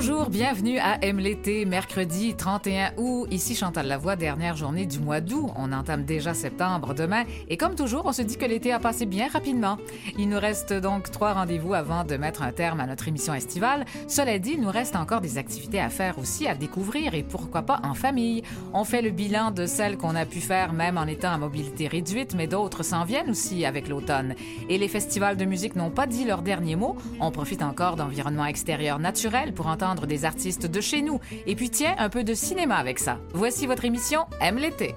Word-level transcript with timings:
Bonjour, 0.00 0.30
bienvenue 0.30 0.78
à 0.78 1.02
M 1.02 1.18
l'été, 1.18 1.64
mercredi 1.64 2.36
31 2.36 2.92
août. 2.98 3.26
Ici 3.32 3.56
Chantal 3.56 3.88
Lavoie, 3.88 4.14
dernière 4.14 4.56
journée 4.56 4.86
du 4.86 5.00
mois 5.00 5.20
d'août. 5.20 5.50
On 5.56 5.72
entame 5.72 6.04
déjà 6.04 6.34
septembre 6.34 6.94
demain 6.94 7.24
et 7.48 7.56
comme 7.56 7.74
toujours, 7.74 8.06
on 8.06 8.12
se 8.12 8.22
dit 8.22 8.36
que 8.36 8.44
l'été 8.44 8.72
a 8.72 8.78
passé 8.78 9.06
bien 9.06 9.26
rapidement. 9.26 9.76
Il 10.16 10.28
nous 10.28 10.38
reste 10.38 10.72
donc 10.72 11.10
trois 11.10 11.32
rendez-vous 11.32 11.74
avant 11.74 12.04
de 12.04 12.16
mettre 12.16 12.42
un 12.42 12.52
terme 12.52 12.78
à 12.78 12.86
notre 12.86 13.08
émission 13.08 13.34
estivale. 13.34 13.86
Cela 14.06 14.38
dit, 14.38 14.52
il 14.52 14.60
nous 14.60 14.70
reste 14.70 14.94
encore 14.94 15.20
des 15.20 15.36
activités 15.36 15.80
à 15.80 15.88
faire 15.88 16.20
aussi, 16.20 16.46
à 16.46 16.54
découvrir 16.54 17.14
et 17.14 17.24
pourquoi 17.24 17.62
pas 17.62 17.80
en 17.82 17.94
famille. 17.94 18.44
On 18.72 18.84
fait 18.84 19.02
le 19.02 19.10
bilan 19.10 19.50
de 19.50 19.66
celles 19.66 19.96
qu'on 19.98 20.14
a 20.14 20.26
pu 20.26 20.40
faire 20.40 20.72
même 20.72 20.96
en 20.96 21.06
étant 21.08 21.32
à 21.32 21.38
mobilité 21.38 21.88
réduite, 21.88 22.36
mais 22.36 22.46
d'autres 22.46 22.84
s'en 22.84 23.02
viennent 23.02 23.30
aussi 23.30 23.64
avec 23.64 23.88
l'automne. 23.88 24.36
Et 24.68 24.78
les 24.78 24.86
festivals 24.86 25.36
de 25.36 25.44
musique 25.44 25.74
n'ont 25.74 25.90
pas 25.90 26.06
dit 26.06 26.24
leur 26.24 26.42
dernier 26.42 26.76
mot. 26.76 26.94
On 27.18 27.32
profite 27.32 27.62
encore 27.62 27.96
d'environnements 27.96 28.46
extérieurs 28.46 29.00
naturels 29.00 29.52
pour 29.52 29.66
entendre 29.66 29.87
des 29.94 30.24
artistes 30.24 30.66
de 30.66 30.80
chez 30.80 31.02
nous. 31.02 31.20
Et 31.46 31.54
puis 31.54 31.70
tiens, 31.70 31.94
un 31.98 32.08
peu 32.08 32.24
de 32.24 32.34
cinéma 32.34 32.76
avec 32.76 32.98
ça. 32.98 33.18
Voici 33.32 33.66
votre 33.66 33.84
émission 33.84 34.26
Aime 34.40 34.58
l'été. 34.58 34.94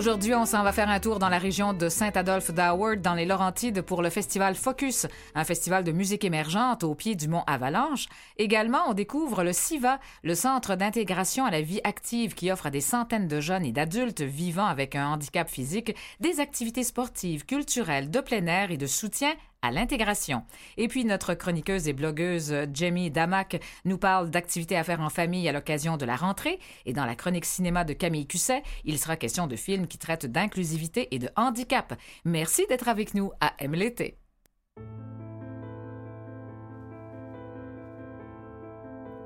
Aujourd'hui, 0.00 0.34
on 0.34 0.46
s'en 0.46 0.62
va 0.62 0.72
faire 0.72 0.88
un 0.88 0.98
tour 0.98 1.18
dans 1.18 1.28
la 1.28 1.36
région 1.36 1.74
de 1.74 1.90
Saint-Adolphe 1.90 2.52
d'Howard, 2.52 3.02
dans 3.02 3.12
les 3.12 3.26
Laurentides, 3.26 3.82
pour 3.82 4.00
le 4.00 4.08
festival 4.08 4.54
Focus, 4.54 5.06
un 5.34 5.44
festival 5.44 5.84
de 5.84 5.92
musique 5.92 6.24
émergente 6.24 6.84
au 6.84 6.94
pied 6.94 7.16
du 7.16 7.28
mont 7.28 7.44
Avalanche. 7.46 8.06
Également, 8.38 8.78
on 8.88 8.94
découvre 8.94 9.44
le 9.44 9.52
CIVA, 9.52 10.00
le 10.22 10.34
Centre 10.34 10.74
d'intégration 10.74 11.44
à 11.44 11.50
la 11.50 11.60
vie 11.60 11.82
active 11.84 12.32
qui 12.32 12.50
offre 12.50 12.64
à 12.64 12.70
des 12.70 12.80
centaines 12.80 13.28
de 13.28 13.40
jeunes 13.40 13.66
et 13.66 13.72
d'adultes 13.72 14.22
vivant 14.22 14.64
avec 14.64 14.94
un 14.94 15.06
handicap 15.06 15.50
physique 15.50 15.94
des 16.18 16.40
activités 16.40 16.82
sportives, 16.82 17.44
culturelles, 17.44 18.10
de 18.10 18.20
plein 18.20 18.46
air 18.46 18.70
et 18.70 18.78
de 18.78 18.86
soutien 18.86 19.34
à 19.62 19.70
l'intégration. 19.70 20.44
Et 20.76 20.88
puis 20.88 21.04
notre 21.04 21.34
chroniqueuse 21.34 21.88
et 21.88 21.92
blogueuse 21.92 22.54
Jamie 22.72 23.10
Damac 23.10 23.60
nous 23.84 23.98
parle 23.98 24.30
d'activités 24.30 24.76
à 24.76 24.84
faire 24.84 25.00
en 25.00 25.10
famille 25.10 25.48
à 25.48 25.52
l'occasion 25.52 25.96
de 25.96 26.04
la 26.04 26.16
rentrée. 26.16 26.58
Et 26.86 26.92
dans 26.92 27.06
la 27.06 27.16
chronique 27.16 27.44
cinéma 27.44 27.84
de 27.84 27.92
Camille 27.92 28.26
Cusset, 28.26 28.62
il 28.84 28.98
sera 28.98 29.16
question 29.16 29.46
de 29.46 29.56
films 29.56 29.86
qui 29.86 29.98
traitent 29.98 30.26
d'inclusivité 30.26 31.14
et 31.14 31.18
de 31.18 31.28
handicap. 31.36 31.94
Merci 32.24 32.66
d'être 32.68 32.88
avec 32.88 33.14
nous 33.14 33.32
à 33.40 33.52
M 33.58 33.74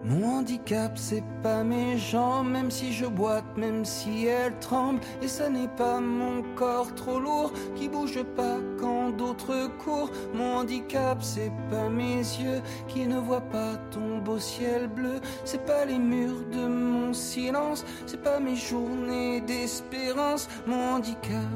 Mon 0.06 0.40
handicap, 0.40 0.92
c'est 0.96 1.24
pas 1.42 1.64
mes 1.64 1.96
jambes, 1.96 2.50
même 2.50 2.70
si 2.70 2.92
je 2.92 3.06
boite, 3.06 3.56
même 3.56 3.86
si 3.86 4.26
elles 4.26 4.58
tremblent. 4.58 5.00
Et 5.22 5.28
ça 5.28 5.48
n'est 5.48 5.68
pas 5.78 5.98
mon 5.98 6.42
corps 6.56 6.94
trop 6.94 7.18
lourd 7.18 7.52
qui 7.74 7.88
bouge 7.88 8.22
pas 8.36 8.58
quand 8.78 9.16
d'autres 9.16 9.70
courent. 9.82 10.10
Mon 10.34 10.58
handicap, 10.58 11.22
c'est 11.22 11.52
pas 11.70 11.88
mes 11.88 12.18
yeux 12.18 12.60
qui 12.86 13.06
ne 13.06 13.18
voient 13.18 13.48
pas 13.48 13.76
ton 13.90 14.18
beau 14.18 14.38
ciel 14.38 14.88
bleu. 14.88 15.20
C'est 15.46 15.64
pas 15.64 15.86
les 15.86 15.98
murs 15.98 16.44
de 16.52 16.66
mon 16.66 17.14
silence, 17.14 17.86
c'est 18.04 18.22
pas 18.22 18.40
mes 18.40 18.56
journées 18.56 19.40
d'espérance. 19.40 20.48
Mon 20.66 20.96
handicap, 20.96 21.48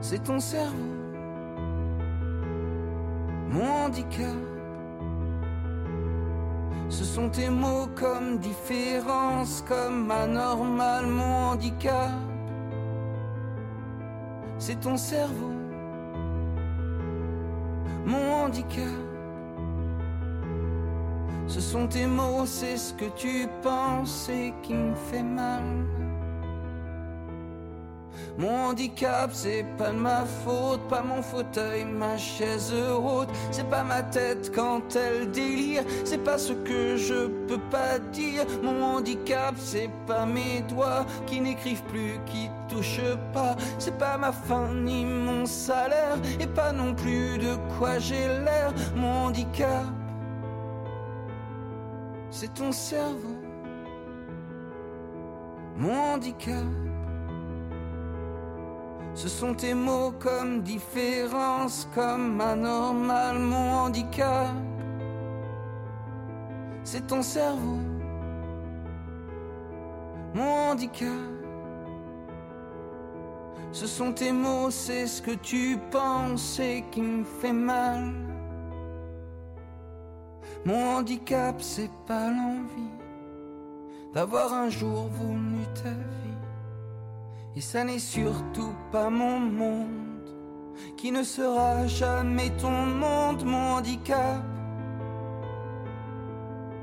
c'est 0.00 0.24
ton 0.24 0.40
cerveau. 0.40 0.76
Mon 3.48 3.84
handicap. 3.84 4.59
Ce 6.90 7.04
sont 7.04 7.30
tes 7.30 7.48
mots 7.48 7.86
comme 7.94 8.38
différence, 8.38 9.62
comme 9.66 10.10
anormal, 10.10 11.06
mon 11.06 11.52
handicap. 11.52 12.10
C'est 14.58 14.80
ton 14.80 14.96
cerveau, 14.96 15.52
mon 18.04 18.44
handicap. 18.44 18.84
Ce 21.46 21.60
sont 21.60 21.86
tes 21.86 22.06
mots, 22.06 22.44
c'est 22.44 22.76
ce 22.76 22.92
que 22.94 23.06
tu 23.16 23.46
penses 23.62 24.28
et 24.28 24.52
qui 24.62 24.74
me 24.74 24.94
fait 24.94 25.22
mal. 25.22 25.62
Mon 28.38 28.68
handicap, 28.68 29.30
c'est 29.32 29.64
pas 29.76 29.90
de 29.90 29.98
ma 29.98 30.24
faute, 30.24 30.80
pas 30.88 31.02
mon 31.02 31.22
fauteuil, 31.22 31.84
ma 31.84 32.16
chaise 32.16 32.72
haute. 32.72 33.28
C'est 33.50 33.68
pas 33.68 33.82
ma 33.82 34.02
tête 34.02 34.52
quand 34.54 34.96
elle 34.96 35.30
délire, 35.30 35.82
c'est 36.04 36.22
pas 36.22 36.38
ce 36.38 36.52
que 36.52 36.96
je 36.96 37.26
peux 37.46 37.60
pas 37.70 37.98
dire. 38.12 38.44
Mon 38.62 38.82
handicap, 38.82 39.54
c'est 39.58 39.90
pas 40.06 40.26
mes 40.26 40.62
doigts 40.68 41.04
qui 41.26 41.40
n'écrivent 41.40 41.84
plus, 41.84 42.18
qui 42.26 42.48
touchent 42.68 43.16
pas. 43.32 43.56
C'est 43.78 43.98
pas 43.98 44.16
ma 44.16 44.32
faim 44.32 44.68
ni 44.74 45.04
mon 45.04 45.46
salaire, 45.46 46.16
et 46.38 46.46
pas 46.46 46.72
non 46.72 46.94
plus 46.94 47.38
de 47.38 47.56
quoi 47.78 47.98
j'ai 47.98 48.26
l'air. 48.26 48.72
Mon 48.96 49.26
handicap, 49.26 49.84
c'est 52.30 52.54
ton 52.54 52.72
cerveau. 52.72 53.36
Mon 55.76 56.14
handicap. 56.14 56.64
Ce 59.14 59.28
sont 59.28 59.54
tes 59.54 59.74
mots 59.74 60.12
comme 60.18 60.62
différence, 60.62 61.88
comme 61.94 62.40
anormal, 62.40 63.38
mon 63.38 63.72
handicap. 63.72 64.54
C'est 66.84 67.06
ton 67.06 67.22
cerveau, 67.22 67.78
mon 70.34 70.70
handicap. 70.70 71.08
Ce 73.72 73.86
sont 73.86 74.12
tes 74.12 74.32
mots, 74.32 74.70
c'est 74.70 75.06
ce 75.06 75.22
que 75.22 75.30
tu 75.30 75.78
penses 75.90 76.58
et 76.58 76.84
qui 76.90 77.02
me 77.02 77.24
fait 77.24 77.52
mal. 77.52 78.12
Mon 80.64 80.96
handicap, 80.96 81.62
c'est 81.62 81.90
pas 82.06 82.30
l'envie 82.30 82.98
d'avoir 84.12 84.52
un 84.52 84.68
jour 84.68 85.08
voulu 85.08 85.64
ta 85.74 85.90
vie. 85.90 86.29
Et 87.56 87.60
ça 87.60 87.82
n'est 87.82 87.98
surtout 87.98 88.72
pas 88.92 89.10
mon 89.10 89.40
monde, 89.40 90.28
qui 90.96 91.10
ne 91.10 91.24
sera 91.24 91.86
jamais 91.88 92.50
ton 92.50 92.70
monde, 92.70 93.44
mon 93.44 93.74
handicap. 93.74 94.44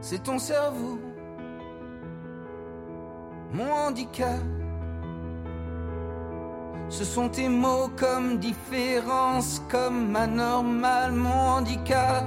C'est 0.02 0.24
ton 0.24 0.40
cerveau, 0.40 1.00
mon 3.54 3.72
handicap. 3.72 4.42
Ce 6.90 7.06
sont 7.06 7.30
tes 7.30 7.48
mots 7.48 7.90
comme 7.96 8.38
différence, 8.38 9.62
comme 9.70 10.16
anormal, 10.16 11.14
mon 11.14 11.30
handicap. 11.30 12.26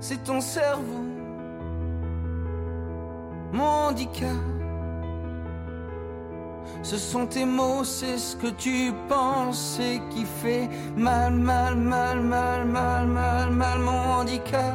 C'est 0.00 0.24
ton 0.24 0.40
cerveau, 0.40 1.04
mon 3.52 3.88
handicap. 3.88 4.59
Ce 6.82 6.96
sont 6.96 7.26
tes 7.26 7.44
mots, 7.44 7.84
c'est 7.84 8.16
ce 8.16 8.34
que 8.36 8.48
tu 8.48 8.92
penses 9.08 9.78
et 9.78 10.00
qui 10.10 10.24
fait 10.24 10.68
mal, 10.96 11.34
mal, 11.34 11.76
mal, 11.76 12.20
mal, 12.20 12.66
mal, 12.66 13.06
mal, 13.06 13.50
mal, 13.50 13.78
mon 13.80 14.20
handicap. 14.20 14.74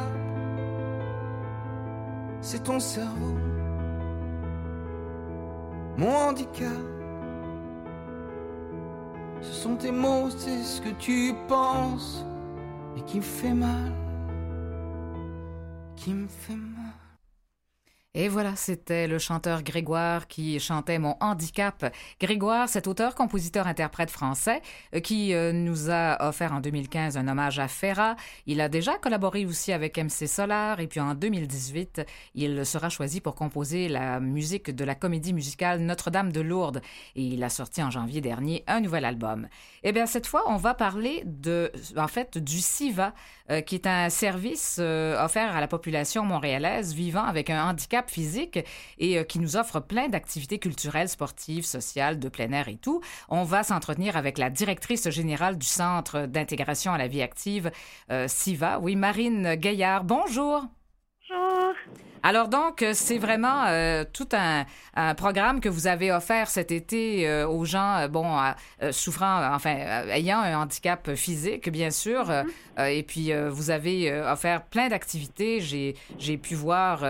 C'est 2.40 2.62
ton 2.62 2.78
cerveau, 2.78 3.36
mon 5.96 6.14
handicap. 6.28 6.68
Ce 9.40 9.52
sont 9.52 9.76
tes 9.76 9.90
mots, 9.90 10.30
c'est 10.30 10.62
ce 10.62 10.80
que 10.80 10.90
tu 10.90 11.34
penses 11.48 12.24
et 12.96 13.02
qui 13.02 13.18
me 13.18 13.22
fait 13.22 13.54
mal, 13.54 13.92
qui 15.96 16.14
me 16.14 16.28
fait 16.28 16.54
mal. 16.54 16.75
Et 18.18 18.28
voilà, 18.28 18.56
c'était 18.56 19.06
le 19.06 19.18
chanteur 19.18 19.62
Grégoire 19.62 20.26
qui 20.26 20.58
chantait 20.58 20.98
Mon 20.98 21.18
handicap. 21.20 21.94
Grégoire, 22.18 22.66
cet 22.66 22.86
auteur, 22.86 23.14
compositeur, 23.14 23.66
interprète 23.66 24.10
français, 24.10 24.62
euh, 24.94 25.00
qui 25.00 25.34
euh, 25.34 25.52
nous 25.52 25.90
a 25.90 26.26
offert 26.26 26.54
en 26.54 26.60
2015 26.60 27.18
un 27.18 27.28
hommage 27.28 27.58
à 27.58 27.68
Ferrat. 27.68 28.16
Il 28.46 28.62
a 28.62 28.70
déjà 28.70 28.96
collaboré 28.96 29.44
aussi 29.44 29.70
avec 29.70 29.98
MC 29.98 30.26
Solar 30.26 30.80
et 30.80 30.86
puis 30.86 30.98
en 30.98 31.14
2018, 31.14 32.06
il 32.34 32.64
sera 32.64 32.88
choisi 32.88 33.20
pour 33.20 33.34
composer 33.34 33.86
la 33.88 34.18
musique 34.18 34.74
de 34.74 34.84
la 34.86 34.94
comédie 34.94 35.34
musicale 35.34 35.80
Notre-Dame 35.80 36.32
de 36.32 36.40
Lourdes. 36.40 36.80
Et 37.16 37.22
il 37.22 37.44
a 37.44 37.50
sorti 37.50 37.82
en 37.82 37.90
janvier 37.90 38.22
dernier 38.22 38.64
un 38.66 38.80
nouvel 38.80 39.04
album. 39.04 39.46
Eh 39.82 39.92
bien, 39.92 40.06
cette 40.06 40.26
fois, 40.26 40.44
on 40.46 40.56
va 40.56 40.72
parler 40.72 41.22
de, 41.26 41.70
en 41.98 42.08
fait, 42.08 42.38
du 42.38 42.60
SIVA, 42.60 43.12
euh, 43.50 43.60
qui 43.60 43.74
est 43.74 43.86
un 43.86 44.08
service 44.08 44.78
offert 44.78 45.54
à 45.54 45.60
la 45.60 45.68
population 45.68 46.24
montréalaise 46.24 46.94
vivant 46.94 47.24
avec 47.24 47.50
un 47.50 47.62
handicap 47.68 48.05
physique 48.10 48.58
et 48.98 49.18
euh, 49.18 49.24
qui 49.24 49.38
nous 49.38 49.56
offre 49.56 49.80
plein 49.80 50.08
d'activités 50.08 50.58
culturelles, 50.58 51.08
sportives, 51.08 51.64
sociales, 51.64 52.18
de 52.18 52.28
plein 52.28 52.52
air 52.52 52.68
et 52.68 52.76
tout. 52.76 53.00
On 53.28 53.44
va 53.44 53.62
s'entretenir 53.62 54.16
avec 54.16 54.38
la 54.38 54.50
directrice 54.50 55.08
générale 55.10 55.58
du 55.58 55.66
Centre 55.66 56.26
d'intégration 56.26 56.92
à 56.92 56.98
la 56.98 57.08
vie 57.08 57.22
active, 57.22 57.70
euh, 58.10 58.28
SIVA. 58.28 58.78
Oui, 58.80 58.96
Marine 58.96 59.54
Gaillard. 59.54 60.04
Bonjour. 60.04 60.66
Bonjour. 61.28 61.74
Alors 62.22 62.48
donc, 62.48 62.84
c'est 62.92 63.18
vraiment 63.18 63.66
euh, 63.68 64.02
tout 64.12 64.28
un, 64.32 64.64
un, 64.96 65.14
programme 65.14 65.60
que 65.60 65.68
vous 65.68 65.86
avez 65.86 66.10
offert 66.10 66.48
cet 66.48 66.72
été 66.72 67.28
euh, 67.28 67.46
aux 67.46 67.64
gens, 67.64 67.98
euh, 67.98 68.08
bon, 68.08 68.36
souffrant, 68.90 69.54
enfin, 69.54 69.76
ayant 70.10 70.40
un 70.40 70.56
handicap 70.58 71.14
physique, 71.14 71.70
bien 71.70 71.90
sûr. 71.90 72.24
Mm-hmm. 72.24 72.90
et 72.90 73.02
puis, 73.04 73.30
vous 73.50 73.70
avez 73.70 74.12
offert 74.12 74.62
plein 74.64 74.88
d'activités. 74.88 75.60
J'ai, 75.60 75.94
j'ai 76.18 76.36
pu 76.36 76.54
voir 76.54 77.04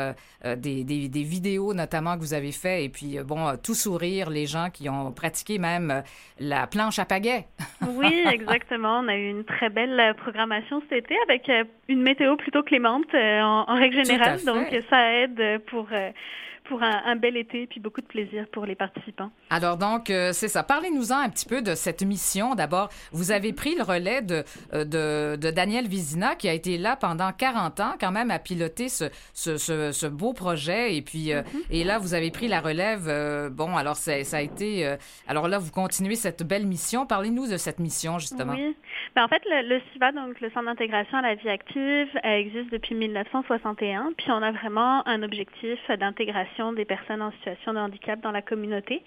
des, 0.44 0.84
des, 0.84 1.08
des, 1.08 1.22
vidéos, 1.22 1.72
notamment, 1.72 2.16
que 2.16 2.20
vous 2.20 2.34
avez 2.34 2.52
fait. 2.52 2.84
Et 2.84 2.88
puis, 2.88 3.18
bon, 3.24 3.56
tout 3.62 3.74
sourire, 3.74 4.28
les 4.28 4.46
gens 4.46 4.68
qui 4.70 4.88
ont 4.88 5.12
pratiqué 5.12 5.58
même 5.58 6.02
la 6.38 6.66
planche 6.66 6.98
à 6.98 7.04
pagaie. 7.04 7.46
oui, 7.88 8.24
exactement. 8.30 9.00
On 9.00 9.08
a 9.08 9.16
eu 9.16 9.30
une 9.30 9.44
très 9.44 9.70
belle 9.70 10.14
programmation 10.18 10.82
cet 10.88 11.04
été 11.04 11.16
avec 11.28 11.50
une 11.88 12.02
météo 12.02 12.36
plutôt 12.36 12.62
clémente 12.62 13.14
en, 13.14 13.64
en 13.66 13.74
règle 13.74 14.04
générale. 14.04 14.05
Donc, 14.44 14.66
ça 14.90 15.12
aide 15.12 15.62
pour 15.66 15.88
pour 16.66 16.82
un, 16.82 17.02
un, 17.06 17.16
bel 17.16 17.36
été 17.36 17.66
puis 17.66 17.80
beaucoup 17.80 18.00
de 18.00 18.06
plaisir 18.06 18.46
pour 18.52 18.66
les 18.66 18.74
participants. 18.74 19.30
Alors 19.50 19.76
donc, 19.76 20.10
euh, 20.10 20.32
c'est 20.32 20.48
ça. 20.48 20.62
Parlez-nous-en 20.62 21.18
un 21.18 21.28
petit 21.28 21.46
peu 21.46 21.62
de 21.62 21.74
cette 21.74 22.02
mission. 22.02 22.54
D'abord, 22.54 22.90
vous 23.12 23.30
avez 23.30 23.52
pris 23.52 23.74
le 23.74 23.82
relais 23.82 24.22
de, 24.22 24.44
euh, 24.74 24.84
de, 24.84 25.36
de, 25.36 25.50
Daniel 25.50 25.86
Vizina 25.86 26.34
qui 26.34 26.48
a 26.48 26.52
été 26.52 26.78
là 26.78 26.96
pendant 26.96 27.32
40 27.32 27.80
ans 27.80 27.94
quand 27.98 28.12
même 28.12 28.30
à 28.30 28.38
piloter 28.38 28.88
ce, 28.88 29.04
ce, 29.32 29.56
ce, 29.56 29.92
ce 29.92 30.06
beau 30.06 30.32
projet. 30.32 30.96
Et 30.96 31.02
puis, 31.02 31.32
euh, 31.32 31.42
mm-hmm. 31.42 31.62
et 31.70 31.84
là, 31.84 31.98
vous 31.98 32.14
avez 32.14 32.30
pris 32.30 32.48
la 32.48 32.60
relève. 32.60 33.06
Euh, 33.08 33.48
bon, 33.48 33.76
alors 33.76 33.96
ça, 33.96 34.22
ça 34.24 34.38
a 34.38 34.40
été... 34.40 34.86
Euh, 34.86 34.96
alors 35.28 35.48
là, 35.48 35.58
vous 35.58 35.70
continuez 35.70 36.16
cette 36.16 36.42
belle 36.42 36.66
mission. 36.66 37.06
Parlez-nous 37.06 37.46
de 37.46 37.56
cette 37.56 37.78
mission, 37.78 38.18
justement. 38.18 38.54
Oui. 38.54 38.76
Ben, 39.16 39.24
en 39.24 39.28
fait, 39.28 39.42
le, 39.46 39.66
le 39.66 39.80
CIVA, 39.92 40.12
donc 40.12 40.38
le 40.42 40.50
Centre 40.50 40.66
d'intégration 40.66 41.16
à 41.16 41.22
la 41.22 41.34
vie 41.36 41.48
active, 41.48 42.08
existe 42.22 42.70
depuis 42.70 42.94
1961. 42.94 44.12
Puis 44.18 44.30
on 44.30 44.42
a 44.42 44.52
vraiment 44.52 45.08
un 45.08 45.22
objectif 45.22 45.78
d'intégration 45.98 46.74
des 46.74 46.84
personnes 46.84 47.22
en 47.22 47.30
situation 47.32 47.72
de 47.72 47.78
handicap 47.78 48.20
dans 48.20 48.30
la 48.30 48.42
communauté. 48.42 49.02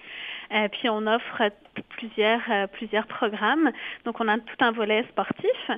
Euh, 0.51 0.67
puis 0.69 0.89
on 0.89 1.06
offre 1.06 1.51
plusieurs 1.89 2.41
euh, 2.50 2.65
plusieurs 2.65 3.06
programmes. 3.06 3.71
Donc 4.03 4.19
on 4.19 4.27
a 4.27 4.39
tout 4.39 4.57
un 4.61 4.71
volet 4.71 5.06
sportif, 5.09 5.69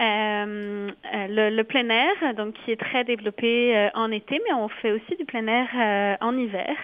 euh, 0.00 0.90
le, 1.12 1.50
le, 1.50 1.64
plein 1.64 1.90
air, 1.90 2.34
donc 2.36 2.54
qui 2.64 2.70
est 2.70 2.80
très 2.80 3.04
développé 3.04 3.76
euh, 3.76 3.90
en 3.92 4.10
été, 4.10 4.40
mais 4.46 4.54
on 4.54 4.68
fait 4.68 4.92
aussi 4.92 5.14
du 5.16 5.26
plein 5.26 5.46
air 5.46 5.68
euh, 5.76 6.16
en 6.26 6.38
hiver. 6.38 6.74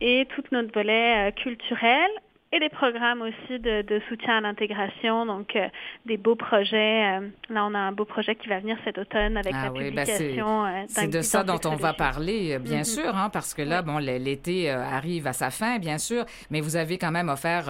et 0.00 0.26
tout 0.34 0.42
notre 0.50 0.72
volet 0.72 1.32
culturel 1.36 2.10
et 2.56 2.60
des 2.60 2.68
programmes 2.68 3.22
aussi 3.22 3.58
de, 3.60 3.82
de 3.82 4.00
soutien 4.08 4.38
à 4.38 4.40
l'intégration, 4.40 5.26
donc 5.26 5.54
euh, 5.56 5.68
des 6.06 6.16
beaux 6.16 6.34
projets. 6.34 7.18
Euh, 7.18 7.28
là, 7.50 7.66
on 7.66 7.74
a 7.74 7.78
un 7.78 7.92
beau 7.92 8.04
projet 8.04 8.34
qui 8.34 8.48
va 8.48 8.60
venir 8.60 8.76
cet 8.84 8.98
automne 8.98 9.36
avec 9.36 9.52
ah 9.54 9.66
la 9.66 9.72
oui, 9.72 9.90
publication. 9.90 10.64
Ben 10.64 10.86
c'est 10.88 11.08
de 11.08 11.20
ça 11.20 11.44
dont 11.44 11.60
on 11.66 11.76
va 11.76 11.92
parler, 11.92 12.58
bien 12.58 12.78
mm 12.78 12.80
-hmm. 12.80 13.02
sûr, 13.02 13.16
hein, 13.16 13.30
parce 13.32 13.54
que 13.54 13.62
là, 13.62 13.80
oui. 13.80 13.86
bon, 13.86 13.98
l'été 13.98 14.70
euh, 14.70 14.96
arrive 14.98 15.26
à 15.26 15.32
sa 15.32 15.50
fin, 15.50 15.78
bien 15.78 15.98
sûr, 15.98 16.24
mais 16.50 16.60
vous 16.60 16.76
avez 16.76 16.96
quand 16.98 17.12
même 17.12 17.28
offert 17.28 17.64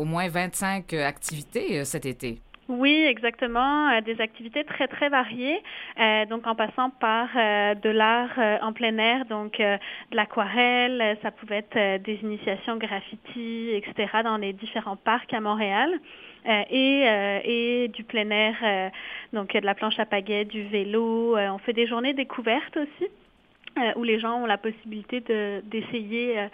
au 0.00 0.04
moins 0.04 0.28
25 0.28 0.92
activités 0.92 1.84
cet 1.84 2.06
été. 2.06 2.40
Oui, 2.68 3.04
exactement. 3.08 3.88
Euh, 3.88 4.02
des 4.02 4.20
activités 4.20 4.62
très 4.62 4.88
très 4.88 5.08
variées, 5.08 5.62
euh, 5.98 6.26
donc 6.26 6.46
en 6.46 6.54
passant 6.54 6.90
par 6.90 7.28
euh, 7.34 7.74
de 7.74 7.88
l'art 7.88 8.38
en 8.62 8.74
plein 8.74 8.98
air, 8.98 9.24
donc 9.24 9.58
de 9.58 9.78
l'aquarelle, 10.12 11.16
ça 11.22 11.30
pouvait 11.30 11.64
être 11.70 12.02
des 12.02 12.18
initiations 12.22 12.76
graffiti, 12.76 13.70
etc. 13.72 14.18
dans 14.22 14.36
les 14.36 14.52
différents 14.52 14.96
parcs 14.96 15.32
à 15.32 15.40
Montréal. 15.40 15.90
et, 16.70 17.04
et 17.44 17.88
du 17.88 18.04
plein 18.04 18.30
air, 18.30 18.90
donc 19.32 19.54
de 19.54 19.66
la 19.66 19.74
planche 19.74 19.98
à 19.98 20.06
pagaie, 20.06 20.44
du 20.44 20.62
vélo. 20.64 21.36
on 21.36 21.58
fait 21.58 21.72
des 21.72 21.86
journées 21.86 22.14
découvertes 22.14 22.76
aussi, 22.76 23.10
où 23.96 24.02
les 24.02 24.18
gens 24.18 24.42
ont 24.42 24.46
la 24.46 24.58
possibilité 24.58 25.20
de 25.20 25.62
d'essayer 25.66 26.48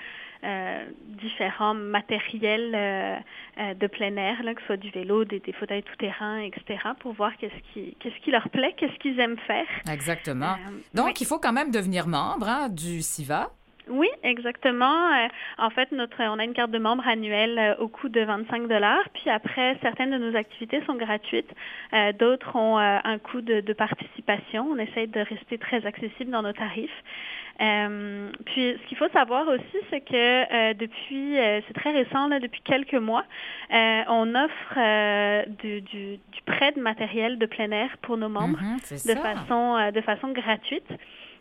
euh, 0.45 0.85
différents 1.23 1.73
matériels 1.73 2.75
euh, 2.75 3.17
euh, 3.59 3.73
de 3.73 3.87
plein 3.87 4.15
air, 4.17 4.43
là, 4.43 4.53
que 4.53 4.61
ce 4.61 4.67
soit 4.67 4.77
du 4.77 4.91
vélo, 4.91 5.25
des, 5.25 5.41
des 5.41 5.53
fauteuils 5.55 5.83
tout-terrain, 5.83 6.39
etc., 6.41 6.81
pour 7.01 7.15
voir 7.15 7.35
qu'est-ce 7.39 7.73
qui, 7.73 7.97
qu'est-ce 7.99 8.23
qui 8.23 8.31
leur 8.31 8.51
plaît, 8.51 8.75
qu'est-ce 8.77 8.99
qu'ils 8.99 9.19
aiment 9.21 9.39
faire. 9.47 9.67
Exactement. 9.91 10.57
Donc, 10.93 11.07
oui. 11.07 11.13
il 11.19 11.27
faut 11.27 11.39
quand 11.39 11.55
même 11.55 11.71
devenir 11.71 12.07
membre 12.07 12.47
hein, 12.47 12.69
du 12.69 13.01
SIVA. 13.01 13.53
Oui, 13.89 14.09
exactement. 14.23 15.13
Euh, 15.13 15.29
en 15.59 15.71
fait, 15.71 15.93
notre, 15.93 16.17
on 16.23 16.39
a 16.39 16.45
une 16.45 16.55
carte 16.55 16.71
de 16.71 16.79
membre 16.79 17.07
annuelle 17.07 17.59
euh, 17.59 17.75
au 17.77 17.89
coût 17.89 18.09
de 18.09 18.21
25 18.21 18.67
dollars. 18.67 19.03
Puis 19.13 19.29
après, 19.29 19.77
certaines 19.83 20.11
de 20.11 20.19
nos 20.19 20.37
activités 20.37 20.83
sont 20.87 20.95
gratuites. 20.95 21.51
Euh, 21.93 22.13
D'autres 22.13 22.57
ont 22.57 22.79
euh, 22.79 22.99
un 23.05 23.19
coût 23.19 23.43
de, 23.43 23.61
de, 23.61 23.73
participation. 23.73 24.67
On 24.71 24.79
essaye 24.79 25.09
de 25.09 25.21
rester 25.21 25.59
très 25.59 25.85
accessible 25.85 26.31
dans 26.31 26.43
nos 26.43 26.53
tarifs. 26.53 26.91
Euh, 27.61 28.31
puis, 28.47 28.77
ce 28.83 28.89
qu'il 28.89 28.97
faut 28.97 29.09
savoir 29.11 29.47
aussi, 29.49 29.79
c'est 29.91 30.01
que 30.01 30.73
depuis, 30.73 31.37
c'est 31.69 31.75
très 31.75 31.93
récent, 31.93 32.27
là, 32.27 32.41
depuis 32.41 32.63
quelques 32.63 32.95
mois, 32.95 33.25
on 33.71 34.35
offre 34.35 35.47
du, 35.63 35.81
du, 35.83 36.17
du, 36.17 36.43
prêt 36.47 36.73
de 36.73 36.81
matériel 36.81 37.39
de 37.39 37.47
plein 37.47 37.71
air 37.71 37.97
pour 38.03 38.17
nos 38.17 38.29
membres 38.29 38.59
mm 38.61 38.77
-hmm, 38.79 39.15
de 39.15 39.21
façon, 39.21 39.91
de 39.93 40.01
façon 40.01 40.29
gratuite. 40.33 40.91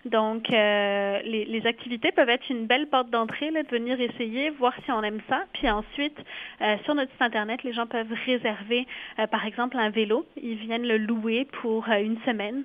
Donc, 0.05 0.51
euh, 0.51 1.19
les, 1.23 1.65
activités 1.65 2.11
peuvent 2.11 2.29
être 2.29 2.49
une 2.49 2.65
belle 2.65 2.87
porte 2.87 3.09
d'entrée, 3.09 3.51
de 3.51 3.69
venir 3.69 3.99
essayer, 4.01 4.49
voir 4.49 4.73
si 4.83 4.91
on 4.91 5.01
aime 5.01 5.21
ça. 5.29 5.43
Puis 5.53 5.69
ensuite, 5.69 6.17
euh, 6.61 6.75
sur 6.83 6.93
notre 6.93 7.11
site 7.13 7.21
Internet, 7.21 7.63
les 7.63 7.71
gens 7.71 7.87
peuvent 7.87 8.13
réserver, 8.25 8.85
euh, 9.19 9.27
par 9.27 9.45
exemple, 9.45 9.77
un 9.77 9.89
vélo. 9.89 10.25
Ils 10.41 10.57
viennent 10.57 10.85
le 10.85 10.97
louer 10.97 11.47
pour 11.61 11.87
une 11.87 12.17
semaine 12.25 12.63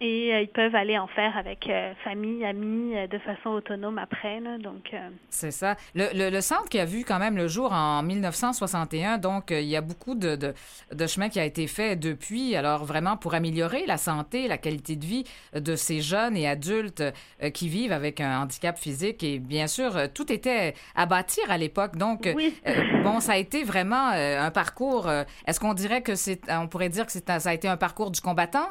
et 0.00 0.42
ils 0.42 0.50
peuvent 0.52 0.74
aller 0.74 0.98
en 0.98 1.06
faire 1.06 1.38
avec 1.38 1.70
famille, 2.04 2.44
amis, 2.44 2.94
de 3.08 3.18
façon 3.18 3.50
autonome 3.50 3.96
après. 3.96 4.40
Donc, 4.58 4.94
C'est 5.30 5.50
ça. 5.52 5.76
Le, 5.94 6.04
le, 6.14 6.28
le, 6.28 6.40
centre 6.42 6.68
qui 6.68 6.78
a 6.78 6.84
vu 6.84 7.04
quand 7.04 7.18
même 7.18 7.36
le 7.36 7.48
jour 7.48 7.72
en 7.72 8.02
1961, 8.02 9.16
donc 9.18 9.50
il 9.50 9.62
y 9.62 9.76
a 9.76 9.80
beaucoup 9.80 10.14
de, 10.14 10.36
de, 10.36 10.52
de 10.92 11.06
chemin 11.06 11.30
qui 11.30 11.40
a 11.40 11.46
été 11.46 11.66
fait 11.66 11.96
depuis. 11.96 12.54
Alors, 12.56 12.84
vraiment, 12.84 13.16
pour 13.16 13.34
améliorer 13.34 13.86
la 13.86 13.96
santé, 13.96 14.48
la 14.48 14.58
qualité 14.58 14.96
de 14.96 15.06
vie 15.06 15.24
de 15.54 15.76
ces 15.76 16.00
gens 16.00 16.11
jeunes 16.12 16.36
et 16.36 16.46
adultes 16.46 17.00
euh, 17.42 17.50
qui 17.50 17.68
vivent 17.68 17.92
avec 17.92 18.20
un 18.20 18.42
handicap 18.42 18.78
physique. 18.78 19.22
Et 19.22 19.38
bien 19.38 19.66
sûr, 19.66 19.96
euh, 19.96 20.06
tout 20.12 20.30
était 20.30 20.74
à 20.94 21.06
bâtir 21.06 21.44
à 21.50 21.56
l'époque. 21.58 21.96
Donc, 21.96 22.30
oui. 22.34 22.54
euh, 22.66 23.02
bon, 23.02 23.20
ça 23.20 23.32
a 23.32 23.36
été 23.36 23.64
vraiment 23.64 24.08
un 24.08 24.50
parcours. 24.50 25.10
Est-ce 25.46 25.58
qu'on 25.60 25.74
dirait 25.74 26.02
que 26.02 26.14
c'est, 26.14 26.40
on 26.50 26.68
pourrait 26.68 26.88
dire 26.90 27.06
que 27.06 27.12
c'est, 27.12 27.28
ça 27.40 27.50
a 27.50 27.54
été 27.54 27.68
un 27.68 27.76
parcours 27.76 28.10
du 28.10 28.20
combattant? 28.20 28.68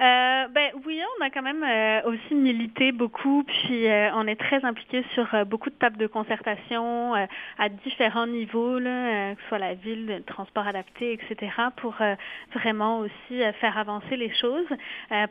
Euh, 0.00 0.48
ben 0.48 0.70
oui, 0.86 0.98
on 1.18 1.24
a 1.24 1.28
quand 1.28 1.42
même 1.42 1.62
euh, 1.62 2.00
aussi 2.08 2.34
milité 2.34 2.90
beaucoup, 2.90 3.44
puis 3.44 3.86
euh, 3.86 4.08
on 4.14 4.26
est 4.26 4.36
très 4.36 4.64
impliqué 4.64 5.04
sur 5.12 5.34
euh, 5.34 5.44
beaucoup 5.44 5.68
de 5.68 5.74
tables 5.74 5.98
de 5.98 6.06
concertation 6.06 7.14
euh, 7.14 7.26
à 7.58 7.68
différents 7.68 8.26
niveaux, 8.26 8.78
là, 8.78 8.90
euh, 8.90 9.34
que 9.34 9.42
ce 9.42 9.48
soit 9.48 9.58
la 9.58 9.74
ville, 9.74 10.06
le 10.06 10.22
transport 10.22 10.66
adapté, 10.66 11.12
etc., 11.12 11.52
pour 11.76 11.96
vraiment 12.54 13.00
aussi 13.00 13.42
faire 13.60 13.76
avancer 13.76 14.16
les 14.16 14.32
choses, 14.34 14.66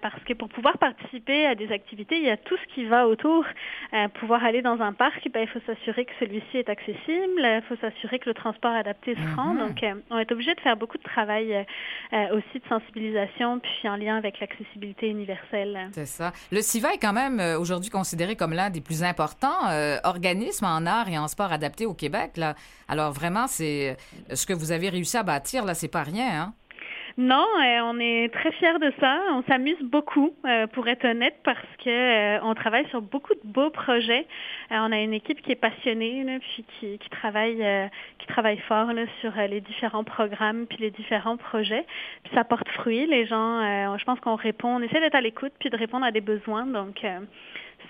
parce 0.02 0.24
que 0.24 0.34
pour 0.34 0.50
pouvoir 0.50 0.78
participer 0.78 1.46
à 1.48 1.56
des 1.56 1.72
activités, 1.72 2.18
il 2.18 2.24
y 2.26 2.30
a 2.30 2.38
tout 2.38 2.56
ce 2.58 2.74
qui 2.74 2.86
va 2.86 3.08
autour. 3.08 3.46
pouvoir 4.16 4.44
aller 4.44 4.62
dans 4.62 4.82
un 4.82 4.94
parc, 4.94 5.28
ben, 5.34 5.42
il 5.42 5.48
faut 5.48 5.60
s'assurer 5.66 6.06
que 6.06 6.12
celui-ci 6.20 6.58
est 6.58 6.70
accessible, 6.70 7.42
il 7.42 7.64
faut 7.68 7.76
s'assurer 7.78 8.20
que 8.20 8.30
le 8.30 8.36
transport 8.36 8.72
adapté 8.72 9.16
se 9.16 9.36
rend. 9.36 9.54
Mm 9.54 9.58
-hmm. 9.58 9.68
Donc, 9.68 10.04
on 10.12 10.18
est 10.20 10.32
obligé 10.32 10.54
de 10.54 10.62
faire 10.62 10.78
beaucoup 10.78 10.98
de 10.98 11.10
travail 11.16 11.66
aussi 12.36 12.58
de 12.64 12.68
sensibilisation, 12.68 13.60
puis 13.60 13.90
en 13.90 13.96
lien 13.96 14.18
avec 14.18 14.40
l'accessibilité 14.40 14.59
C'est 15.94 16.06
ça. 16.06 16.34
Le 16.52 16.62
CIVA 16.62 16.94
est 16.94 16.98
quand 16.98 17.14
même 17.14 17.40
euh, 17.40 17.60
aujourd'hui 17.60 17.90
considéré 17.90 18.36
comme 18.36 18.54
l'un 18.54 18.70
des 18.70 18.82
plus 18.82 19.04
importants 19.04 19.70
euh, 19.70 19.98
organismes 20.04 20.66
en 20.66 20.86
art 20.86 21.08
et 21.10 21.18
en 21.18 21.28
sport 21.28 21.52
adapté 21.52 21.86
au 21.86 21.94
Québec. 21.94 22.38
Là. 22.38 22.56
Alors 22.88 23.12
vraiment, 23.12 23.48
c'est 23.48 23.98
euh, 24.30 24.36
ce 24.36 24.46
que 24.46 24.54
vous 24.54 24.72
avez 24.72 24.90
réussi 24.90 25.18
à 25.18 25.24
bâtir, 25.24 25.66
là, 25.66 25.74
c'est 25.74 25.88
pas 25.88 26.04
rien. 26.04 26.42
Hein? 26.42 26.54
Non, 27.20 27.46
euh, 27.60 27.82
on 27.84 28.00
est 28.00 28.34
très 28.34 28.50
fiers 28.54 28.80
de 28.80 28.94
ça. 28.98 29.20
On 29.32 29.44
s'amuse 29.44 29.82
beaucoup, 29.82 30.32
euh, 30.46 30.68
pour 30.68 30.88
être 30.88 31.04
honnête, 31.04 31.36
parce 31.44 31.68
que 31.84 31.90
euh, 31.90 32.40
on 32.44 32.56
travaille 32.56 32.88
sur 32.88 33.02
beaucoup 33.02 33.34
de 33.34 33.42
beaux 33.44 33.70
projets. 33.70 34.26
on 34.72 34.90
a 34.94 35.02
une 35.02 35.14
équipe 35.14 35.42
qui 35.42 35.52
est 35.52 35.58
passionnée, 35.58 36.24
là, 36.24 36.40
puis 36.40 36.64
qui, 36.80 36.98
qui 36.98 37.10
travaille, 37.10 37.62
qui 38.20 38.28
travaille 38.28 38.60
fort 38.70 38.94
là, 38.94 39.02
sur 39.20 39.34
les 39.36 39.60
différents 39.60 40.06
programmes 40.06 40.66
puis 40.66 40.78
les 40.80 40.92
différents 40.92 41.36
projets. 41.36 41.86
Puis 42.24 42.34
ça 42.34 42.46
porte 42.46 42.70
fruit. 42.70 43.06
Les 43.06 43.26
gens, 43.26 43.98
je 43.98 44.04
pense 44.06 44.22
qu'on 44.22 44.36
répond, 44.36 44.78
on 44.78 44.82
essaie 44.82 45.02
d'être 45.02 45.16
à 45.16 45.22
l'écoute 45.22 45.52
puis 45.60 45.70
de 45.70 45.76
répondre 45.76 46.06
à 46.06 46.12
des 46.12 46.22
besoins. 46.22 46.66
Donc 46.66 47.04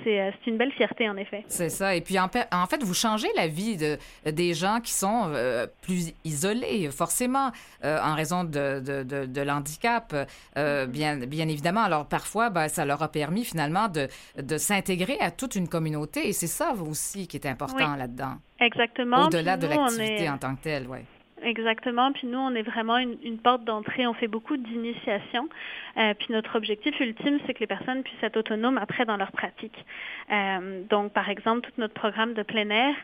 c'est 0.04 0.48
une 0.48 0.58
belle 0.58 0.72
fierté, 0.72 1.10
en 1.10 1.18
effet. 1.18 1.44
C'est 1.48 1.70
ça. 1.70 1.96
Et 1.96 2.02
puis, 2.02 2.20
en, 2.20 2.30
en, 2.52 2.66
fait, 2.66 2.84
vous 2.84 2.94
changez 2.94 3.28
la 3.36 3.48
vie 3.48 3.78
de, 3.78 3.98
des 4.30 4.54
gens 4.54 4.80
qui 4.82 4.92
sont 4.92 5.32
euh, 5.34 5.68
plus 5.82 6.14
isolés, 6.24 6.90
forcément, 6.92 7.52
euh, 7.84 8.00
en 8.02 8.16
raison 8.16 8.44
de, 8.44 8.80
de, 8.80 9.26
de, 9.26 9.42
l'handicap, 9.42 10.16
euh, 10.58 10.86
bien, 10.86 11.18
bien 11.18 11.48
évidemment. 11.48 11.82
Alors, 11.82 12.08
parfois, 12.08 12.50
ben, 12.50 12.68
ça 12.68 12.86
leur 12.86 13.02
a 13.04 13.10
permis, 13.10 13.44
finalement, 13.44 13.88
de, 13.88 14.08
de 14.42 14.58
s'intégrer 14.58 15.18
à 15.20 15.32
toute 15.32 15.56
une 15.56 15.68
communauté. 15.68 16.28
Et 16.28 16.34
c'est 16.34 16.48
ça 16.48 16.74
aussi 16.74 17.28
qui 17.28 17.38
est 17.38 17.48
important 17.48 17.94
oui. 17.94 18.00
là-dedans. 18.00 18.36
Exactement. 18.60 19.26
Au-delà 19.26 19.58
de 19.58 19.68
l'activité 19.68 20.24
est... 20.24 20.30
en 20.30 20.38
tant 20.38 20.56
que 20.56 20.64
telle, 20.64 20.88
oui. 20.90 21.00
exactement. 21.44 22.12
Puis 22.12 22.28
nous, 22.28 22.40
on 22.40 22.54
est 22.56 22.64
vraiment 22.64 22.98
une, 22.98 23.18
une 23.24 23.38
porte 23.38 23.64
d'entrée. 23.64 24.06
On 24.08 24.14
fait 24.14 24.28
beaucoup 24.28 24.58
d'initiation. 24.58 25.48
Euh, 26.00 26.14
puis 26.14 26.28
notre 26.30 26.56
objectif 26.56 26.98
ultime, 27.00 27.40
c'est 27.46 27.54
que 27.54 27.60
les 27.60 27.68
personnes 27.68 28.04
puissent 28.04 28.24
être 28.24 28.38
autonomes 28.38 28.78
après 28.78 29.06
dans 29.06 29.18
leur 29.18 29.32
pratique. 29.32 29.86
Euh, 30.32 30.84
donc, 30.90 31.12
par 31.12 31.30
exemple, 31.30 31.62
tout 31.62 31.74
notre 31.78 31.94
programme 31.94 32.34
de 32.34 32.44
plein 32.44 32.70
air, 32.70 32.96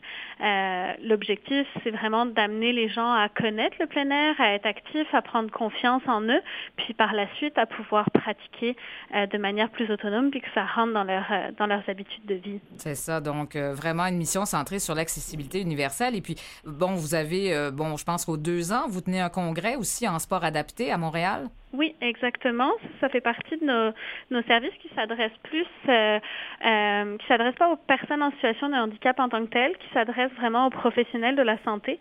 euh, 0.42 0.94
l'objectif, 1.04 1.68
c'est 1.84 1.92
vraiment 1.92 2.26
d'amener 2.26 2.72
les 2.72 2.88
gens 2.88 3.12
à 3.12 3.28
connaître 3.30 3.76
le 3.80 3.88
plein 3.88 4.10
air, 4.10 4.36
à 4.40 4.54
être 4.54 4.66
actifs, 4.66 5.14
à 5.14 5.22
prendre 5.22 5.52
confiance 5.52 6.04
en 6.08 6.22
eux, 6.22 6.42
puis 6.78 6.94
par 6.94 7.14
la 7.14 7.28
suite 7.36 7.58
à 7.58 7.66
pouvoir 7.66 8.10
pratiquer 8.12 8.76
de 9.14 9.38
manière 9.38 9.70
plus 9.70 9.90
autonome, 9.92 10.30
puis 10.30 10.42
que 10.42 10.48
ça 10.54 10.66
rentre 10.66 10.94
dans, 10.94 11.04
leur, 11.04 11.26
dans 11.58 11.68
leurs 11.68 11.88
habitudes 11.90 12.26
de 12.26 12.36
vie. 12.36 12.60
C'est 12.78 12.96
ça. 12.96 13.20
Donc, 13.20 13.56
vraiment 13.56 14.06
une 14.06 14.18
mission 14.18 14.46
centrée 14.46 14.80
sur 14.80 14.96
l'accessibilité 14.96 15.62
universelle. 15.62 16.16
Et 16.16 16.22
puis, 16.22 16.36
bon, 16.66 16.94
vous 16.94 17.16
avez, 17.16 17.72
bon, 17.72 17.98
je 17.98 18.04
pense 18.04 18.26
qu'aux 18.26 18.38
deux 18.38 18.72
ans, 18.72 18.88
vous 18.88 19.02
tenez 19.02 19.22
un 19.22 19.30
congrès 19.30 19.76
aussi 19.76 20.08
en 20.08 20.20
sport 20.20 20.44
adapté 20.44 20.92
à 20.92 20.98
Montréal? 20.98 21.50
Oui, 21.78 21.96
exactement. 22.00 22.72
Ça 23.02 23.10
fait 23.10 23.22
partie 23.22 23.58
de 23.58 23.66
nos, 23.66 23.92
nos 24.32 24.42
services 24.44 24.74
qui 24.82 24.90
s'adressent 24.96 25.38
plus, 25.44 25.68
euh, 25.90 26.20
euh, 26.66 27.18
qui 27.18 27.28
s'adressent 27.28 27.56
pas 27.56 27.70
aux 27.70 27.76
personnes 27.76 28.24
en 28.24 28.32
situation 28.32 28.70
de 28.70 28.76
handicap 28.76 29.20
en 29.20 29.28
tant 29.28 29.46
que 29.46 29.52
telles, 29.52 29.76
qui 29.78 29.90
s'adressent 29.94 30.32
vraiment 30.34 30.68
aux 30.68 30.70
professionnels 30.70 31.36
de 31.36 31.42
la 31.42 31.58
santé, 31.64 32.00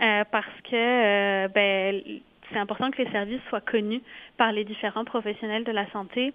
euh, 0.00 0.24
parce 0.30 0.60
que 0.64 0.74
euh, 0.74 1.48
ben, 1.48 2.02
c'est 2.52 2.58
important 2.58 2.90
que 2.90 3.00
les 3.00 3.10
services 3.10 3.40
soient 3.48 3.60
connus 3.60 4.02
par 4.36 4.50
les 4.50 4.64
différents 4.64 5.04
professionnels 5.04 5.64
de 5.64 5.72
la 5.72 5.88
santé 5.90 6.32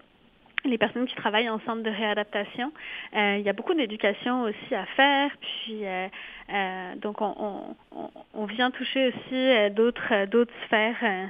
les 0.66 0.78
personnes 0.78 1.06
qui 1.06 1.16
travaillent 1.16 1.50
en 1.50 1.60
centre 1.60 1.84
de 1.84 1.90
réadaptation. 1.90 2.72
Euh, 3.16 3.38
il 3.40 3.46
y 3.46 3.50
a 3.50 3.54
beaucoup 3.54 3.74
d'éducation 3.74 4.44
aussi 4.44 4.76
à 4.76 4.86
faire, 4.86 5.32
puis 5.40 5.86
euh, 5.86 6.08
euh, 6.54 6.96
donc 6.96 7.22
on, 7.22 7.76
on, 7.92 8.10
on, 8.34 8.46
vient 8.46 8.72
toucher 8.72 9.08
aussi 9.08 9.34
euh, 9.34 9.70
d'autres 9.70 10.26
d'autres 10.26 10.54
sphères 10.66 10.98
euh, 11.04 11.26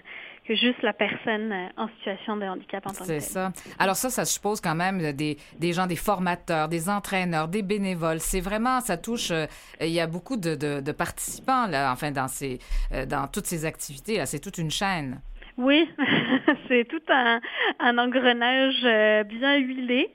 que 0.47 0.55
juste 0.55 0.81
la 0.81 0.93
personne 0.93 1.51
euh, 1.51 1.67
en 1.77 1.87
situation 1.97 2.37
de 2.37 2.45
handicap 2.45 2.85
en 2.87 2.91
tant 2.91 2.99
que 2.99 3.05
C'est 3.05 3.19
ça. 3.19 3.51
Alors 3.77 3.95
ça, 3.95 4.09
ça 4.09 4.23
suppose 4.23 4.61
quand 4.61 4.75
même 4.75 5.11
des, 5.11 5.37
des 5.59 5.73
gens, 5.73 5.87
des 5.87 5.97
formateurs, 5.97 6.69
des 6.69 6.89
entraîneurs, 6.89 7.47
des 7.47 7.61
bénévoles. 7.61 8.21
C'est 8.21 8.39
vraiment, 8.39 8.79
ça 8.79 8.97
touche, 8.97 9.31
euh, 9.31 9.45
il 9.81 9.89
y 9.89 9.99
a 9.99 10.07
beaucoup 10.07 10.37
de, 10.37 10.55
de, 10.55 10.79
de, 10.79 10.91
participants, 10.93 11.67
là, 11.67 11.91
enfin, 11.91 12.11
dans, 12.11 12.29
ces, 12.29 12.59
euh, 12.93 13.05
dans 13.05 13.27
toutes 13.27 13.45
ces 13.45 13.65
activités. 13.65 14.25
C'est 14.25 14.39
toute 14.39 14.57
une 14.57 14.71
chaîne. 14.71 15.19
Oui, 15.57 15.89
c'est 16.67 16.87
tout 16.87 17.01
un, 17.09 17.41
un 17.79 17.97
engrenage 17.97 18.79
euh, 18.83 19.23
bien 19.23 19.55
huilé. 19.57 20.09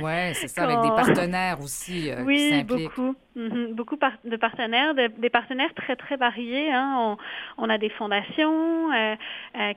oui, 0.00 0.34
c'est 0.34 0.46
ça, 0.46 0.62
avec 0.62 0.80
des 0.80 0.88
partenaires 0.90 1.60
aussi 1.60 2.10
euh, 2.10 2.22
oui, 2.24 2.36
qui 2.36 2.50
s'impliquent. 2.50 2.96
beaucoup. 2.96 3.14
Mm 3.34 3.48
-hmm. 3.48 3.74
Beaucoup 3.74 3.96
par 3.96 4.12
de 4.24 4.36
partenaires, 4.36 4.94
de, 4.94 5.08
des 5.18 5.30
partenaires 5.30 5.74
très, 5.74 5.96
très 5.96 6.16
variés. 6.16 6.72
Hein. 6.72 6.94
On, 6.98 7.16
on, 7.64 7.68
a 7.68 7.78
des 7.78 7.90
fondations 7.90 8.92
euh, 8.92 9.16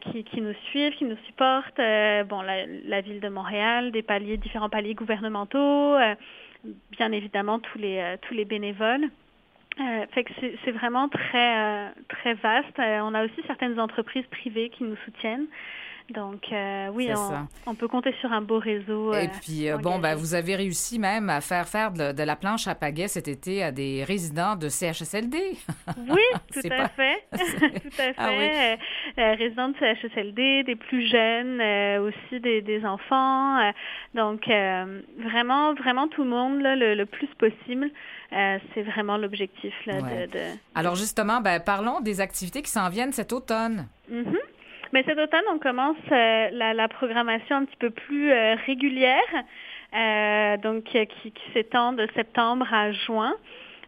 qui, 0.03 0.23
qui, 0.29 0.41
nous 0.41 0.55
suivent, 0.69 0.93
qui 0.99 1.05
nous 1.05 1.19
supportent. 1.27 1.81
Bon, 2.31 2.41
la, 2.49 2.57
la, 2.93 3.01
ville 3.01 3.19
de 3.19 3.29
Montréal, 3.29 3.91
des 3.91 4.03
paliers, 4.03 4.37
différents 4.37 4.69
paliers 4.77 4.95
gouvernementaux, 5.01 5.97
bien 6.97 7.11
évidemment 7.19 7.57
tous 7.67 7.79
les, 7.79 7.99
tous 8.23 8.33
les 8.39 8.45
bénévoles. 8.45 9.07
Euh, 9.79 10.05
fait 10.11 10.23
que 10.25 10.33
c'est 10.65 10.71
vraiment 10.71 11.07
très 11.07 11.57
euh, 11.57 11.89
très 12.09 12.33
vaste. 12.33 12.77
Euh, 12.79 12.99
on 13.01 13.13
a 13.13 13.23
aussi 13.23 13.41
certaines 13.47 13.79
entreprises 13.79 14.25
privées 14.27 14.69
qui 14.69 14.83
nous 14.83 14.97
soutiennent. 15.05 15.47
Donc 16.09 16.51
euh, 16.51 16.89
oui, 16.93 17.09
on, 17.15 17.71
on, 17.71 17.75
peut 17.75 17.87
compter 17.87 18.13
sur 18.19 18.31
un 18.31 18.41
beau 18.41 18.59
réseau. 18.59 19.13
Et 19.13 19.29
puis 19.41 19.67
bon, 19.81 19.99
ben, 19.99 20.15
vous 20.15 20.33
avez 20.33 20.55
réussi 20.55 20.99
même 20.99 21.29
à 21.29 21.41
faire 21.41 21.67
faire 21.67 21.91
de, 21.91 22.11
de, 22.11 22.23
la 22.23 22.35
planche 22.35 22.67
à 22.67 22.75
pagaie 22.75 23.07
cet 23.07 23.27
été 23.27 23.63
à 23.63 23.71
des 23.71 24.03
résidents 24.03 24.55
de 24.55 24.69
CHSLD. 24.69 25.37
Oui, 26.09 26.21
tout 26.53 26.61
à 26.65 26.77
pas... 26.77 26.87
fait, 26.89 27.23
tout 27.31 28.01
à 28.01 28.13
fait. 28.13 28.15
Ah, 28.17 28.29
oui. 29.17 29.35
résidents 29.35 29.69
de 29.69 29.75
CHSLD, 29.77 30.63
des 30.63 30.75
plus 30.75 31.07
jeunes, 31.07 31.61
aussi 32.01 32.39
des, 32.39 32.61
des 32.61 32.85
enfants. 32.85 33.71
donc 34.13 34.47
vraiment 34.47 35.73
vraiment 35.75 36.07
tout 36.07 36.23
le 36.23 36.29
monde 36.29 36.61
là, 36.61 36.75
le, 36.75 36.95
le 36.95 37.05
plus 37.05 37.29
possible. 37.37 37.91
Euh, 38.31 38.59
c'est 38.73 38.83
vraiment 38.83 39.17
l'objectif. 39.17 39.73
Ouais. 39.87 40.27
De, 40.27 40.31
de, 40.31 40.39
Alors 40.75 40.95
justement, 40.95 41.41
ben, 41.41 41.59
parlons 41.59 41.99
des 41.99 42.21
activités 42.21 42.61
qui 42.61 42.69
s'en 42.69 42.89
viennent 42.89 43.13
cet 43.13 43.33
automne. 43.33 43.87
Mm 44.07 44.21
-hmm. 44.21 44.37
Mais 44.93 45.03
cet 45.03 45.19
automne, 45.19 45.43
on 45.51 45.59
commence 45.59 45.97
euh, 46.11 46.49
la, 46.51 46.87
programmation 46.87 47.57
un 47.57 47.65
petit 47.65 47.77
peu 47.77 47.89
plus 47.89 48.31
euh, 48.31 48.55
régulière, 48.65 49.21
donc 50.63 50.83
qui, 50.83 51.07
qui 51.07 51.51
s'étend 51.53 51.93
de 51.93 52.07
septembre 52.15 52.67
à 52.73 52.91
juin. 52.91 53.35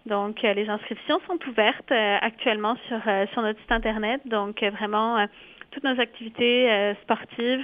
Donc 0.05 0.41
les 0.41 0.67
inscriptions 0.67 1.19
sont 1.27 1.37
ouvertes 1.47 1.91
actuellement 1.91 2.75
sur, 2.87 2.99
sur 3.33 3.41
notre 3.43 3.59
site 3.59 3.71
internet. 3.71 4.21
Donc 4.25 4.63
vraiment 4.63 5.27
toutes 5.69 5.83
nos 5.83 5.99
activités 5.99 6.95
sportives 7.03 7.63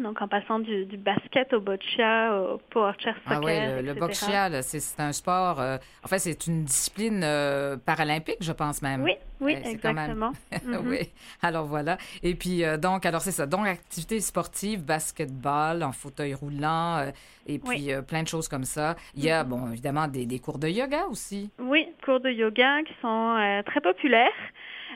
donc, 0.00 0.20
en 0.20 0.28
passant 0.28 0.58
du, 0.58 0.86
du, 0.86 0.96
basket 0.96 1.52
au 1.52 1.60
boccia, 1.60 2.36
au 2.36 2.58
power 2.70 2.92
chair 2.98 3.14
soccer, 3.24 3.38
Ah 3.38 3.40
oui, 3.44 3.82
le, 3.82 3.82
le 3.82 3.94
boccia, 3.94 4.62
c'est 4.62 5.00
un 5.00 5.12
sport... 5.12 5.60
Euh, 5.60 5.76
en 6.04 6.08
fait, 6.08 6.18
c'est 6.18 6.46
une 6.46 6.64
discipline 6.64 7.22
euh, 7.22 7.76
paralympique, 7.76 8.38
je 8.40 8.52
pense 8.52 8.82
même. 8.82 9.02
Oui, 9.02 9.12
oui, 9.40 9.54
euh, 9.54 9.70
exactement. 9.70 10.32
Même... 10.50 10.60
mm 10.64 10.74
-hmm. 10.74 10.88
oui, 10.88 11.12
alors 11.42 11.66
voilà. 11.66 11.96
Et 12.22 12.34
puis, 12.34 12.64
euh, 12.64 12.76
donc, 12.76 13.06
alors 13.06 13.20
c'est 13.20 13.36
ça. 13.40 13.46
Donc, 13.46 13.66
activités 13.66 14.20
sportives, 14.20 14.82
basketball, 14.84 15.82
en 15.82 15.92
fauteuil 15.92 16.34
roulant, 16.34 17.12
et 17.46 17.58
puis 17.58 17.94
oui. 17.94 18.02
plein 18.08 18.22
de 18.22 18.28
choses 18.28 18.48
comme 18.48 18.64
ça. 18.64 18.96
Il 19.14 19.24
y 19.24 19.30
a, 19.30 19.44
mm 19.44 19.46
-hmm. 19.46 19.50
bon, 19.50 19.72
évidemment, 19.72 20.06
des, 20.08 20.26
des, 20.26 20.40
cours 20.44 20.58
de 20.64 20.68
yoga 20.68 21.02
aussi. 21.12 21.50
Oui, 21.72 21.82
cours 22.04 22.20
de 22.26 22.30
yoga 22.42 22.70
qui 22.88 22.94
sont 23.02 23.26
très 23.70 23.80
populaires. 23.90 24.40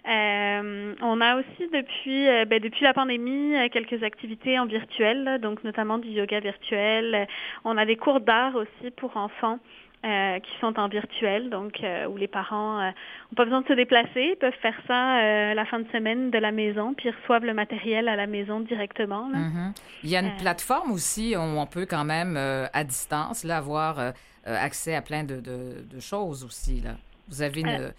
Euh, 0.06 0.94
on 1.02 1.20
a 1.20 1.36
aussi 1.36 1.68
depuis, 1.72 2.28
euh, 2.28 2.44
ben, 2.44 2.60
depuis 2.60 2.84
la 2.84 2.94
pandémie 2.94 3.54
quelques 3.70 4.02
activités 4.02 4.58
en 4.58 4.66
virtuel, 4.66 5.38
donc 5.40 5.64
notamment 5.64 5.98
du 5.98 6.08
yoga 6.08 6.40
virtuel. 6.40 7.26
On 7.64 7.76
a 7.76 7.84
des 7.84 7.96
cours 7.96 8.20
d'art 8.20 8.54
aussi 8.56 8.90
pour 8.96 9.16
enfants. 9.16 9.58
Euh, 10.04 10.38
qui 10.38 10.50
sont 10.60 10.78
en 10.78 10.86
virtuel, 10.86 11.50
donc 11.50 11.82
euh, 11.82 12.06
où 12.06 12.16
les 12.16 12.28
parents 12.28 12.76
n'ont 12.76 12.86
euh, 12.86 13.34
pas 13.34 13.42
besoin 13.42 13.62
de 13.62 13.66
se 13.66 13.72
déplacer, 13.72 14.30
ils 14.30 14.36
peuvent 14.40 14.52
faire 14.62 14.80
ça 14.86 15.54
la 15.54 15.64
fin 15.64 15.80
de 15.80 15.88
semaine 15.90 16.30
de 16.30 16.38
la 16.38 16.52
maison, 16.52 16.94
puis 16.94 17.08
ils 17.08 17.14
reçoivent 17.20 17.44
le 17.44 17.52
matériel 17.52 18.08
à 18.08 18.14
la 18.14 18.28
maison 18.28 18.60
directement. 18.60 19.24
Mm 19.24 19.34
-hmm. 19.34 19.80
Il 20.04 20.10
y 20.10 20.16
a 20.16 20.20
une 20.20 20.36
plateforme 20.36 20.92
aussi 20.92 21.34
où 21.36 21.40
on 21.40 21.66
peut 21.66 21.86
quand 21.86 22.04
même 22.04 22.36
à 22.72 22.84
distance 22.84 23.42
là, 23.42 23.56
avoir 23.56 24.12
accès 24.44 24.94
à 24.94 25.02
plein 25.02 25.24
de, 25.24 25.40
de, 25.40 25.58
de 25.94 26.00
choses 26.00 26.44
aussi. 26.44 26.80
Là. 26.80 26.92
Vous 27.28 27.42
avez 27.42 27.60
une. 27.60 27.92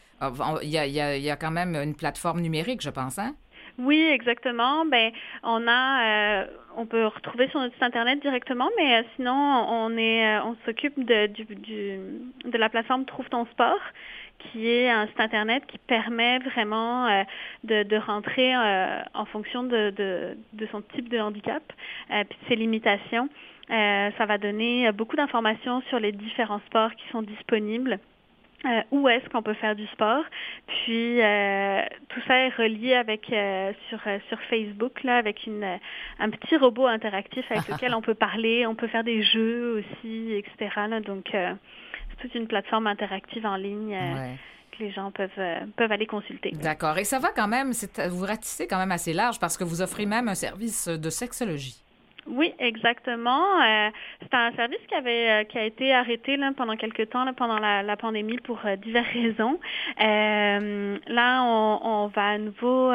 Il 0.63 0.69
y, 0.69 0.77
a, 0.77 0.85
y, 0.85 0.99
a, 0.99 1.17
y 1.17 1.29
a 1.29 1.35
quand 1.37 1.51
même 1.51 1.75
une 1.75 1.95
plateforme 1.95 2.41
numérique, 2.41 2.81
je 2.81 2.89
pense, 2.89 3.17
hein? 3.17 3.35
Oui, 3.79 4.01
exactement. 4.11 4.85
Ben, 4.85 5.11
on 5.43 5.65
a, 5.65 6.41
euh, 6.41 6.47
on 6.75 6.85
peut 6.85 7.05
retrouver 7.07 7.47
sur 7.49 7.59
notre 7.61 7.73
site 7.75 7.83
internet 7.83 8.21
directement, 8.21 8.69
mais 8.77 8.99
euh, 8.99 9.03
sinon, 9.15 9.33
on 9.33 9.97
est, 9.97 10.25
euh, 10.25 10.43
on 10.43 10.55
s'occupe 10.65 11.03
de, 11.05 11.27
du, 11.27 11.45
du, 11.45 11.99
de 12.43 12.57
la 12.57 12.69
plateforme 12.69 13.05
Trouve 13.05 13.29
ton 13.29 13.45
sport, 13.45 13.79
qui 14.39 14.67
est 14.69 14.89
un 14.89 15.07
site 15.07 15.19
internet 15.19 15.63
qui 15.67 15.77
permet 15.77 16.39
vraiment 16.39 17.07
euh, 17.07 17.23
de, 17.63 17.83
de, 17.83 17.95
rentrer 17.95 18.53
en 19.13 19.25
fonction 19.25 19.63
de, 19.63 19.91
de, 19.91 20.37
de, 20.53 20.67
son 20.71 20.81
type 20.81 21.07
de 21.09 21.19
handicap, 21.19 21.63
puis 22.09 22.37
de 22.41 22.47
ses 22.47 22.55
limitations. 22.55 23.29
ça 23.69 24.25
va 24.25 24.37
donner 24.37 24.91
beaucoup 24.91 25.15
d'informations 25.15 25.81
sur 25.89 25.99
les 25.99 26.11
différents 26.11 26.61
sports 26.67 26.91
qui 26.95 27.03
sont 27.11 27.21
disponibles. 27.21 27.99
Euh, 28.65 28.81
où 28.91 29.07
est-ce 29.07 29.29
qu'on 29.29 29.41
peut 29.41 29.53
faire 29.53 29.73
du 29.73 29.87
sport. 29.87 30.23
Puis 30.67 31.21
euh, 31.21 31.81
tout 32.09 32.19
ça 32.27 32.39
est 32.39 32.49
relié 32.49 32.93
avec 32.93 33.31
euh, 33.31 33.71
sur 33.87 33.99
sur 34.27 34.37
Facebook 34.49 35.01
là 35.03 35.15
avec 35.15 35.47
une 35.47 35.79
un 36.19 36.29
petit 36.29 36.57
robot 36.57 36.87
interactif 36.87 37.45
avec 37.51 37.67
lequel 37.69 37.95
on 37.95 38.01
peut 38.01 38.15
parler, 38.15 38.65
on 38.67 38.75
peut 38.75 38.87
faire 38.87 39.05
des 39.05 39.23
jeux 39.23 39.79
aussi, 39.79 40.33
etc. 40.33 40.75
Là, 40.89 40.99
donc 40.99 41.29
c'est 41.31 42.17
toute 42.21 42.35
une 42.35 42.47
plateforme 42.47 42.87
interactive 42.87 43.45
en 43.45 43.55
ligne. 43.55 43.95
Ouais 43.95 44.35
que 44.69 44.83
les 44.83 44.91
gens 44.91 45.11
peuvent, 45.11 45.29
euh, 45.37 45.59
peuvent 45.75 45.91
aller 45.91 46.05
consulter. 46.05 46.51
D'accord. 46.51 46.97
Et 46.97 47.03
ça 47.03 47.19
va 47.19 47.29
quand 47.35 47.47
même, 47.47 47.71
vous 48.09 48.25
ratissez 48.25 48.67
quand 48.67 48.77
même 48.77 48.91
assez 48.91 49.13
large 49.13 49.39
parce 49.39 49.57
que 49.57 49.63
vous 49.63 49.81
offrez 49.81 50.05
même 50.05 50.27
un 50.27 50.35
service 50.35 50.87
de 50.87 51.09
sexologie. 51.09 51.83
Oui, 52.29 52.53
exactement. 52.59 53.61
Euh, 53.61 53.89
c'est 54.21 54.33
un 54.33 54.51
service 54.53 54.79
qui 54.87 54.95
avait 54.95 55.29
euh, 55.29 55.43
qui 55.43 55.57
a 55.57 55.65
été 55.65 55.93
arrêté 55.93 56.37
là, 56.37 56.51
pendant 56.55 56.75
quelques 56.75 57.09
temps 57.09 57.25
là, 57.25 57.33
pendant 57.33 57.59
la, 57.59 57.83
la, 57.83 57.97
pandémie 57.97 58.37
pour 58.37 58.59
euh, 58.65 58.75
diverses 58.75 59.07
raisons. 59.13 59.59
là, 59.97 61.43
on, 61.43 61.79
on, 61.83 62.07
va 62.07 62.27
à 62.29 62.37
nouveau 62.37 62.91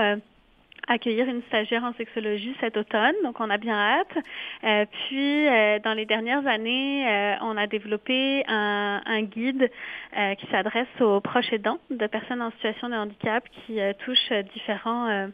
accueillir 0.89 1.29
une 1.29 1.43
stagiaire 1.45 1.85
en 1.85 1.93
sexologie 1.95 2.55
cet 2.61 2.77
automne, 2.77 3.15
donc 3.23 3.41
on 3.41 3.51
a 3.51 3.59
bien 3.59 3.77
hâte. 3.77 4.19
Euh, 4.65 4.85
puis, 5.07 5.49
euh, 5.49 5.79
dans 5.81 5.95
les 5.95 6.07
dernières 6.07 6.47
années, 6.47 7.07
euh, 7.09 7.35
on 7.43 7.57
a 7.57 7.67
développé 7.67 8.45
un, 8.49 9.01
un 9.05 9.23
guide 9.23 9.71
qui 10.39 10.47
s'adresse 10.47 10.87
aux 11.01 11.21
proches 11.21 11.53
aidants 11.53 11.79
de 11.91 12.07
personnes 12.07 12.41
en 12.41 12.51
situation 12.53 12.89
de 12.89 12.95
handicap 12.95 13.45
qui 13.67 13.81
touche 14.05 14.33
différents 14.55 15.29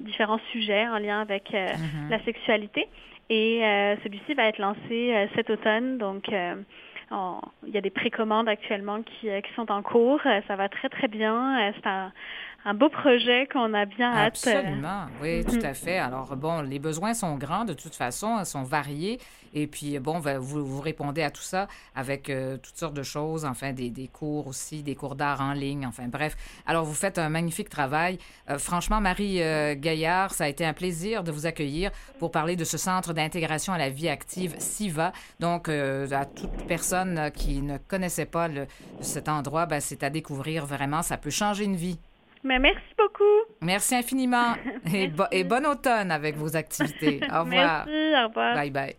différents 0.00 0.40
sujets 0.52 0.88
en 0.88 0.98
lien 0.98 1.20
avec 1.20 1.52
mm 1.52 1.56
-hmm. 1.56 2.10
la 2.10 2.18
sexualité. 2.24 2.88
Et 3.30 3.60
celui-ci 4.02 4.34
va 4.34 4.44
être 4.44 4.58
lancé 4.58 5.28
cet 5.34 5.50
automne, 5.50 5.98
donc. 5.98 6.30
On, 7.10 7.40
il 7.66 7.72
y 7.72 7.78
a 7.78 7.80
des 7.80 7.88
précommandes 7.88 8.50
actuellement 8.50 9.02
qui, 9.02 9.28
qui, 9.28 9.54
sont 9.56 9.72
en 9.72 9.82
cours. 9.82 10.20
Ça 10.46 10.56
va 10.56 10.68
très 10.68 10.90
très 10.90 11.08
bien. 11.08 11.72
C'est 11.74 11.86
un, 11.86 12.12
un 12.68 12.74
beau 12.74 12.90
projet 12.90 13.48
qu'on 13.50 13.72
a 13.72 13.86
bien 13.86 14.12
hâte. 14.12 14.44
Absolument, 14.44 15.06
oui, 15.22 15.42
tout 15.42 15.64
à 15.64 15.72
fait. 15.72 15.96
Alors, 15.96 16.36
bon, 16.36 16.60
les 16.60 16.78
besoins 16.78 17.14
sont 17.14 17.36
grands 17.36 17.64
de 17.64 17.72
toute 17.72 17.94
façon, 17.94 18.44
sont 18.44 18.62
variés. 18.62 19.18
Et 19.54 19.66
puis, 19.66 19.98
bon, 19.98 20.18
ben, 20.18 20.38
vous, 20.38 20.66
vous 20.66 20.82
répondez 20.82 21.22
à 21.22 21.30
tout 21.30 21.42
ça 21.42 21.66
avec 21.94 22.28
euh, 22.28 22.58
toutes 22.58 22.76
sortes 22.76 22.92
de 22.92 23.02
choses, 23.02 23.46
enfin, 23.46 23.72
des, 23.72 23.88
des 23.88 24.06
cours 24.06 24.46
aussi, 24.48 24.82
des 24.82 24.94
cours 24.94 25.14
d'art 25.14 25.40
en 25.40 25.54
ligne, 25.54 25.86
enfin, 25.86 26.08
bref. 26.08 26.36
Alors, 26.66 26.84
vous 26.84 26.92
faites 26.92 27.18
un 27.18 27.30
magnifique 27.30 27.70
travail. 27.70 28.18
Euh, 28.50 28.58
franchement, 28.58 29.00
Marie 29.00 29.42
euh, 29.42 29.74
Gaillard, 29.74 30.34
ça 30.34 30.44
a 30.44 30.48
été 30.48 30.66
un 30.66 30.74
plaisir 30.74 31.24
de 31.24 31.32
vous 31.32 31.46
accueillir 31.46 31.90
pour 32.18 32.30
parler 32.30 32.54
de 32.54 32.64
ce 32.64 32.76
centre 32.76 33.14
d'intégration 33.14 33.72
à 33.72 33.78
la 33.78 33.88
vie 33.88 34.10
active, 34.10 34.54
SIVA. 34.58 35.12
Donc, 35.40 35.70
à 35.70 36.26
toute 36.26 36.66
personne 36.66 37.30
qui 37.34 37.62
ne 37.62 37.78
connaissait 37.78 38.26
pas 38.26 38.48
le, 38.48 38.66
cet 39.00 39.30
endroit, 39.30 39.64
ben, 39.64 39.80
c'est 39.80 40.02
à 40.02 40.10
découvrir 40.10 40.66
vraiment. 40.66 41.00
Ça 41.00 41.16
peut 41.16 41.30
changer 41.30 41.64
une 41.64 41.76
vie. 41.76 41.98
Mais 42.44 42.58
merci 42.58 42.94
beaucoup. 42.96 43.24
Merci 43.60 43.96
infiniment. 43.96 44.54
Et, 44.94 45.10
et 45.32 45.44
bon 45.44 45.66
automne 45.66 46.10
avec 46.10 46.36
vos 46.36 46.56
activités. 46.56 47.20
Au 47.32 47.44
revoir. 47.44 47.86
Merci, 47.86 48.24
au 48.24 48.28
revoir. 48.28 48.54
Bye 48.54 48.70
bye. 48.70 48.96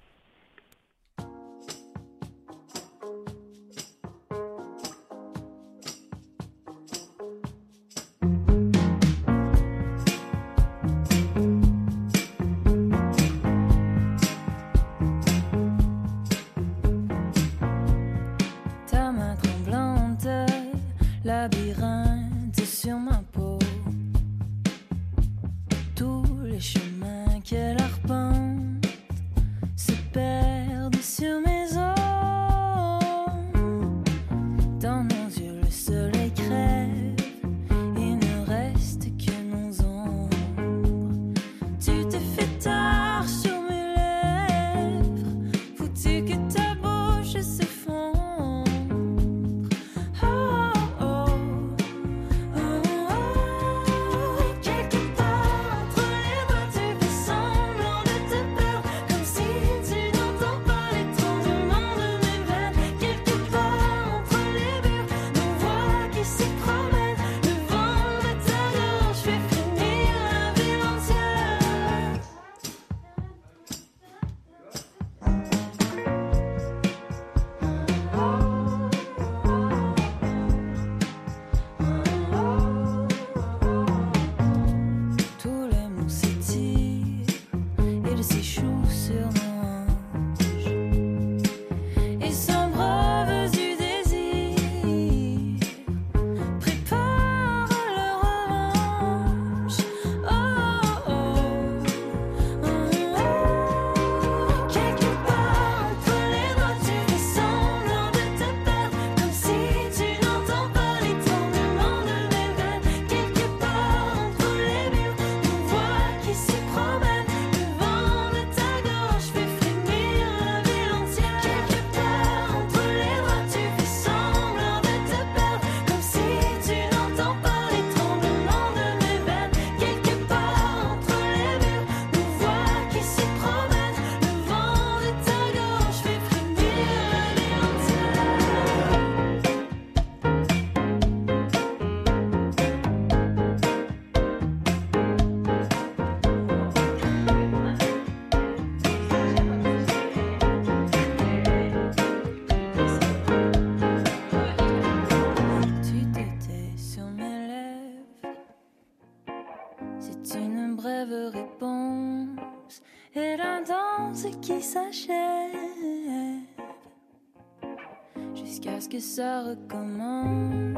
Ça 168.99 169.43
recommence 169.43 170.75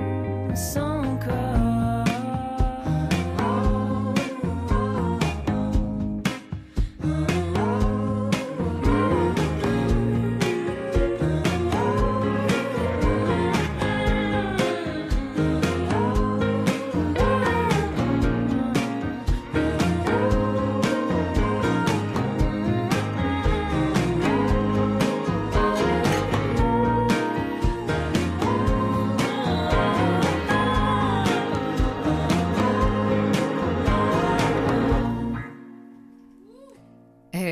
encore. 0.78 1.71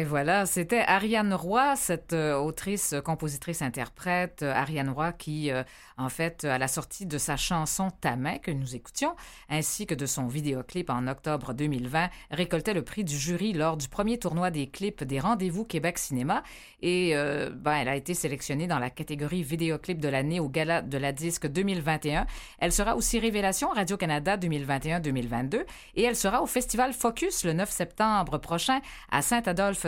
Voilà, 0.09 0.47
c'était 0.47 0.79
Ariane 0.87 1.35
Roy, 1.35 1.75
cette 1.75 2.13
euh, 2.13 2.35
autrice, 2.35 2.95
compositrice, 3.05 3.61
interprète, 3.61 4.41
euh, 4.41 4.51
Ariane 4.51 4.89
Roy 4.89 5.11
qui 5.11 5.51
euh, 5.51 5.61
en 5.97 6.09
fait, 6.09 6.45
à 6.45 6.57
la 6.57 6.67
sortie 6.67 7.05
de 7.05 7.19
sa 7.19 7.37
chanson 7.37 7.91
Ta 8.01 8.15
main 8.15 8.39
que 8.39 8.49
nous 8.49 8.75
écoutions, 8.75 9.15
ainsi 9.49 9.85
que 9.85 9.93
de 9.93 10.07
son 10.07 10.25
vidéoclip 10.25 10.89
en 10.89 11.05
octobre 11.05 11.53
2020, 11.53 12.09
récoltait 12.31 12.73
le 12.73 12.83
prix 12.83 13.03
du 13.03 13.15
jury 13.15 13.53
lors 13.53 13.77
du 13.77 13.87
premier 13.87 14.17
tournoi 14.17 14.49
des 14.49 14.67
clips 14.67 15.03
des 15.03 15.19
Rendez-vous 15.19 15.63
Québec 15.63 15.99
Cinéma. 15.99 16.41
Et 16.81 17.13
ben, 17.13 17.73
elle 17.73 17.89
a 17.89 17.97
été 17.97 18.13
sélectionnée 18.13 18.65
dans 18.65 18.79
la 18.79 18.89
catégorie 18.89 19.43
vidéoclip 19.43 19.99
de 19.99 20.07
l'année 20.07 20.39
au 20.39 20.47
Gala 20.47 20.81
de 20.81 20.97
la 20.97 21.11
Disque 21.11 21.47
2021. 21.47 22.25
Elle 22.59 22.71
sera 22.71 22.95
aussi 22.95 23.19
révélation 23.19 23.67
Radio-Canada 23.69 24.37
2021-2022 24.37 25.65
et 25.95 26.03
elle 26.03 26.15
sera 26.15 26.41
au 26.41 26.45
Festival 26.45 26.93
Focus 26.93 27.43
le 27.43 27.51
9 27.51 27.69
septembre 27.69 28.37
prochain 28.37 28.79
à 29.11 29.21
Saint-Adolphe 29.21 29.87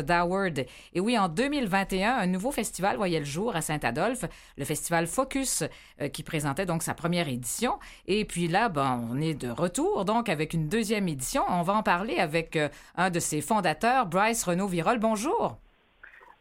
Et 0.94 1.00
oui, 1.00 1.18
en 1.18 1.28
2021, 1.30 2.16
un 2.16 2.28
nouveau 2.28 2.52
festival 2.52 2.98
voyait 2.98 3.20
le 3.20 3.26
jour 3.26 3.56
à 3.56 3.62
Saint-Adolphe, 3.62 4.26
le 4.58 4.66
Festival 4.66 5.08
Focus 5.08 5.64
euh, 6.02 6.10
qui 6.10 6.24
présentait 6.24 6.66
donc 6.66 6.84
sa 6.84 6.94
première 6.94 7.28
édition. 7.28 7.80
Et 8.08 8.26
puis 8.26 8.48
là, 8.48 8.70
ben, 8.70 9.08
on 9.12 9.20
est 9.20 9.34
de 9.34 9.50
retour 9.50 10.06
donc 10.06 10.30
avec 10.30 10.54
une 10.54 10.68
deuxième 10.68 11.08
édition. 11.08 11.44
On 11.48 11.62
va 11.62 11.74
en 11.74 11.84
parler 11.84 12.18
avec 12.18 12.56
euh, 12.56 12.70
un 12.96 13.10
de 13.10 13.20
ses 13.20 13.42
fondateurs, 13.42 14.06
Bryce 14.06 14.44
Renaud-Virol. 14.44 15.00
Bonjour. 15.00 15.58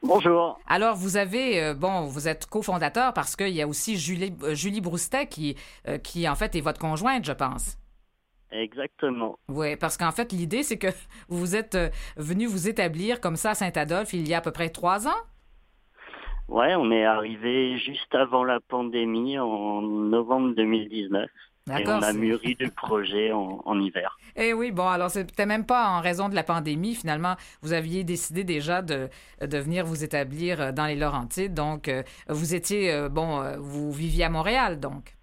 Bonjour. 0.03 0.59
Alors, 0.67 0.97
vous 0.97 1.17
avez, 1.17 1.63
euh, 1.63 1.75
bon, 1.75 2.07
vous 2.07 2.27
êtes 2.27 2.47
cofondateur 2.47 3.13
parce 3.13 3.37
qu'il 3.37 3.51
y 3.51 3.63
a 3.63 3.69
aussi 3.69 3.99
Julie, 3.99 4.35
Julie 4.53 4.81
Broustet 4.81 5.27
qui, 5.27 5.57
qui, 6.03 6.29
en 6.29 6.35
fait, 6.35 6.55
est 6.55 6.63
votre 6.63 6.81
conjointe, 6.81 7.25
je 7.25 7.33
pense. 7.33 7.80
Exactement. 8.53 9.39
Oui, 9.49 9.77
parce 9.77 9.97
qu'en 9.97 10.13
fait, 10.13 10.33
l'idée, 10.33 10.63
c'est 10.63 10.79
que 10.79 10.89
vous 11.29 11.57
êtes 11.57 11.75
euh, 11.75 11.89
venu 12.17 12.47
vous 12.47 12.69
établir 12.69 13.21
comme 13.21 13.37
ça 13.37 13.51
à 13.51 13.55
Saint-Adolphe 13.55 14.13
il 14.13 14.29
y 14.29 14.35
a 14.35 14.39
à 14.39 14.41
peu 14.41 14.53
près 14.53 14.71
trois 14.71 15.09
ans? 15.09 15.21
Ouais, 16.49 16.75
on 16.75 16.91
est 16.91 17.05
arrivé 17.05 17.79
juste 17.79 18.13
avant 18.15 18.43
la 18.43 18.59
pandémie 18.59 19.39
en 19.39 19.83
novembre 19.83 20.55
2019. 20.57 21.31
Et 21.69 21.87
on 21.87 22.03
a 22.03 22.13
mûri 22.13 22.57
le 22.61 22.71
projet 22.71 23.31
en, 23.31 23.63
en, 23.65 23.79
hiver. 23.79 24.19
Eh 24.35 24.53
oui, 24.53 24.73
bon, 24.73 24.89
alors 24.89 25.11
c'était 25.11 25.47
même 25.47 25.65
pas 25.65 25.89
en 25.89 26.01
raison 26.01 26.29
de 26.29 26.35
la 26.35 26.43
pandémie. 26.43 26.97
Finalement, 26.97 27.37
vous 27.63 27.73
aviez 27.73 28.03
décidé 28.03 28.43
déjà 28.43 28.83
de, 28.83 29.09
de 29.41 29.59
venir 29.59 29.85
vous 29.85 30.03
établir 30.03 30.73
dans 30.73 30.87
les 30.87 30.97
Laurentides. 30.97 31.55
Donc, 31.55 31.89
euh, 31.89 32.03
vous 32.29 32.55
étiez, 32.55 32.93
euh, 32.93 33.09
bon, 33.09 33.43
vous 33.59 33.93
viviez 33.93 34.25
à 34.25 34.31
Montréal, 34.31 34.81
donc. 34.81 35.15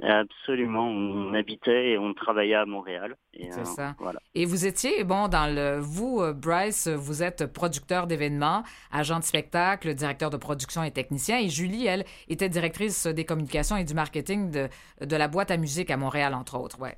Absolument, 0.00 0.88
on 0.88 1.34
habitait 1.34 1.90
et 1.90 1.98
on 1.98 2.14
travaillait 2.14 2.54
à 2.54 2.64
Montréal. 2.64 3.14
C'est 3.34 3.58
euh, 3.58 3.64
ça. 3.64 3.94
Et 4.34 4.46
vous 4.46 4.66
étiez, 4.66 5.04
bon, 5.04 5.28
dans 5.28 5.54
le. 5.54 5.78
Vous, 5.80 6.20
euh, 6.20 6.32
Bryce, 6.32 6.88
vous 6.88 7.22
êtes 7.22 7.46
producteur 7.52 8.06
d'événements, 8.06 8.62
agent 8.90 9.18
de 9.18 9.24
spectacle, 9.24 9.94
directeur 9.94 10.30
de 10.30 10.38
production 10.38 10.82
et 10.82 10.90
technicien. 10.90 11.38
Et 11.38 11.48
Julie, 11.50 11.86
elle, 11.86 12.04
était 12.28 12.48
directrice 12.48 13.06
des 13.06 13.24
communications 13.24 13.76
et 13.76 13.84
du 13.84 13.92
marketing 13.92 14.50
de, 14.50 14.68
de 15.04 15.16
la 15.16 15.28
boîte 15.28 15.50
à 15.50 15.58
musique 15.58 15.90
à 15.90 15.98
Montréal, 15.98 16.34
entre 16.34 16.58
autres. 16.58 16.80
Ouais. 16.80 16.96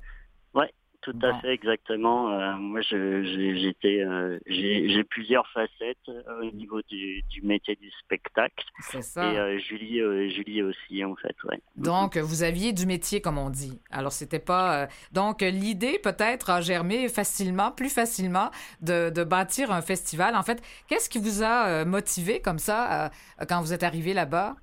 Ouais, 0.53 0.71
tout 1.05 1.19
à 1.21 1.39
fait, 1.39 1.53
exactement. 1.53 2.31
Euh, 2.31 2.55
moi, 2.55 2.81
j'étais, 2.81 4.01
euh, 4.01 4.39
j'ai 4.47 5.03
plusieurs 5.03 5.47
facettes 5.51 5.97
euh, 6.09 6.41
au 6.41 6.51
niveau 6.51 6.81
du, 6.81 7.23
métier 7.43 7.75
du 7.75 7.91
spectacle. 7.91 8.65
C'est 8.79 9.03
ça. 9.03 9.51
Et 9.51 9.59
Julie, 9.59 9.99
Julie 10.31 10.63
aussi, 10.63 11.03
en 11.03 11.15
fait, 11.15 11.35
ouais. 11.43 11.61
Donc, 11.75 12.17
vous 12.17 12.41
aviez 12.41 12.73
du 12.73 12.87
métier, 12.87 13.21
comme 13.21 13.37
on 13.37 13.51
dit. 13.51 13.79
Alors, 13.91 14.11
c'était 14.11 14.39
pas. 14.39 14.87
Donc, 15.11 15.41
l'idée 15.41 15.99
peut-être 15.99 16.49
a 16.49 16.61
germé 16.61 17.07
facilement, 17.07 17.71
plus 17.71 17.93
facilement, 17.93 18.49
de, 18.81 19.11
de, 19.11 19.23
bâtir 19.23 19.71
un 19.71 19.81
festival. 19.81 20.35
En 20.35 20.43
fait, 20.43 20.63
qu'est-ce 20.87 21.09
qui 21.09 21.19
vous 21.19 21.43
a 21.43 21.85
motivé 21.85 22.41
comme 22.41 22.59
ça 22.59 23.11
quand 23.47 23.61
vous 23.61 23.73
êtes 23.73 23.83
arrivé 23.83 24.13
là-bas? 24.13 24.55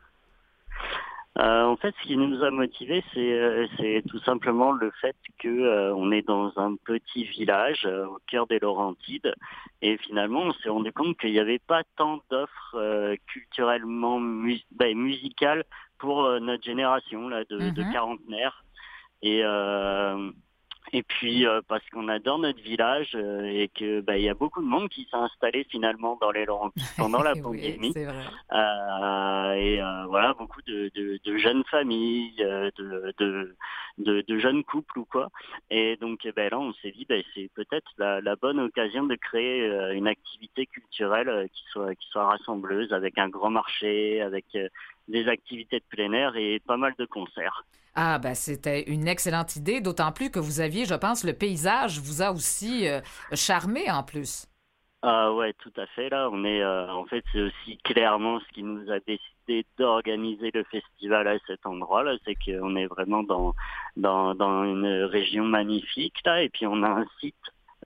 Euh, 1.39 1.65
en 1.65 1.77
fait, 1.77 1.95
ce 2.03 2.07
qui 2.07 2.17
nous 2.17 2.45
a 2.45 2.51
motivés, 2.51 3.03
c'est 3.15 3.33
euh, 3.33 4.03
tout 4.07 4.19
simplement 4.21 4.73
le 4.73 4.91
fait 5.01 5.17
que 5.39 5.49
euh, 5.49 5.95
on 5.95 6.13
est 6.13 6.27
dans 6.27 6.53
un 6.59 6.77
petit 6.77 7.25
village 7.25 7.87
au 7.87 8.19
cœur 8.27 8.47
des 8.47 8.59
Laurentides, 8.59 9.35
et 9.81 9.97
finalement, 9.97 10.43
on 10.43 10.53
s'est 10.53 10.69
rendu 10.69 10.93
compte 10.93 11.19
qu'il 11.19 11.33
n'y 11.33 11.39
avait 11.39 11.59
pas 11.59 11.83
tant 11.97 12.21
d'offres 12.31 13.17
culturellement 13.27 14.21
ben, 14.73 14.97
musicales 14.97 15.65
pour 15.99 16.29
notre 16.41 16.65
génération 16.65 17.29
là 17.29 17.45
de, 17.45 17.59
de 17.59 17.83
mm-hmm. 17.83 17.93
quarantenaires. 17.93 18.65
Et 19.23 19.43
et 20.95 21.03
puis 21.03 21.47
euh, 21.47 21.63
parce 21.67 21.89
qu'on 21.91 22.09
adore 22.09 22.39
notre 22.39 22.61
village 22.61 23.13
euh, 23.15 23.45
et 23.45 23.69
que 23.69 24.01
bah, 24.03 24.19
il 24.19 24.25
y 24.25 24.29
a 24.29 24.35
beaucoup 24.35 24.61
de 24.61 24.67
monde 24.67 24.91
qui 24.91 25.09
s'est 25.11 25.17
installé 25.17 25.65
finalement 25.71 26.19
dans 26.21 26.31
les 26.31 26.45
Laurentides 26.45 26.83
pendant 26.99 27.23
la 27.23 27.35
pandémie. 27.35 27.95
Euh, 27.97 29.53
et 29.53 29.81
voilà 30.09 30.35
beaucoup 30.35 30.61
de, 30.63 30.91
de, 30.95 31.19
de, 31.25 31.39
jeunes 31.39 31.65
familles, 31.71 32.35
de, 32.37 32.73
de, 33.19 34.25
de, 34.29 34.39
jeunes 34.39 34.65
couples 34.65 34.99
ou 34.99 35.05
quoi. 35.07 35.31
Et 35.71 35.97
donc 35.97 36.29
ben 36.37 36.51
là 36.51 36.59
on 36.59 36.75
s'est 36.75 36.93
dit 36.93 37.07
ben, 37.09 37.23
c'est 37.35 37.51
peut-être 37.55 37.91
la, 37.97 38.21
la, 38.21 38.37
bonne 38.37 38.61
occasion 38.61 39.05
de 39.05 39.15
créer 39.15 39.67
une 39.95 40.09
activité 40.09 40.67
culturelle 40.67 41.49
qui 41.55 41.65
soit 41.71 41.95
qui 41.95 42.09
soit 42.09 42.27
rassembleuse 42.27 42.93
avec 42.93 43.17
un 43.17 43.29
grand 43.29 43.51
marché, 43.51 44.21
avec 44.21 44.47
des 45.13 45.29
activités 45.29 45.79
de 45.79 45.85
plein 45.89 46.13
air 46.13 46.37
et 46.37 46.61
pas 46.67 46.77
mal 46.77 46.95
de 46.99 47.05
concerts. 47.05 47.65
Ah, 47.95 48.19
ben 48.19 48.35
c'était 48.35 48.83
une 48.91 49.07
excellente 49.07 49.55
idée, 49.57 49.81
d'autant 49.81 50.13
plus 50.13 50.31
que 50.31 50.39
vous 50.39 50.61
aviez, 50.61 50.87
je 50.87 50.95
pense, 50.95 51.25
le 51.25 51.35
paysage 51.35 52.01
vous 52.01 52.23
a 52.23 52.33
aussi 52.33 52.89
euh, 52.89 53.01
charmé 53.35 53.91
en 53.91 54.03
plus. 54.03 54.47
Ah 55.03 55.33
ouais, 55.35 55.53
tout 55.55 55.73
à 55.77 55.87
fait. 55.89 56.09
Là, 56.09 56.31
on 56.33 56.45
est, 56.45 56.63
euh, 56.63 56.89
en 56.91 57.05
fait, 57.07 57.25
c'est 57.33 57.41
aussi 57.43 57.77
clairement 57.79 58.39
ce 58.41 58.49
qui 58.55 58.63
nous 58.63 58.91
a 58.91 59.01
décidé 59.01 59.67
d'organiser 59.77 60.51
le 60.55 60.63
festival 60.65 61.27
à 61.27 61.39
cet 61.47 61.67
endroit-là, 61.67 62.17
c'est 62.25 62.37
qu'on 62.37 62.77
est 62.77 62.87
vraiment 62.87 63.25
dans, 63.25 63.53
dans 63.97 64.35
dans 64.35 64.65
une 64.65 64.87
région 65.05 65.45
magnifique 65.45 66.15
là, 66.25 66.43
et 66.43 66.49
puis 66.49 66.67
on 66.67 66.83
a 66.85 66.89
un 66.89 67.07
site 67.21 67.35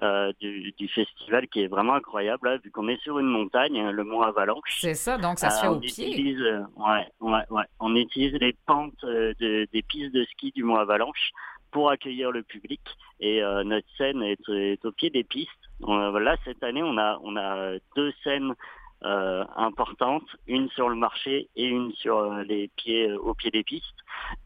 euh, 0.02 0.30
du, 0.40 0.72
du, 0.72 0.88
festival 0.88 1.48
qui 1.48 1.62
est 1.62 1.68
vraiment 1.68 1.94
incroyable, 1.94 2.48
là, 2.48 2.58
vu 2.58 2.70
qu'on 2.70 2.86
est 2.88 3.00
sur 3.00 3.18
une 3.18 3.28
montagne, 3.28 3.90
le 3.90 4.04
mont 4.04 4.20
Avalanche. 4.20 4.78
C'est 4.80 4.94
ça, 4.94 5.16
donc 5.16 5.38
ça 5.38 5.48
se 5.48 5.62
fait 5.62 5.68
euh, 5.68 5.70
au 5.70 5.80
pied. 5.80 6.08
Utilise, 6.08 6.40
euh, 6.42 6.60
ouais, 6.76 7.06
ouais, 7.20 7.44
ouais. 7.48 7.64
On 7.80 7.96
utilise 7.96 8.34
les 8.34 8.54
pentes 8.66 9.02
de, 9.02 9.66
des 9.72 9.82
pistes 9.82 10.14
de 10.14 10.24
ski 10.24 10.52
du 10.54 10.64
mont 10.64 10.76
Avalanche 10.76 11.30
pour 11.70 11.90
accueillir 11.90 12.30
le 12.30 12.42
public 12.42 12.80
et 13.20 13.40
notre 13.64 13.86
scène 13.96 14.22
est, 14.22 14.48
est, 14.48 14.84
au 14.84 14.92
pied 14.92 15.10
des 15.10 15.24
pistes. 15.24 15.50
là, 15.80 16.36
cette 16.44 16.62
année, 16.62 16.82
on 16.82 16.96
a, 16.98 17.18
on 17.22 17.36
a 17.36 17.72
deux 17.96 18.12
scènes 18.22 18.54
euh, 19.04 19.44
importantes, 19.56 20.26
une 20.46 20.68
sur 20.70 20.88
le 20.88 20.96
marché 20.96 21.48
et 21.56 21.66
une 21.66 21.92
sur 21.92 22.32
les 22.44 22.68
pieds 22.76 23.12
au 23.12 23.34
pied 23.34 23.50
des 23.50 23.62
pistes. 23.62 23.84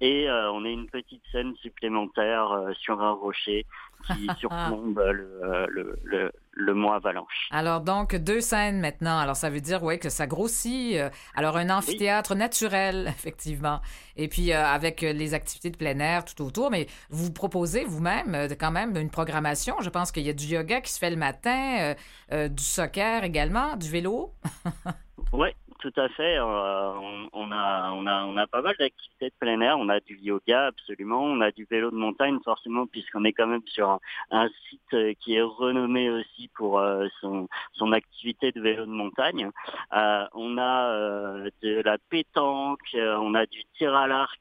Et 0.00 0.28
on 0.28 0.64
a 0.64 0.68
une 0.68 0.88
petite 0.88 1.22
scène 1.32 1.54
supplémentaire 1.56 2.70
sur 2.78 3.00
un 3.00 3.12
rocher 3.12 3.64
qui 4.06 4.28
surplombe 4.38 4.98
le, 4.98 5.66
le, 5.68 5.98
le, 6.04 6.32
le 6.52 6.74
Mont 6.74 6.92
Avalanche. 6.92 7.48
Alors 7.50 7.80
donc 7.80 8.14
deux 8.14 8.40
scènes 8.40 8.80
maintenant. 8.80 9.18
Alors 9.18 9.36
ça 9.36 9.50
veut 9.50 9.60
dire 9.60 9.82
ouais 9.82 9.98
que 9.98 10.08
ça 10.08 10.26
grossit. 10.26 10.96
Euh, 10.96 11.10
alors 11.34 11.56
un 11.56 11.70
amphithéâtre 11.70 12.34
naturel 12.34 13.06
effectivement. 13.08 13.80
Et 14.16 14.28
puis 14.28 14.52
euh, 14.52 14.64
avec 14.64 15.00
les 15.02 15.34
activités 15.34 15.70
de 15.70 15.76
plein 15.76 15.98
air 15.98 16.24
tout 16.24 16.42
autour. 16.42 16.70
Mais 16.70 16.86
vous 17.08 17.32
proposez 17.32 17.84
vous-même 17.84 18.34
euh, 18.34 18.48
quand 18.58 18.72
même 18.72 18.96
une 18.96 19.10
programmation. 19.10 19.76
Je 19.80 19.90
pense 19.90 20.12
qu'il 20.12 20.24
y 20.24 20.30
a 20.30 20.34
du 20.34 20.46
yoga 20.46 20.80
qui 20.80 20.92
se 20.92 20.98
fait 20.98 21.10
le 21.10 21.16
matin, 21.16 21.94
du 22.30 22.62
soccer 22.62 23.24
également, 23.24 23.76
du 23.76 23.88
vélo. 23.88 24.34
oui, 25.32 25.48
tout 25.80 25.92
à 25.96 26.08
fait. 26.10 26.38
Euh, 26.38 26.92
on, 27.32 27.50
a, 27.52 27.90
on, 27.92 28.06
a, 28.06 28.24
on 28.24 28.36
a 28.36 28.46
pas 28.46 28.62
mal 28.62 28.74
d'activités 28.78 29.26
de 29.26 29.34
plein 29.38 29.60
air. 29.60 29.78
On 29.78 29.88
a 29.88 30.00
du 30.00 30.16
yoga, 30.16 30.66
absolument. 30.66 31.22
On 31.22 31.40
a 31.40 31.50
du 31.50 31.66
vélo 31.70 31.90
de 31.90 31.96
montagne, 31.96 32.38
forcément, 32.44 32.86
puisqu'on 32.86 33.24
est 33.24 33.32
quand 33.32 33.46
même 33.46 33.66
sur 33.66 33.98
un, 34.30 34.48
site 34.68 34.94
euh, 34.94 35.12
qui 35.20 35.34
est 35.34 35.42
renommé 35.42 36.10
aussi 36.10 36.48
pour 36.54 36.78
euh, 36.78 37.06
son, 37.20 37.48
son 37.72 37.92
activité 37.92 38.52
de 38.52 38.60
vélo 38.60 38.86
de 38.86 38.90
montagne. 38.90 39.50
on 39.92 40.58
a 40.58 41.50
de 41.62 41.82
la 41.82 41.98
pétanque, 42.10 42.94
on 42.94 43.34
a 43.34 43.46
du 43.46 43.62
tir 43.76 43.94
à 43.94 44.06
l'arc 44.06 44.40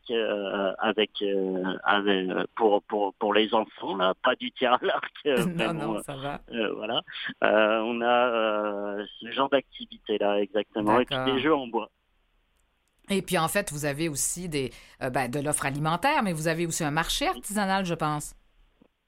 avec, 0.80 1.23
avec, 1.84 2.47
pour, 2.56 2.82
pour, 2.84 3.13
pour 3.15 3.34
les 3.34 3.54
enfants, 3.54 3.95
là, 3.95 4.13
pas 4.23 4.36
du 4.36 4.52
tir 4.52 4.73
à 4.73 4.80
l'arc. 4.82 5.13
non, 5.25 5.73
non, 5.73 6.02
ça 6.04 6.15
va. 6.15 6.41
voilà. 6.75 7.02
on 7.41 8.02
a 8.02 9.06
ce 9.19 9.32
genre 9.32 9.49
d'activité 9.49 10.17
là, 10.17 10.39
exactement 10.41 10.99
des 11.34 11.42
jeux 11.42 11.56
en 11.56 11.68
bois. 11.68 11.89
Et 13.10 13.22
puis 13.22 13.38
en 13.38 13.48
fait, 13.48 13.72
vous 13.72 13.86
avez 13.86 14.08
aussi 14.08 14.50
des, 14.50 14.72
euh, 15.02 15.10
ben, 15.10 15.30
de 15.30 15.39
l'offre 15.39 15.65
alimentaire, 15.65 16.22
mais 16.24 16.34
vous 16.34 16.48
avez 16.48 16.68
aussi 16.68 16.84
un 16.84 16.92
marché 16.92 17.28
artisanal, 17.28 17.86
je 17.86 17.96
pense. 17.96 18.36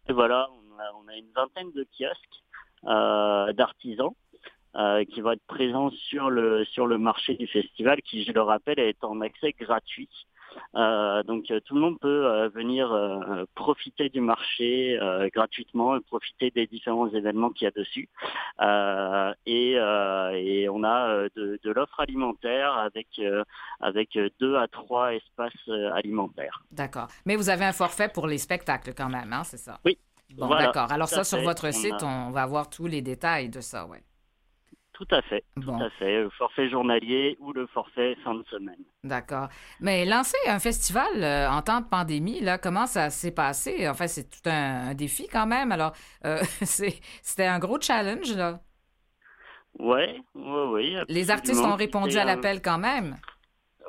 Et 0.10 0.14
voilà, 0.14 0.50
on 0.96 1.08
a, 1.08 1.16
une 1.16 1.32
vingtaine 1.36 1.72
de 1.74 1.86
kiosques 1.96 2.44
euh, 2.86 3.54
d'artisans 3.54 4.12
euh, 4.76 5.06
qui 5.06 5.22
vont 5.22 5.32
être 5.32 5.46
présents 5.46 5.92
sur 5.92 6.30
le, 6.30 6.66
sur 6.66 6.88
le 6.88 6.98
marché 6.98 7.36
du 7.36 7.46
festival, 7.48 8.02
qui, 8.02 8.24
je 8.24 8.32
le 8.32 8.42
rappelle, 8.42 8.80
est 8.80 9.04
en 9.04 9.22
accès 9.22 9.52
gratuit. 9.52 10.10
Euh, 10.76 11.24
donc 11.24 11.52
euh, 11.52 11.60
tout 11.62 11.76
le 11.76 11.82
monde 11.82 12.00
peut 12.00 12.26
euh, 12.26 12.50
venir 12.50 12.92
profiter 13.56 14.10
du 14.10 14.22
marché 14.22 14.98
gratuitement 15.34 15.96
et 15.96 16.02
profiter 16.02 16.52
des 16.52 16.68
différents 16.68 17.10
événements 17.10 17.50
qu'il 17.50 17.66
y 17.66 17.68
a 17.68 17.72
dessus. 17.72 18.10
Et, 19.46 19.72
et, 19.74 20.70
on 20.70 20.84
a 20.84 21.30
de, 21.36 21.60
de 21.64 21.72
l'offre 21.72 22.00
alimentaire 22.00 22.74
avec 22.74 23.08
avec 23.80 24.18
deux 24.40 24.56
à 24.56 24.68
trois 24.68 25.14
espaces 25.14 25.68
alimentaires. 25.94 26.64
D'accord. 26.72 27.08
Mais 27.26 27.36
vous 27.36 27.50
avez 27.50 27.66
un 27.66 27.74
forfait 27.74 28.10
pour 28.10 28.28
les 28.28 28.38
spectacles 28.38 28.94
quand 28.96 29.10
même, 29.10 29.34
hein, 29.34 29.44
c'est 29.44 29.58
ça? 29.58 29.80
Oui. 29.86 29.98
Bon, 30.36 30.48
d'accord. 30.48 30.92
Alors 30.92 31.08
ça, 31.08 31.24
sur 31.24 31.42
votre 31.42 31.74
site, 31.74 32.04
on 32.04 32.32
va 32.32 32.44
avoir 32.44 32.70
tous 32.70 32.88
les 32.88 33.02
détails 33.02 33.50
de 33.50 33.62
ça, 33.62 33.86
ouais. 33.86 34.04
Tout 35.02 35.16
à 35.16 35.22
fait, 35.24 35.44
tout 35.60 35.72
à 35.72 35.90
fait. 35.98 36.22
Le 36.22 36.30
forfait 36.30 36.70
journalier 36.70 37.36
ou 37.40 37.54
le 37.54 37.66
forfait 37.66 38.16
fin 38.24 38.36
de 38.36 38.44
semaine. 38.52 38.84
D'accord. 39.04 39.48
Mais 39.80 40.06
lancer 40.06 40.38
un 40.48 40.60
festival 40.60 41.08
euh, 41.16 41.50
en 41.50 41.64
temps 41.64 41.82
de 41.82 41.88
pandémie, 41.88 42.40
là, 42.40 42.60
comment 42.60 42.86
ça 42.86 43.10
s'est 43.10 43.32
passé? 43.32 43.90
En 43.90 43.96
fait, 43.96 44.08
c'est 44.08 44.30
tout 44.30 44.48
un, 44.48 44.94
défi 44.94 45.28
quand 45.28 45.48
même. 45.48 45.72
Alors, 45.72 45.94
euh, 46.26 46.38
c'était 46.62 47.48
un 47.48 47.58
gros 47.58 47.82
challenge, 47.82 48.36
là. 48.36 48.60
Oui, 49.80 50.24
oui, 50.36 50.62
oui. 50.70 50.98
Les 51.08 51.32
artistes 51.32 51.66
ont 51.66 51.76
répondu 51.76 52.20
à 52.20 52.24
l'appel 52.24 52.62
quand 52.62 52.78
même. 52.78 53.18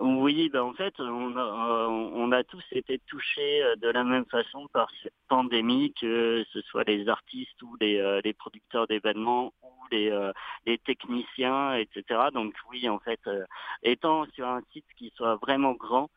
Oui, 0.05 0.49
ben 0.49 0.63
en 0.63 0.73
fait, 0.73 0.99
on 0.99 1.37
a, 1.37 1.41
euh, 1.41 1.87
on 1.87 2.33
a 2.33 2.43
tous 2.43 2.65
été 2.73 2.99
touchés 3.07 3.63
de 3.81 3.89
la 3.89 4.03
même 4.03 4.25
façon 4.27 4.67
par 4.73 4.91
cette 5.01 5.15
pandémie, 5.29 5.95
que 5.95 6.45
ce 6.53 6.61
soit 6.63 6.83
les 6.83 7.09
artistes 7.09 7.63
ou 7.63 7.77
les, 7.81 8.21
les 8.25 8.33
producteurs 8.33 8.89
d'événements 8.89 9.53
les, 9.93 10.11
euh, 10.11 10.33
les 10.67 10.79
techniciens, 10.79 11.75
etc. 11.75 12.05
Donc 12.33 12.55
oui, 12.71 12.89
en 12.89 12.99
fait, 12.99 13.21
euh, 13.29 13.45
étant 13.85 14.27
sur 14.35 14.49
un 14.49 14.63
site 14.73 14.87
qui 14.97 15.13
soit 15.15 15.37
vraiment 15.37 15.73
grand, 15.73 16.11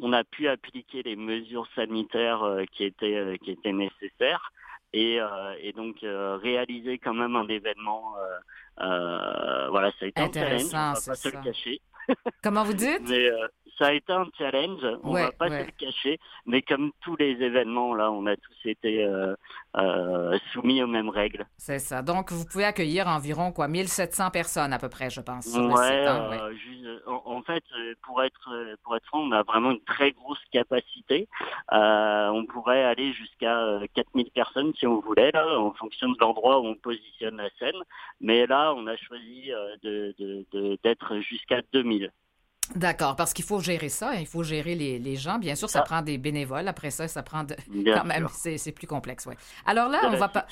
on 0.00 0.14
a 0.14 0.24
pu 0.24 0.48
appliquer 0.48 1.02
les 1.02 1.16
mesures 1.16 1.68
sanitaires 1.74 2.44
qui 2.72 2.84
étaient 2.84 3.38
qui 3.42 3.50
étaient 3.50 3.72
nécessaires 3.72 4.52
et, 4.92 5.18
et 5.60 5.72
donc 5.72 5.96
réaliser 6.02 6.98
quand 6.98 7.14
même 7.14 7.34
un 7.34 7.48
événement. 7.48 8.14
voilà, 8.76 9.90
ça 9.98 10.04
a 10.04 10.08
été 10.08 10.20
un 10.20 10.30
challenge, 10.30 10.64
on 10.64 10.76
va 10.76 10.92
pas 10.92 11.14
se 11.14 11.28
le 11.28 11.42
cacher. 11.42 11.80
Comment 12.42 12.64
vous 12.64 12.74
dites? 12.74 13.08
Ça 13.78 13.88
a 13.88 13.92
été 13.92 14.12
un 14.12 14.26
challenge, 14.36 14.80
on 15.02 15.12
ne 15.12 15.20
va 15.20 15.32
pas 15.32 15.48
se 15.48 15.64
le 15.66 15.70
cacher, 15.72 16.18
mais 16.46 16.62
comme 16.62 16.92
tous 17.02 17.16
les 17.16 17.32
événements, 17.32 17.94
là, 17.94 18.10
on 18.10 18.26
a 18.26 18.36
tous 18.36 18.56
été 18.64 19.04
euh, 19.04 19.34
euh, 19.76 20.38
soumis 20.52 20.82
aux 20.82 20.86
mêmes 20.86 21.10
règles. 21.10 21.46
C'est 21.56 21.78
ça. 21.78 22.02
Donc, 22.02 22.32
vous 22.32 22.44
pouvez 22.46 22.64
accueillir 22.64 23.06
environ 23.06 23.52
quoi, 23.52 23.68
1700 23.68 24.30
personnes 24.30 24.72
à 24.72 24.78
peu 24.78 24.88
près, 24.88 25.10
je 25.10 25.20
pense. 25.20 25.46
Sur 25.46 25.62
ouais, 25.66 26.06
hein, 26.06 26.30
euh, 26.32 27.00
en, 27.06 27.42
fait, 27.42 27.64
pour 28.02 28.22
être, 28.22 28.50
pour 28.82 28.96
être 28.96 29.06
franc, 29.06 29.20
on 29.20 29.32
a 29.32 29.42
vraiment 29.42 29.72
une 29.72 29.84
très 29.84 30.12
grosse 30.12 30.42
capacité. 30.50 31.28
on 31.70 32.46
pourrait 32.46 32.84
aller 32.84 33.12
jusqu'à 33.12 33.80
4000 33.94 34.30
personnes 34.30 34.72
si 34.78 34.86
on 34.86 35.00
voulait, 35.00 35.30
là, 35.32 35.58
en 35.58 35.72
fonction 35.72 36.08
de 36.08 36.16
l'endroit 36.20 36.60
où 36.60 36.66
on 36.66 36.74
positionne 36.74 37.36
la 37.36 37.50
scène. 37.58 37.80
Mais 38.20 38.46
là, 38.46 38.72
on 38.74 38.86
a 38.86 38.96
choisi 38.96 39.50
d'être 39.82 41.14
de, 41.14 41.20
jusqu'à 41.20 41.60
2000. 41.72 42.10
D'accord, 42.74 43.16
parce 43.16 43.32
qu'il 43.32 43.44
faut 43.44 43.60
gérer 43.60 43.88
ça, 43.88 44.10
hein, 44.10 44.16
il 44.18 44.26
faut 44.26 44.42
gérer 44.42 44.74
les, 44.74 44.98
les 44.98 45.16
gens. 45.16 45.38
Bien 45.38 45.54
sûr, 45.54 45.70
ça 45.70 45.80
ah. 45.80 45.84
prend 45.84 46.02
des 46.02 46.18
bénévoles. 46.18 46.66
Après 46.66 46.90
ça, 46.90 47.06
ça 47.06 47.22
prend 47.22 47.44
de... 47.44 47.54
quand 47.94 48.04
même, 48.04 48.26
c'est 48.32 48.72
plus 48.72 48.86
complexe, 48.86 49.26
ouais. 49.26 49.36
Alors 49.64 49.88
là, 49.88 50.00
on 50.04 50.16
va 50.16 50.28
pas. 50.28 50.46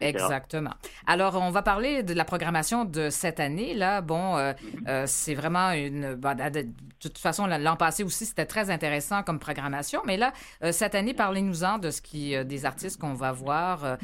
Exactement. 0.00 0.72
Alors, 1.06 1.36
on 1.36 1.50
va 1.50 1.62
parler 1.62 2.02
de 2.02 2.14
la 2.14 2.24
programmation 2.24 2.84
de 2.84 3.10
cette 3.10 3.40
année. 3.40 3.74
Là, 3.74 4.00
bon, 4.00 4.36
euh, 4.36 4.52
mm-hmm. 4.52 4.88
euh, 4.88 5.04
c'est 5.06 5.34
vraiment 5.34 5.70
une. 5.70 6.14
de, 6.16 6.66
toute 7.00 7.18
façon, 7.18 7.46
l'an 7.46 7.76
passé 7.76 8.02
aussi, 8.02 8.26
c'était 8.26 8.46
très 8.46 8.70
intéressant 8.70 9.22
comme 9.22 9.38
programmation. 9.38 10.00
Mais 10.04 10.16
là, 10.16 10.32
euh, 10.62 10.72
cette 10.72 10.94
année, 10.94 11.14
parlez-nous-en 11.14 11.78
de 11.78 11.90
ce 11.90 12.02
qui, 12.02 12.34
des 12.44 12.64
artistes 12.64 13.00
qu'on 13.00 13.14
va 13.14 13.32
voir, 13.32 13.98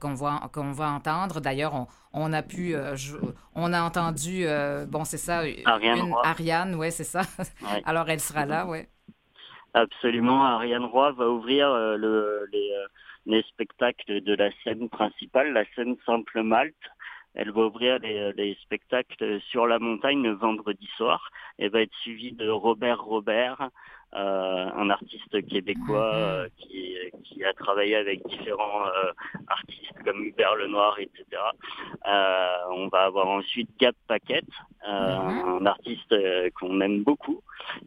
qu'on 0.00 0.14
va, 0.14 0.48
qu'on 0.52 0.72
va 0.72 0.90
entendre. 0.90 1.40
D'ailleurs, 1.40 1.74
on, 1.74 1.86
on 2.12 2.32
a 2.32 2.42
pu, 2.42 2.74
euh, 2.74 2.96
on 3.54 3.72
a 3.72 3.82
entendu, 3.82 4.44
euh, 4.44 4.86
bon, 4.86 5.04
c'est 5.04 5.16
ça, 5.16 5.42
Ariane, 5.64 6.12
Ariane, 6.22 6.74
ouais, 6.74 6.90
c'est 6.90 7.04
ça. 7.04 7.22
Alors 7.84 8.08
elle 8.08 8.20
sera 8.20 8.46
là, 8.46 8.66
ouais. 8.66 8.88
Absolument, 9.74 10.44
Ariane 10.44 10.84
Roy 10.84 11.12
va 11.12 11.28
ouvrir 11.28 11.68
euh, 11.68 11.96
le, 11.96 12.48
les, 13.26 13.42
spectacles 13.42 14.20
de 14.22 14.34
la 14.34 14.50
scène 14.64 14.88
principale, 14.88 15.52
la 15.52 15.64
scène 15.76 15.96
Simple 16.04 16.42
Malte. 16.42 16.74
Elle 17.34 17.52
va 17.52 17.66
ouvrir 17.66 18.00
les, 18.00 18.58
spectacles 18.62 19.40
sur 19.50 19.68
la 19.68 19.78
montagne 19.78 20.24
le 20.24 20.32
vendredi 20.32 20.88
soir. 20.96 21.30
Elle 21.60 21.70
va 21.70 21.82
être 21.82 21.94
suivie 22.02 22.32
de 22.32 22.48
Robert 22.48 23.02
Robert, 23.02 23.70
euh, 24.12 24.68
un 24.74 24.90
artiste 24.90 25.46
québécois 25.46 26.12
mhm. 26.12 26.20
euh, 26.20 26.48
qui, 26.58 26.96
qui, 27.22 27.44
a 27.44 27.52
travaillé 27.52 27.94
avec 27.94 28.26
différents 28.26 28.84
euh, 28.88 29.12
artistes 29.46 29.94
comme 30.04 30.24
Hubert 30.24 30.56
Lenoir, 30.56 30.98
etc. 30.98 31.24
on 32.72 32.88
va 32.88 33.04
avoir 33.04 33.28
ensuite 33.28 33.70
Gap 33.78 33.94
Paquette, 34.08 34.48
mhm. 34.84 35.60
un 35.60 35.66
artiste 35.66 36.12
qu'on 36.58 36.80
aime 36.80 37.04
beaucoup 37.04 37.40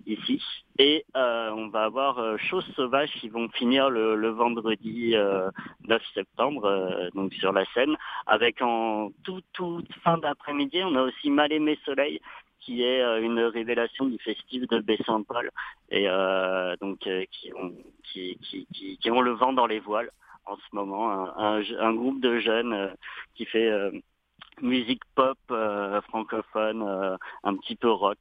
ici. 0.07 0.41
Et 0.79 1.05
on 1.13 1.67
va 1.67 1.83
avoir 1.83 2.39
Choses 2.39 2.71
Sauvages 2.73 3.11
qui 3.19 3.27
vont 3.27 3.49
finir 3.49 3.89
le, 3.89 4.15
le 4.15 4.29
vendredi 4.29 5.15
9 5.87 6.01
septembre, 6.13 7.09
donc 7.13 7.33
sur 7.33 7.51
la 7.51 7.65
scène, 7.73 7.97
avec 8.27 8.61
en 8.61 9.11
toute 9.23 9.45
tout 9.51 9.83
fin 10.03 10.17
d'après-midi, 10.17 10.81
on 10.85 10.95
a 10.95 11.01
aussi 11.01 11.29
Mal 11.29 11.51
aimé 11.51 11.77
Soleil 11.83 12.21
qui 12.65 12.83
est 12.83 13.01
euh, 13.01 13.21
une 13.21 13.39
révélation 13.39 14.05
du 14.05 14.17
festival 14.19 14.67
de 14.67 14.79
Baie-Saint-Paul 14.79 15.51
et 15.89 16.07
euh, 16.07 16.75
donc 16.81 17.05
euh, 17.07 17.25
qui 17.31 17.51
ont, 17.53 17.73
qui, 18.03 18.37
qui, 18.41 18.97
qui, 18.97 19.11
ont 19.11 19.21
le 19.21 19.31
vent 19.31 19.53
dans 19.53 19.67
les 19.67 19.79
voiles 19.79 20.09
en 20.45 20.57
ce 20.57 20.75
moment, 20.75 21.09
un, 21.39 21.61
un, 21.79 21.93
groupe 21.93 22.19
de 22.19 22.39
jeunes 22.39 22.93
qui 23.33 23.45
fait 23.45 23.71
musique 24.61 25.01
pop 25.15 25.37
francophone, 26.09 27.17
un 27.43 27.55
petit 27.55 27.77
peu 27.77 27.89
rock. 27.89 28.19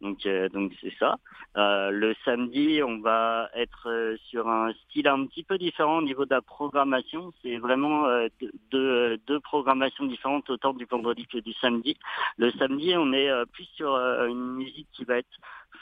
Donc 0.00 0.26
euh, 0.26 0.48
donc 0.48 0.72
c'est 0.80 0.92
ça. 0.98 1.16
Euh, 1.56 1.90
le 1.90 2.14
samedi, 2.24 2.80
on 2.82 3.00
va 3.00 3.48
être 3.54 3.88
euh, 3.88 4.16
sur 4.28 4.48
un 4.48 4.72
style 4.72 5.08
un 5.08 5.26
petit 5.26 5.44
peu 5.44 5.56
différent 5.56 5.98
au 5.98 6.02
niveau 6.02 6.24
de 6.24 6.34
la 6.34 6.42
programmation. 6.42 7.32
C'est 7.42 7.56
vraiment 7.56 8.04
deux, 8.70 9.16
deux 9.26 9.40
programmations 9.40 10.04
différentes 10.04 10.50
autant 10.50 10.74
du 10.74 10.84
vendredi 10.84 11.26
que 11.26 11.38
du 11.38 11.52
samedi. 11.54 11.96
Le 12.36 12.50
samedi, 12.52 12.94
on 12.96 13.12
est 13.12 13.30
plus 13.52 13.68
sur 13.76 13.94
une 13.96 14.56
musique 14.56 14.88
qui 14.92 15.04
va 15.04 15.18
être 15.18 15.36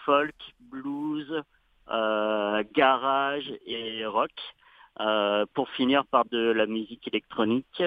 folk, 0.04 0.34
blues, 0.60 1.42
garage 1.88 3.52
et 3.66 4.06
rock. 4.06 4.30
Euh, 5.00 5.46
pour 5.54 5.70
finir 5.70 6.04
par 6.04 6.26
de 6.26 6.52
la 6.52 6.66
musique 6.66 7.08
électronique 7.08 7.82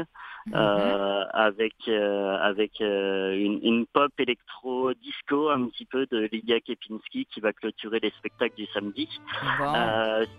mhm. 0.47 0.53
euh, 0.55 1.23
avec 1.33 1.75
euh, 1.87 2.35
avec 2.41 2.79
une, 2.79 3.59
une, 3.61 3.85
pop 3.85 4.11
électro 4.17 4.91
disco 4.95 5.51
un 5.51 5.67
petit 5.67 5.85
peu 5.85 6.07
de 6.07 6.27
Lydia 6.31 6.59
Kepinski 6.61 7.27
qui 7.27 7.39
va 7.41 7.53
clôturer 7.53 7.99
les 7.99 8.09
spectacles 8.17 8.55
du 8.55 8.65
samedi. 8.73 9.07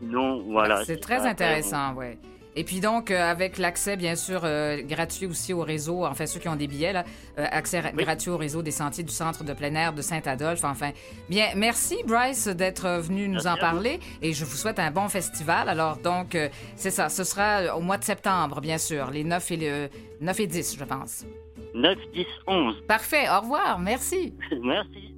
sinon 0.00 0.38
voilà. 0.40 0.84
C'est 0.84 0.98
très 0.98 1.24
intéressant, 1.24 1.94
ouais. 1.94 2.18
Et 2.58 2.64
puis 2.64 2.80
donc, 2.80 3.10
euh, 3.10 3.20
avec 3.20 3.58
l'accès, 3.58 3.98
bien 3.98 4.16
sûr, 4.16 4.40
euh, 4.44 4.80
gratuit 4.82 5.26
aussi 5.26 5.52
au 5.52 5.60
réseau, 5.60 6.06
enfin 6.06 6.24
ceux 6.24 6.40
qui 6.40 6.48
ont 6.48 6.56
des 6.56 6.66
billets, 6.66 6.94
là, 6.94 7.04
euh, 7.38 7.44
accès 7.50 7.82
gratuit 7.94 8.30
au 8.30 8.38
réseau 8.38 8.62
des 8.62 8.70
sentiers 8.70 9.04
du 9.04 9.12
centre 9.12 9.44
de 9.44 9.52
plein 9.52 9.74
air 9.74 9.92
de 9.92 10.00
Saint-Adolphe. 10.00 10.64
Enfin, 10.64 10.92
bien, 11.28 11.48
merci 11.54 11.96
Bryce 12.06 12.48
d'être 12.48 12.88
venu 13.02 13.28
nous 13.28 13.46
en 13.46 13.56
parler 13.58 14.00
et 14.22 14.32
je 14.32 14.46
vous 14.46 14.56
souhaite 14.56 14.78
un 14.78 14.90
bon 14.90 15.08
festival. 15.08 15.68
Alors 15.68 15.98
donc, 15.98 16.36
c'est 16.76 16.90
ça, 16.90 17.10
ce 17.10 17.24
sera 17.24 17.76
au 17.76 17.82
mois 17.82 17.98
de 17.98 18.04
septembre, 18.04 18.62
bien 18.62 18.78
sûr, 18.78 19.10
les 19.10 19.22
9 19.22 19.50
et, 19.50 19.56
le, 19.58 19.88
9 20.22 20.40
et 20.40 20.46
10, 20.46 20.76
je 20.78 20.84
pense. 20.84 21.26
9, 21.74 21.98
10, 22.14 22.26
11. 22.46 22.74
Parfait, 22.88 23.28
au 23.28 23.40
revoir, 23.42 23.78
merci. 23.78 24.34
merci. 24.62 25.14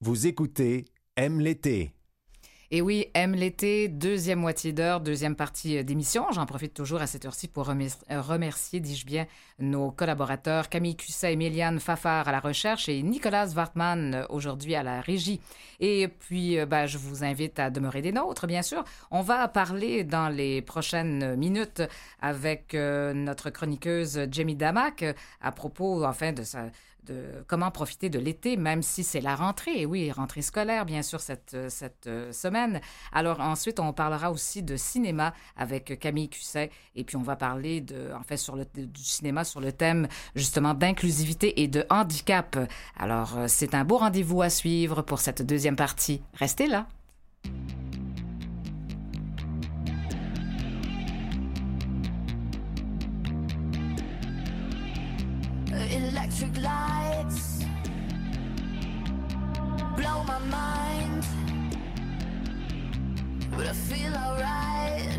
Vous 0.00 0.28
écoutez 0.28 0.84
Aime 1.16 1.40
l'été. 1.40 1.92
Et 2.72 2.82
oui, 2.82 3.06
aime 3.14 3.34
l'été, 3.34 3.88
deuxième 3.88 4.38
moitié 4.38 4.72
d'heure, 4.72 5.00
deuxième 5.00 5.34
partie 5.34 5.78
euh, 5.78 5.82
d'émission. 5.82 6.26
J'en 6.30 6.46
profite 6.46 6.72
toujours 6.72 7.00
à 7.00 7.08
cette 7.08 7.24
heure-ci 7.24 7.48
pour 7.48 7.68
euh, 7.68 8.20
remercier, 8.20 8.78
dis-je 8.78 9.04
bien, 9.04 9.26
nos 9.58 9.90
collaborateurs 9.90 10.68
Camille 10.68 10.94
Cusset, 10.94 11.32
Emiliane 11.32 11.80
Fafard 11.80 12.28
à 12.28 12.32
la 12.32 12.38
recherche 12.38 12.88
et 12.88 13.02
Nicolas 13.02 13.48
Wartman 13.48 14.14
euh, 14.14 14.24
aujourd'hui 14.28 14.76
à 14.76 14.84
la 14.84 15.00
régie. 15.00 15.40
Et 15.80 16.06
puis, 16.06 16.64
ben, 16.64 16.86
je 16.86 16.96
vous 16.96 17.24
invite 17.24 17.58
à 17.58 17.70
demeurer 17.70 18.02
des 18.02 18.12
nôtres, 18.12 18.46
bien 18.46 18.62
sûr. 18.62 18.84
On 19.10 19.22
va 19.22 19.48
parler 19.48 20.04
dans 20.04 20.28
les 20.28 20.62
prochaines 20.62 21.36
minutes 21.36 21.82
avec 22.20 22.74
notre 22.74 23.48
chroniqueuse 23.48 24.28
Jamie 24.30 24.56
Damak 24.56 25.06
à 25.40 25.52
propos, 25.52 26.04
enfin, 26.04 26.34
de 26.34 26.42
sa 26.42 26.66
comment 27.46 27.70
profiter 27.70 28.10
de 28.10 28.18
l'été, 28.18 28.56
même 28.56 28.82
si 28.82 29.04
c'est 29.04 29.20
la 29.20 29.34
rentrée. 29.34 29.80
Et 29.80 29.86
oui, 29.86 30.10
rentrée 30.10 30.42
scolaire, 30.42 30.84
bien 30.86 31.02
sûr, 31.02 31.20
cette, 31.20 31.56
cette 31.68 32.06
euh, 32.06 32.32
semaine. 32.32 32.80
Alors 33.12 33.40
ensuite, 33.40 33.80
on 33.80 33.92
parlera 33.92 34.30
aussi 34.30 34.62
de 34.62 34.76
cinéma 34.76 35.34
avec 35.56 35.98
Camille 35.98 36.28
Cusset. 36.28 36.70
Et 36.94 37.04
puis, 37.04 37.16
on 37.16 37.22
va 37.22 37.36
parler 37.36 37.80
de, 37.80 38.12
en 38.18 38.22
fait, 38.22 38.36
sur 38.36 38.56
le, 38.56 38.64
du 38.74 39.02
cinéma 39.02 39.44
sur 39.44 39.60
le 39.60 39.72
thème, 39.72 40.08
justement, 40.34 40.74
d'inclusivité 40.74 41.62
et 41.62 41.68
de 41.68 41.84
handicap. 41.90 42.58
Alors, 42.96 43.38
euh, 43.38 43.44
c'est 43.48 43.74
un 43.74 43.84
beau 43.84 43.98
rendez-vous 43.98 44.42
à 44.42 44.50
suivre 44.50 45.02
pour 45.02 45.20
cette 45.20 45.42
deuxième 45.42 45.76
partie. 45.76 46.22
Restez 46.34 46.66
là. 46.66 46.86
electric 55.92 56.56
lights 56.58 56.99
blow 60.00 60.24
my 60.24 60.38
mind, 60.38 61.26
but 63.50 63.66
I 63.66 63.72
feel 63.72 64.14
alright. 64.14 65.18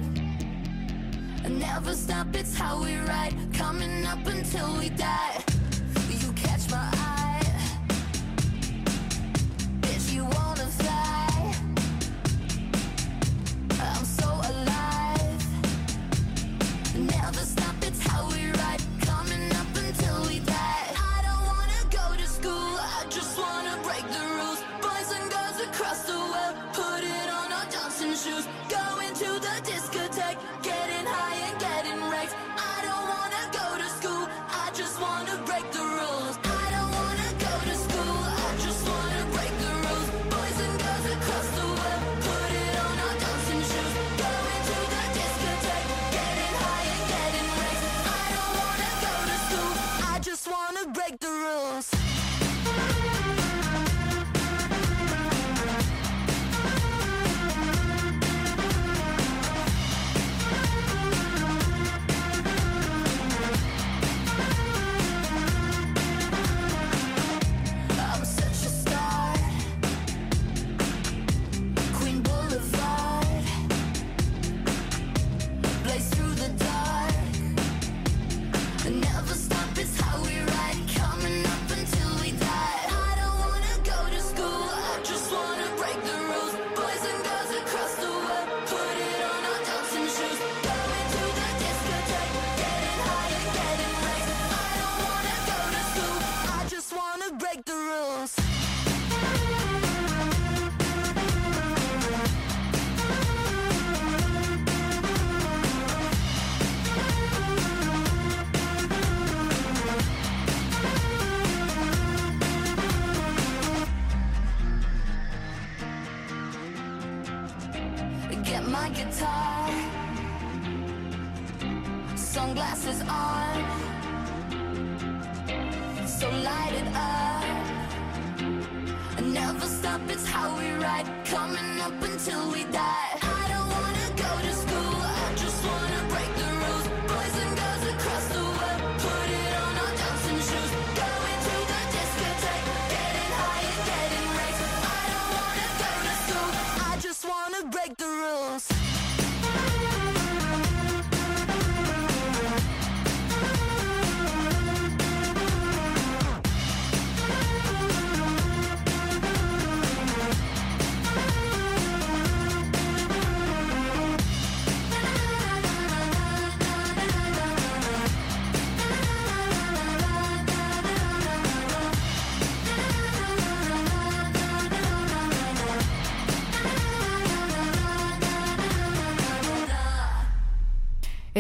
Never 1.48 1.94
stop, 1.94 2.36
it's 2.36 2.56
how 2.58 2.84
we 2.84 2.96
ride, 2.96 3.36
coming 3.54 4.06
up 4.06 4.26
until 4.26 4.78
we 4.80 4.90
die. 4.90 5.61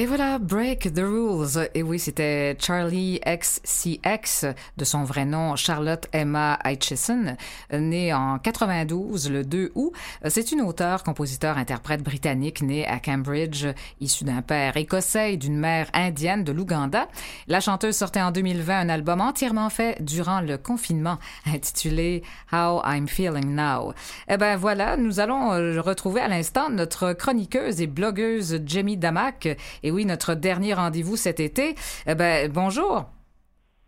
Et 0.02 0.08
voilà, 0.08 0.40
Break 0.40 0.96
the 0.96 1.02
Rules. 1.02 1.70
Et 1.76 1.84
oui, 1.84 2.00
c'était 2.00 2.58
Charlie 2.60 3.20
XCX, 3.24 4.48
de 4.76 4.84
son 4.84 5.04
vrai 5.04 5.26
nom 5.26 5.56
Charlotte 5.56 6.08
Emma 6.12 6.58
Aitchison, 6.66 7.36
née 7.72 8.12
en 8.12 8.40
92, 8.40 9.30
le 9.30 9.44
2 9.44 9.72
août. 9.76 9.94
C'est 10.28 10.52
une 10.54 10.62
auteure, 10.62 11.04
compositeur, 11.04 11.60
interprète 11.60 12.02
britannique 12.02 12.64
née 12.64 12.84
à 12.88 13.00
Cambridge, 13.00 13.68
issue 14.00 14.24
d'un 14.24 14.42
père 14.42 14.76
écossais 14.76 15.36
et 15.36 15.38
d'une 15.38 15.60
mère 15.60 15.88
indienne 15.94 16.44
de 16.44 16.52
l'Ouganda. 16.52 17.08
La 17.48 17.60
chanteuse 17.60 17.96
sortait 17.96 18.24
en 18.24 18.32
2020 18.32 18.80
un 18.80 18.90
album 18.90 19.22
entièrement 19.22 19.70
fait 19.70 20.02
durant 20.02 20.42
le 20.42 20.58
confinement, 20.58 21.20
intitulé 21.46 22.24
How 22.52 22.82
I'm 22.88 23.08
Feeling 23.08 23.54
Now. 23.54 23.94
Eh 24.28 24.38
ben 24.38 24.58
voilà, 24.58 24.98
nous 24.98 25.20
allons 25.20 25.54
euh, 25.54 25.80
retrouver 25.80 26.22
à 26.22 26.28
l'instant 26.28 26.72
notre 26.72 27.14
chroniqueuse 27.14 27.82
et 27.82 27.88
blogueuse 27.88 28.62
Jamie 28.66 28.98
Damak 28.98 29.48
et 29.84 29.91
oui, 29.92 30.06
notre 30.06 30.34
dernier 30.34 30.74
rendez-vous 30.74 31.16
cet 31.16 31.40
été. 31.40 31.76
Eh 32.08 32.16
ben, 32.16 32.52
bonjour. 32.52 33.06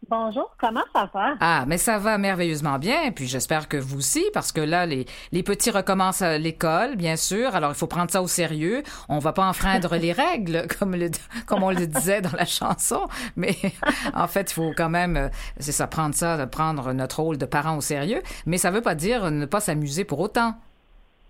Bonjour, 0.09 0.53
comment 0.59 0.83
ça 0.93 1.09
va? 1.13 1.35
Ah, 1.39 1.63
mais 1.65 1.77
ça 1.77 1.97
va 1.97 2.17
merveilleusement 2.17 2.77
bien, 2.77 3.11
puis 3.11 3.25
j'espère 3.25 3.69
que 3.69 3.77
vous 3.77 3.99
aussi, 3.99 4.23
parce 4.33 4.51
que 4.51 4.59
là, 4.59 4.85
les, 4.85 5.05
les 5.31 5.43
petits 5.43 5.71
recommencent 5.71 6.21
à 6.21 6.37
l'école, 6.37 6.97
bien 6.97 7.15
sûr, 7.15 7.55
alors 7.55 7.71
il 7.71 7.75
faut 7.75 7.87
prendre 7.87 8.11
ça 8.11 8.21
au 8.21 8.27
sérieux. 8.27 8.83
On 9.07 9.19
va 9.19 9.31
pas 9.31 9.47
enfreindre 9.47 9.95
les 9.95 10.11
règles, 10.11 10.67
comme, 10.77 10.95
le, 10.95 11.09
comme 11.45 11.63
on 11.63 11.71
le 11.71 11.87
disait 11.87 12.21
dans 12.21 12.35
la 12.37 12.45
chanson, 12.45 13.07
mais 13.37 13.55
en 14.13 14.27
fait, 14.27 14.51
il 14.51 14.53
faut 14.53 14.73
quand 14.75 14.89
même, 14.89 15.15
euh, 15.15 15.29
c'est 15.57 15.71
ça, 15.71 15.87
prendre 15.87 16.13
ça, 16.15 16.45
prendre 16.47 16.91
notre 16.91 17.21
rôle 17.21 17.37
de 17.37 17.45
parent 17.45 17.77
au 17.77 17.81
sérieux, 17.81 18.21
mais 18.45 18.57
ça 18.57 18.71
veut 18.71 18.81
pas 18.81 18.95
dire 18.95 19.31
ne 19.31 19.45
pas 19.45 19.61
s'amuser 19.61 20.03
pour 20.03 20.19
autant. 20.19 20.55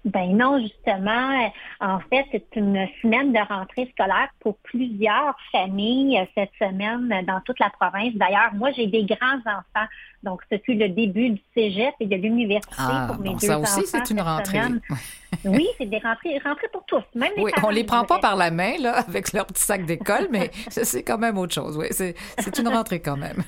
Ben 0.06 0.36
non, 0.36 0.60
justement, 0.60 1.50
en 1.80 2.00
fait, 2.00 2.26
c'est 2.32 2.46
une 2.56 2.88
semaine 3.02 3.32
de 3.32 3.40
rentrée 3.40 3.90
scolaire 3.94 4.28
pour 4.42 4.58
plusieurs 4.58 5.36
familles 5.52 6.20
euh, 6.20 6.26
cette 6.36 6.52
semaine 6.60 7.24
dans 7.26 7.40
toute 7.42 7.60
la 7.60 7.70
province. 7.70 8.14
D'ailleurs, 8.16 8.54
moi, 8.54 8.72
j'ai 8.76 8.88
des 8.88 9.06
grands-enfants, 9.06 9.88
donc 10.24 10.42
ce 10.52 10.58
fut 10.58 10.74
le 10.74 10.90
début 10.90 11.30
du 11.30 11.42
cégep 11.56 11.94
et 12.02 12.06
de 12.06 12.16
l'université 12.18 12.74
Ah, 12.78 13.06
pour 13.08 13.20
mes 13.20 13.30
bon, 13.30 13.36
deux 13.38 13.48
ça 13.48 13.60
aussi, 13.60 13.80
enfants 13.80 13.86
c'est 13.86 14.10
une 14.10 14.22
rentrée. 14.22 14.60
Oui, 15.46 15.68
c'est 15.80 15.88
des 15.88 15.98
rentrées, 15.98 16.38
rentrées 16.46 16.68
pour 16.72 16.86
tous, 16.86 17.02
même 17.16 17.32
les 17.36 17.42
Oui, 17.42 17.52
parents, 17.56 17.70
on 17.70 17.72
les 17.72 17.84
prend 17.84 18.04
pas 18.04 18.20
par 18.20 18.36
la 18.36 18.52
main, 18.52 18.74
là, 18.80 18.92
avec 19.08 19.34
leur 19.34 19.48
petit 19.48 19.64
sac 19.64 19.84
d'école, 19.86 20.28
mais 20.30 20.52
c'est 20.70 21.02
quand 21.02 21.18
même 21.18 21.40
autre 21.40 21.56
chose. 21.56 21.76
Oui, 21.76 21.88
c'est 21.90 22.60
une 22.60 22.68
rentrée 22.68 23.00
quand 23.00 23.18
même. 23.18 23.42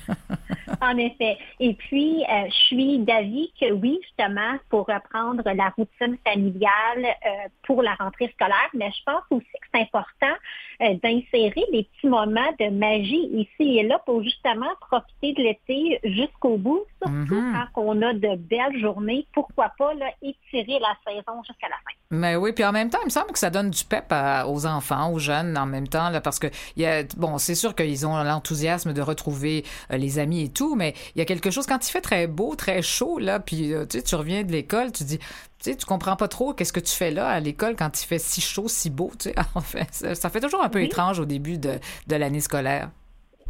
En 0.86 0.98
effet. 0.98 1.36
Et 1.58 1.74
puis, 1.74 2.22
euh, 2.22 2.44
je 2.48 2.66
suis 2.66 2.98
d'avis 3.00 3.52
que 3.60 3.72
oui, 3.72 3.98
justement, 4.04 4.56
pour 4.70 4.86
reprendre 4.86 5.42
la 5.44 5.70
routine 5.70 6.16
familiale 6.24 7.04
euh, 7.04 7.48
pour 7.64 7.82
la 7.82 7.94
rentrée 7.94 8.28
scolaire, 8.34 8.70
mais 8.72 8.90
je 8.92 9.02
pense 9.04 9.22
aussi 9.30 9.46
que 9.60 9.66
c'est 9.74 9.80
important 9.80 10.34
euh, 10.82 10.94
d'insérer 11.02 11.64
des 11.72 11.84
petits 11.84 12.06
moments 12.06 12.52
de 12.60 12.68
magie 12.68 13.28
ici 13.32 13.78
et 13.78 13.82
là 13.82 13.98
pour 14.06 14.22
justement 14.22 14.70
profiter 14.80 15.32
de 15.32 15.42
l'été 15.42 15.98
jusqu'au 16.04 16.56
bout, 16.56 16.84
surtout 17.02 17.40
Mhm. 17.40 17.56
quand 17.74 17.82
on 17.82 18.02
a 18.02 18.12
de 18.14 18.36
belles 18.36 18.80
journées. 18.80 19.26
Pourquoi 19.32 19.70
pas 19.78 19.94
là, 19.94 20.06
étirer 20.22 20.78
la 20.80 20.94
saison 21.06 21.42
jusqu'à 21.46 21.68
la 21.68 21.76
fin? 21.76 21.92
Mais 22.10 22.36
oui, 22.36 22.52
puis 22.52 22.64
en 22.64 22.72
même 22.72 22.88
temps, 22.90 22.98
il 23.02 23.06
me 23.06 23.10
semble 23.10 23.32
que 23.32 23.38
ça 23.38 23.50
donne 23.50 23.70
du 23.70 23.84
pep 23.84 24.04
à- 24.10 24.46
aux 24.48 24.66
enfants, 24.66 25.10
aux 25.12 25.18
jeunes 25.18 25.58
en 25.58 25.66
même 25.66 25.88
temps, 25.88 26.08
là, 26.10 26.20
parce 26.20 26.38
que 26.38 26.46
y 26.76 26.84
a, 26.86 27.02
bon, 27.16 27.38
c'est 27.38 27.54
sûr 27.56 27.74
qu'ils 27.74 28.06
ont 28.06 28.16
l'enthousiasme 28.22 28.92
de 28.92 29.00
retrouver 29.02 29.64
euh, 29.92 29.96
les 29.96 30.18
amis 30.18 30.42
et 30.44 30.48
tout, 30.48 30.76
mais 30.76 30.94
il 31.14 31.18
y 31.18 31.22
a 31.22 31.24
quelque 31.24 31.50
chose 31.50 31.66
quand 31.66 31.86
il 31.86 31.90
fait 31.90 32.00
très 32.00 32.26
beau, 32.26 32.54
très 32.54 32.80
chaud 32.82 33.18
là, 33.18 33.40
puis 33.40 33.72
euh, 33.74 33.84
tu 33.86 33.98
sais, 33.98 34.04
tu 34.04 34.14
reviens 34.14 34.44
de 34.44 34.52
l'école, 34.52 34.92
tu 34.92 35.04
dis, 35.04 35.18
tu 35.18 35.26
sais, 35.58 35.76
tu 35.76 35.84
comprends 35.86 36.16
pas 36.16 36.28
trop 36.28 36.54
qu'est-ce 36.54 36.72
que 36.72 36.80
tu 36.80 36.94
fais 36.94 37.10
là 37.10 37.28
à 37.28 37.40
l'école 37.40 37.74
quand 37.76 38.00
il 38.02 38.06
fait 38.06 38.18
si 38.20 38.40
chaud, 38.40 38.68
si 38.68 38.88
beau, 38.90 39.10
tu 39.18 39.30
sais. 39.30 39.34
En 39.56 39.60
fait, 39.60 39.88
ça, 39.90 40.14
ça 40.14 40.30
fait 40.30 40.40
toujours 40.40 40.62
un 40.62 40.68
peu 40.68 40.78
Oui. 40.78 40.84
étrange 40.86 41.18
au 41.18 41.24
début 41.24 41.58
de, 41.58 41.78
de 42.06 42.16
l'année 42.16 42.40
scolaire. 42.40 42.90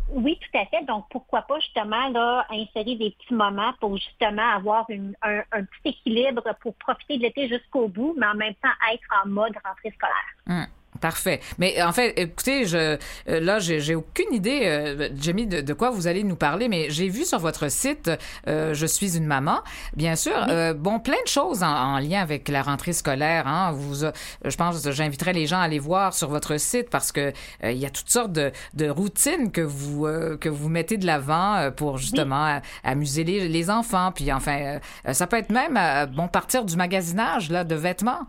Oui, 0.09 0.39
tout 0.41 0.59
à 0.59 0.67
fait. 0.67 0.85
Donc, 0.85 1.07
pourquoi 1.11 1.43
pas 1.43 1.59
justement 1.59 2.09
là 2.11 2.47
insérer 2.51 2.95
des 2.97 3.11
petits 3.11 3.35
moments 3.35 3.73
pour 3.81 3.97
justement 3.97 4.49
avoir 4.55 4.87
une- 4.89 5.17
un, 5.23 5.41
un 5.53 5.65
petit 5.65 5.89
équilibre 5.97 6.43
pour 6.61 6.75
profiter 6.77 7.17
de 7.19 7.23
l'été 7.23 7.49
jusqu'au 7.49 7.89
bout, 7.89 8.15
mais 8.17 8.27
en 8.27 8.35
même 8.35 8.55
temps 8.55 8.69
être 8.93 9.25
en 9.25 9.29
mode 9.29 9.55
rentrée 9.65 9.91
scolaire. 9.91 10.15
Hum, 10.49 10.67
Parfait. 11.01 11.41
Mais 11.59 11.83
en 11.83 11.93
fait, 11.93 12.15
écoutez, 12.17 12.67
je, 12.67 12.77
euh, 13.29 13.41
là, 13.41 13.59
j'ai 13.59 13.95
aucune 13.95 14.33
idée, 14.33 14.61
euh, 14.65 15.09
Jamie, 15.21 15.47
de, 15.47 15.61
de 15.61 15.73
quoi 15.73 15.91
vous 15.91 16.07
allez 16.07 16.25
nous 16.25 16.37
parler, 16.37 16.69
mais 16.69 16.91
j'ai 16.91 17.09
vu 17.09 17.25
sur 17.25 17.39
votre 17.39 17.71
site, 17.71 18.11
euh, 18.49 18.75
je 18.75 18.87
suis 18.87 19.17
une 19.17 19.27
maman, 19.27 19.61
bien 19.95 20.17
sûr, 20.17 20.47
euh, 20.49 20.75
bon, 20.75 20.99
plein 21.01 21.23
de 21.25 21.29
choses 21.29 21.63
en, 21.63 21.69
en 21.69 21.99
lien 21.99 22.21
avec 22.21 22.49
la 22.49 22.63
rentrée 22.63 22.93
scolaire. 22.93 23.47
Hein. 23.47 23.73
Vous, 23.73 24.05
euh, 24.05 24.13
je 24.45 24.57
pense, 24.57 24.83
que 24.83 24.93
j'inviterais 24.93 25.33
les 25.33 25.47
gens 25.47 25.59
à 25.59 25.63
aller 25.63 25.79
voir 25.79 26.15
sur 26.15 26.29
votre 26.29 26.59
site 26.59 26.91
parce 26.91 27.13
que 27.13 27.33
euh, 27.65 27.71
il 27.73 27.79
y 27.79 27.87
a 27.87 27.91
toutes 27.91 28.11
sortes 28.11 28.33
de, 28.33 28.53
de 28.75 28.89
routines 28.89 29.51
que 29.53 29.61
vous 29.61 30.07
euh, 30.07 30.37
que 30.37 30.49
vous 30.49 30.69
mettez 30.69 30.97
de 30.97 31.07
l'avant 31.07 31.57
euh, 31.57 31.71
pour 31.71 31.99
justement 31.99 32.47
euh, 32.47 32.59
amuser 32.85 33.25
les, 33.25 33.49
les 33.49 33.71
enfants. 33.71 34.13
Puis 34.13 34.33
enfin, 34.33 34.81
euh, 35.07 35.13
ça 35.13 35.27
peut 35.27 35.37
être 35.37 35.51
même 35.51 35.77
euh, 35.77 36.07
bon 36.07 36.29
partir 36.29 36.65
du 36.65 36.77
magasinage 36.77 37.51
là 37.51 37.65
de 37.65 37.75
vêtements. 37.75 38.27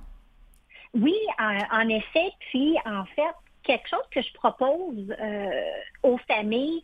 Oui, 0.93 1.15
en, 1.39 1.89
effet. 1.89 2.31
Puis, 2.49 2.75
en 2.85 3.05
fait, 3.05 3.33
quelque 3.63 3.87
chose 3.89 4.05
que 4.11 4.21
je 4.21 4.33
propose 4.33 5.15
euh, 5.19 5.71
aux 6.03 6.17
familles, 6.27 6.81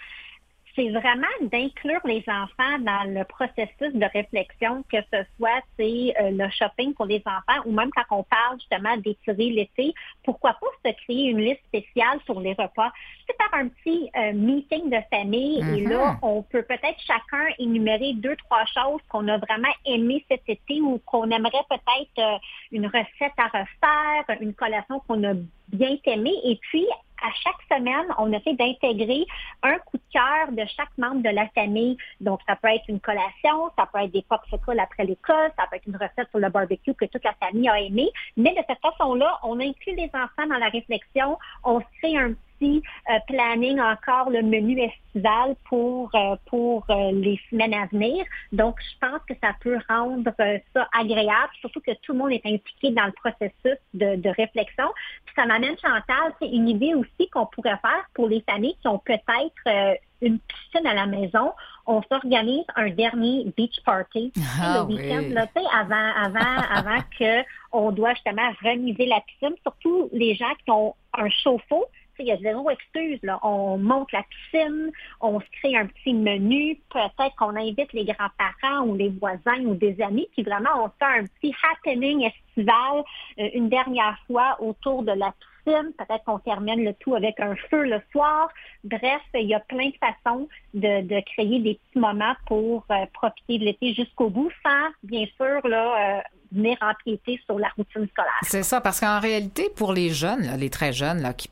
c'est 0.75 0.89
vraiment 0.89 1.27
d'inclure 1.41 2.01
les 2.05 2.23
enfants 2.27 2.79
dans 2.79 3.03
le 3.07 3.23
processus 3.25 3.93
de 3.93 4.05
réflexion, 4.11 4.83
que 4.91 4.97
ce 5.13 5.23
soit 5.37 5.61
c'est 5.77 6.13
euh, 6.19 6.31
le 6.31 6.49
shopping 6.49 6.93
pour 6.93 7.05
les 7.05 7.21
enfants 7.25 7.61
ou 7.65 7.71
même 7.71 7.89
quand 7.91 8.17
on 8.17 8.23
parle 8.23 8.59
justement 8.59 8.97
d'étirer 8.97 9.49
l'été, 9.49 9.93
pourquoi 10.23 10.53
pas 10.53 10.67
se 10.89 10.95
créer 11.03 11.29
une 11.29 11.39
liste 11.39 11.63
spéciale 11.67 12.19
sur 12.25 12.39
les 12.39 12.53
repas. 12.53 12.91
C'est 13.27 13.35
faire 13.37 13.59
un 13.59 13.67
petit 13.67 14.09
euh, 14.15 14.33
meeting 14.33 14.89
de 14.89 14.97
famille 15.11 15.59
et 15.59 15.81
Mhm. 15.81 15.89
là, 15.89 16.17
on 16.21 16.41
peut 16.43 16.63
peut-être 16.63 16.99
chacun 17.05 17.45
énumérer 17.59 18.13
deux, 18.13 18.35
trois 18.37 18.65
choses 18.65 19.01
qu'on 19.09 19.27
a 19.27 19.37
vraiment 19.37 19.73
aimées 19.85 20.25
cet 20.29 20.43
été 20.47 20.81
ou 20.81 20.99
qu'on 21.05 21.29
aimerait 21.29 21.65
peut-être 21.69 22.19
euh, 22.19 22.37
une 22.71 22.87
recette 22.87 23.33
à 23.37 23.45
refaire, 23.45 24.37
une 24.41 24.53
collation 24.53 24.99
qu'on 25.07 25.23
a 25.23 25.33
bien 25.67 25.97
aimée. 26.05 26.35
Et 26.43 26.57
puis, 26.57 26.85
à 27.23 27.31
chaque 27.31 27.77
semaine, 27.77 28.05
on 28.17 28.31
essaie 28.31 28.53
d'intégrer 28.53 29.25
un 29.63 29.77
coup 29.79 29.97
de 29.97 30.03
cœur 30.11 30.51
de 30.51 30.65
chaque 30.75 30.95
membre 30.97 31.23
de 31.23 31.29
la 31.29 31.47
famille. 31.49 31.97
Donc, 32.19 32.41
ça 32.47 32.55
peut 32.55 32.67
être 32.67 32.83
une 32.89 32.99
collation, 32.99 33.71
ça 33.77 33.87
peut 33.91 33.99
être 33.99 34.11
des 34.11 34.23
popsicles 34.23 34.79
après 34.79 35.05
l'école, 35.05 35.51
ça 35.57 35.65
peut 35.69 35.77
être 35.77 35.87
une 35.87 35.95
recette 35.95 36.29
pour 36.31 36.41
le 36.41 36.49
barbecue 36.49 36.93
que 36.93 37.05
toute 37.05 37.23
la 37.23 37.33
famille 37.33 37.69
a 37.69 37.79
aimé. 37.79 38.09
Mais 38.35 38.51
de 38.51 38.61
cette 38.67 38.79
façon-là, 38.81 39.39
on 39.43 39.59
inclut 39.59 39.95
les 39.95 40.11
enfants 40.13 40.47
dans 40.47 40.59
la 40.59 40.69
réflexion, 40.69 41.37
on 41.63 41.79
crée 41.99 42.17
un 42.17 42.33
aussi 42.63 42.83
euh, 43.09 43.19
planning 43.27 43.79
encore 43.79 44.29
le 44.29 44.41
menu 44.41 44.79
estival 44.79 45.55
pour 45.65 46.09
euh, 46.15 46.35
pour 46.45 46.85
euh, 46.89 47.11
les 47.11 47.39
semaines 47.49 47.73
à 47.73 47.85
venir. 47.87 48.25
Donc, 48.51 48.77
je 48.79 49.07
pense 49.07 49.19
que 49.27 49.33
ça 49.41 49.53
peut 49.61 49.77
rendre 49.89 50.31
ça 50.73 50.87
agréable, 50.97 51.51
surtout 51.59 51.81
que 51.81 51.91
tout 52.01 52.13
le 52.13 52.19
monde 52.19 52.31
est 52.31 52.45
impliqué 52.45 52.91
dans 52.91 53.05
le 53.05 53.11
processus 53.11 53.79
de, 53.93 54.15
de 54.15 54.29
réflexion. 54.29 54.85
Puis 55.25 55.35
ça 55.35 55.45
m'amène, 55.45 55.75
Chantal, 55.81 56.33
c'est 56.41 56.49
une 56.49 56.69
idée 56.69 56.93
aussi 56.93 57.29
qu'on 57.29 57.45
pourrait 57.45 57.77
faire 57.81 58.05
pour 58.13 58.27
les 58.27 58.41
familles 58.47 58.75
qui 58.81 58.87
ont 58.87 58.99
peut-être 58.99 59.97
une 60.23 60.39
piscine 60.39 60.87
à 60.87 60.93
la 60.93 61.05
maison. 61.05 61.51
On 61.85 62.01
s'organise 62.03 62.65
un 62.75 62.89
dernier 62.89 63.45
beach 63.57 63.81
party 63.85 64.31
sais, 64.35 64.41
Ah 64.61 64.79
le 64.79 64.95
week-end, 64.95 65.19
oui. 65.19 65.33
là, 65.33 65.47
avant, 65.73 66.13
avant, 66.15 66.61
avant 66.73 67.01
que 67.19 67.43
on 67.71 67.91
doit 67.91 68.13
justement 68.13 68.49
remiser 68.63 69.05
la 69.05 69.21
piscine. 69.21 69.55
Surtout 69.63 70.09
les 70.13 70.35
gens 70.35 70.53
qui 70.63 70.71
ont 70.71 70.95
un 71.13 71.29
chauffe-eau. 71.29 71.85
Il 72.19 72.27
y 72.27 72.31
a 72.31 72.37
zéro 72.37 72.69
excuse. 72.69 73.19
On 73.41 73.77
monte 73.77 74.11
la 74.11 74.23
piscine, 74.23 74.91
on 75.19 75.39
se 75.39 75.45
crée 75.59 75.75
un 75.75 75.87
petit 75.87 76.13
menu. 76.13 76.79
Peut-être 76.89 77.35
qu'on 77.37 77.55
invite 77.55 77.91
les 77.93 78.05
grands-parents 78.05 78.85
ou 78.85 78.95
les 78.95 79.09
voisins 79.09 79.63
ou 79.65 79.75
des 79.75 79.99
amis. 80.01 80.27
Puis 80.33 80.43
vraiment, 80.43 80.69
on 80.85 80.89
fait 80.99 81.19
un 81.19 81.25
petit 81.25 81.53
happening 81.71 82.23
estival 82.23 83.03
euh, 83.39 83.49
une 83.53 83.69
dernière 83.69 84.17
fois 84.27 84.57
autour 84.59 85.03
de 85.03 85.11
la 85.11 85.33
piscine. 85.33 85.91
Peut-être 85.97 86.23
qu'on 86.25 86.39
termine 86.39 86.83
le 86.83 86.93
tout 86.93 87.15
avec 87.15 87.39
un 87.39 87.55
feu 87.69 87.83
le 87.83 88.01
soir. 88.11 88.49
Bref, 88.83 89.21
il 89.33 89.47
y 89.47 89.53
a 89.53 89.59
plein 89.59 89.89
de 89.89 89.95
façons 89.95 90.47
de, 90.73 91.21
créer 91.21 91.59
des 91.59 91.75
petits 91.75 91.99
moments 91.99 92.35
pour 92.47 92.85
euh, 92.91 93.05
profiter 93.13 93.59
de 93.59 93.65
l'été 93.65 93.93
jusqu'au 93.93 94.29
bout 94.29 94.51
sans, 94.63 94.89
bien 95.03 95.25
sûr, 95.37 95.67
là, 95.67 96.17
euh, 96.17 96.21
venir 96.51 96.77
empiéter 96.81 97.39
sur 97.45 97.57
la 97.57 97.69
routine 97.75 98.07
scolaire. 98.09 98.39
C'est 98.43 98.63
ça, 98.63 98.81
parce 98.81 98.99
qu'en 98.99 99.19
réalité, 99.19 99.69
pour 99.75 99.93
les 99.93 100.09
jeunes, 100.09 100.55
les 100.57 100.69
très 100.69 100.93
jeunes, 100.93 101.21
là, 101.21 101.33
qui 101.33 101.47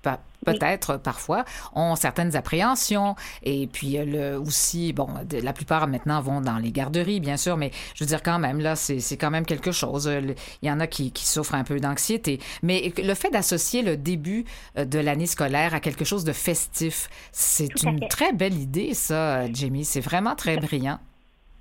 peut-être 0.45 0.97
parfois 0.97 1.45
ont 1.73 1.95
certaines 1.95 2.35
appréhensions, 2.35 3.15
et 3.43 3.67
puis 3.67 3.97
euh, 3.97 4.05
le, 4.05 4.39
aussi, 4.39 4.93
bon, 4.93 5.07
de- 5.29 5.37
la 5.37 5.53
plupart 5.53 5.87
maintenant 5.87 6.21
vont 6.21 6.41
dans 6.41 6.57
les 6.57 6.71
garderies, 6.71 7.19
bien 7.19 7.37
sûr, 7.37 7.57
mais 7.57 7.71
je 7.95 8.03
veux 8.03 8.07
dire 8.07 8.23
quand 8.23 8.39
même, 8.39 8.59
là, 8.59 8.75
c'est 8.75 8.99
c'est 8.99 9.17
quand 9.17 9.31
même 9.31 9.45
quelque 9.45 9.71
chose. 9.71 10.07
Euh, 10.07 10.33
Il 10.61 10.67
y 10.67 10.71
en 10.71 10.79
a 10.79 10.87
qui, 10.87 11.11
qui 11.11 11.25
souffrent 11.25 11.55
un 11.55 11.63
peu 11.63 11.79
d'anxiété, 11.79 12.39
mais 12.63 12.93
le 12.97 13.13
fait 13.13 13.29
d'associer 13.29 13.81
le 13.81 13.97
début 13.97 14.45
euh, 14.77 14.85
de 14.85 14.99
l'année 14.99 15.27
scolaire 15.27 15.73
à 15.73 15.79
quelque 15.79 16.05
chose 16.05 16.23
de 16.23 16.33
festif, 16.33 17.09
c'est 17.31 17.83
une 17.83 17.99
fait. 17.99 18.07
très 18.07 18.33
belle 18.33 18.57
idée, 18.57 18.93
ça, 18.93 19.51
Jamie. 19.51 19.85
C'est 19.85 20.01
vraiment 20.01 20.35
très 20.35 20.57
brillant. 20.57 20.99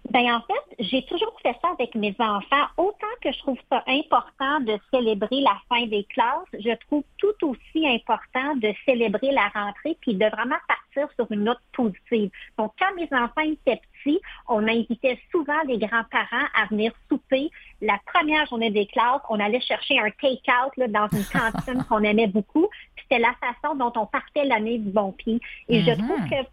Ben 0.08 0.34
en 0.34 0.40
fait, 0.40 0.76
j'ai 0.80 1.04
toujours 1.04 1.38
fait 1.42 1.56
ça 1.62 1.68
avec 1.78 1.94
mes 1.94 2.14
enfants. 2.18 2.66
Autant 2.78 3.06
que 3.22 3.30
je 3.30 3.38
trouve 3.38 3.58
ça 3.70 3.84
important 3.86 4.60
de 4.60 4.76
célébrer 4.92 5.40
la 5.40 5.56
fin 5.68 5.86
des 5.86 6.04
classes, 6.04 6.48
je 6.54 6.74
trouve 6.86 7.04
tout 7.18 7.34
aussi 7.42 7.86
important 7.86 8.56
de 8.56 8.72
célébrer 8.86 9.30
la 9.30 9.48
rentrée 9.48 9.96
puis 10.00 10.14
de 10.14 10.24
vraiment 10.26 10.56
partir 10.66 11.08
sur 11.14 11.30
une 11.30 11.44
note 11.44 11.60
positive. 11.72 12.30
Donc, 12.58 12.72
quand 12.78 12.92
mes 12.96 13.08
enfants 13.12 13.42
étaient 13.42 13.80
petits, 14.02 14.20
on 14.48 14.66
invitait 14.66 15.20
souvent 15.30 15.62
les 15.68 15.78
grands-parents 15.78 16.46
à 16.60 16.66
venir 16.70 16.92
souper. 17.08 17.50
La 17.80 17.98
première 18.12 18.46
journée 18.46 18.70
des 18.70 18.86
classes, 18.86 19.20
on 19.28 19.38
allait 19.38 19.60
chercher 19.60 19.98
un 20.00 20.10
take-out 20.10 20.76
là, 20.76 20.88
dans 20.88 21.08
une 21.12 21.26
cantine 21.26 21.84
qu'on 21.88 22.02
aimait 22.02 22.26
beaucoup. 22.26 22.68
Puis 22.96 23.04
C'était 23.08 23.22
la 23.22 23.34
façon 23.34 23.76
dont 23.76 23.92
on 23.94 24.06
partait 24.06 24.44
l'année 24.44 24.78
du 24.78 24.90
bon 24.90 25.12
pied. 25.12 25.40
Et 25.68 25.82
je 25.82 25.90
Mhm. 25.90 25.96
trouve 25.98 26.24
que 26.30 26.48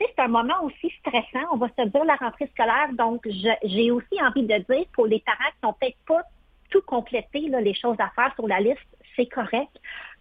c'est 0.00 0.22
un 0.22 0.28
moment 0.28 0.62
aussi 0.62 0.92
stressant. 1.00 1.46
On 1.52 1.56
va 1.56 1.68
se 1.68 1.84
dire 1.84 2.04
la 2.04 2.16
rentrée 2.16 2.48
scolaire. 2.52 2.88
Donc, 2.94 3.26
j'ai 3.64 3.90
aussi 3.90 4.22
envie 4.22 4.42
de 4.42 4.58
dire 4.58 4.86
pour 4.92 5.06
les 5.06 5.20
parents 5.20 5.50
qui 5.50 5.66
n'ont 5.66 5.74
peut-être 5.74 5.98
pas 6.06 6.22
tout 6.70 6.82
complété, 6.82 7.40
les 7.40 7.74
choses 7.74 7.96
à 7.98 8.08
faire 8.10 8.32
sur 8.34 8.46
la 8.46 8.60
liste, 8.60 8.80
c'est 9.20 9.26
correct. 9.26 9.70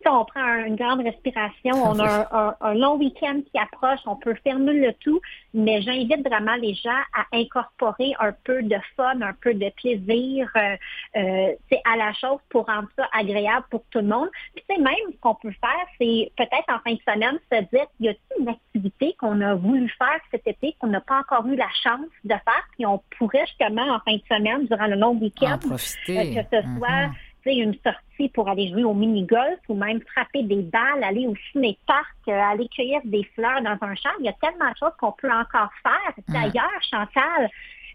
Tu 0.02 0.04
sais, 0.08 0.10
on 0.16 0.24
prend 0.24 0.40
un- 0.42 0.64
une 0.66 0.78
grande 0.78 1.02
respiration, 1.02 1.74
on 1.74 2.00
a 2.00 2.10
un, 2.10 2.28
un- 2.32 2.56
un 2.62 2.74
long 2.74 2.96
week-end 2.96 3.42
qui 3.52 3.60
approche, 3.60 4.00
on 4.06 4.16
peut 4.16 4.34
fermer 4.46 4.72
le 4.74 4.94
tout, 4.94 5.20
mais 5.54 5.82
j'invite 5.82 6.26
vraiment 6.26 6.56
les 6.56 6.74
gens 6.74 7.02
à 7.14 7.26
incorporer 7.34 8.14
un 8.20 8.32
peu 8.46 8.64
de 8.64 8.78
fun, 8.96 9.22
un 9.22 9.34
peu 9.42 9.54
de 9.54 9.70
plaisir 9.72 10.50
euh, 10.56 10.78
euh, 11.18 11.52
à 11.92 11.98
la 11.98 12.14
chose 12.14 12.40
pour 12.50 12.66
rendre 12.68 12.88
ça 12.98 13.08
agréable 13.12 13.66
pour 13.70 13.84
tout 13.92 14.00
le 14.00 14.08
monde. 14.08 14.30
Puis 14.56 14.64
même 14.78 14.94
ce 15.12 15.20
qu'on 15.20 15.36
peut 15.36 15.52
faire, 15.60 15.86
c'est 16.00 16.32
peut-être 16.38 16.70
en 16.70 16.80
fin 16.80 16.94
de 16.94 17.02
semaine 17.06 17.38
se 17.52 17.60
dire, 17.76 17.86
y 18.00 18.08
a-t-il 18.08 18.44
une 18.44 18.50
activité 18.50 19.16
qu'on 19.20 19.42
a 19.42 19.56
voulu 19.56 19.90
faire 19.98 20.20
cet 20.32 20.48
été 20.48 20.76
qu'on 20.80 20.88
n'a 20.88 21.02
pas 21.02 21.20
encore 21.20 21.46
eu 21.48 21.58
la 21.58 21.68
chance 21.84 22.08
de 22.24 22.30
faire, 22.30 22.68
puis 22.72 22.86
on 22.86 23.02
pourrait 23.18 23.46
justement 23.48 23.84
en 23.84 24.00
fin 24.00 24.16
de 24.16 24.24
semaine, 24.32 24.66
durant 24.66 24.88
le 24.88 24.96
long 24.96 25.10
En 25.10 25.16
week-end, 25.16 25.60
euh, 25.66 25.68
que 25.72 25.78
ce 25.78 26.62
soit 26.78 27.08
Mhm. 27.08 27.12
tu 27.12 27.18
sais, 27.18 27.29
une 27.46 27.76
sortie 27.84 28.30
pour 28.30 28.50
aller 28.50 28.70
jouer 28.70 28.84
au 28.84 28.94
mini-golf 28.94 29.60
ou 29.68 29.76
même 29.76 30.02
frapper 30.14 30.44
des 30.44 30.62
balles, 30.62 31.04
aller 31.04 31.28
au 31.28 31.36
ciné-parc, 31.52 32.16
euh, 32.28 32.32
aller 32.32 32.68
cueillir 32.70 33.02
des 33.06 33.24
fleurs 33.36 33.62
dans 33.62 33.78
un 33.82 33.96
champ. 33.96 34.10
Il 34.20 34.26
y 34.26 34.30
a 34.30 34.34
tellement 34.34 34.70
de 34.70 34.78
choses 34.78 34.94
qu'on 35.00 35.14
peut 35.14 35.32
encore 35.32 35.70
faire. 35.84 36.14
Mm. 36.28 36.34
D'ailleurs, 36.34 36.82
Chantal, 36.90 37.50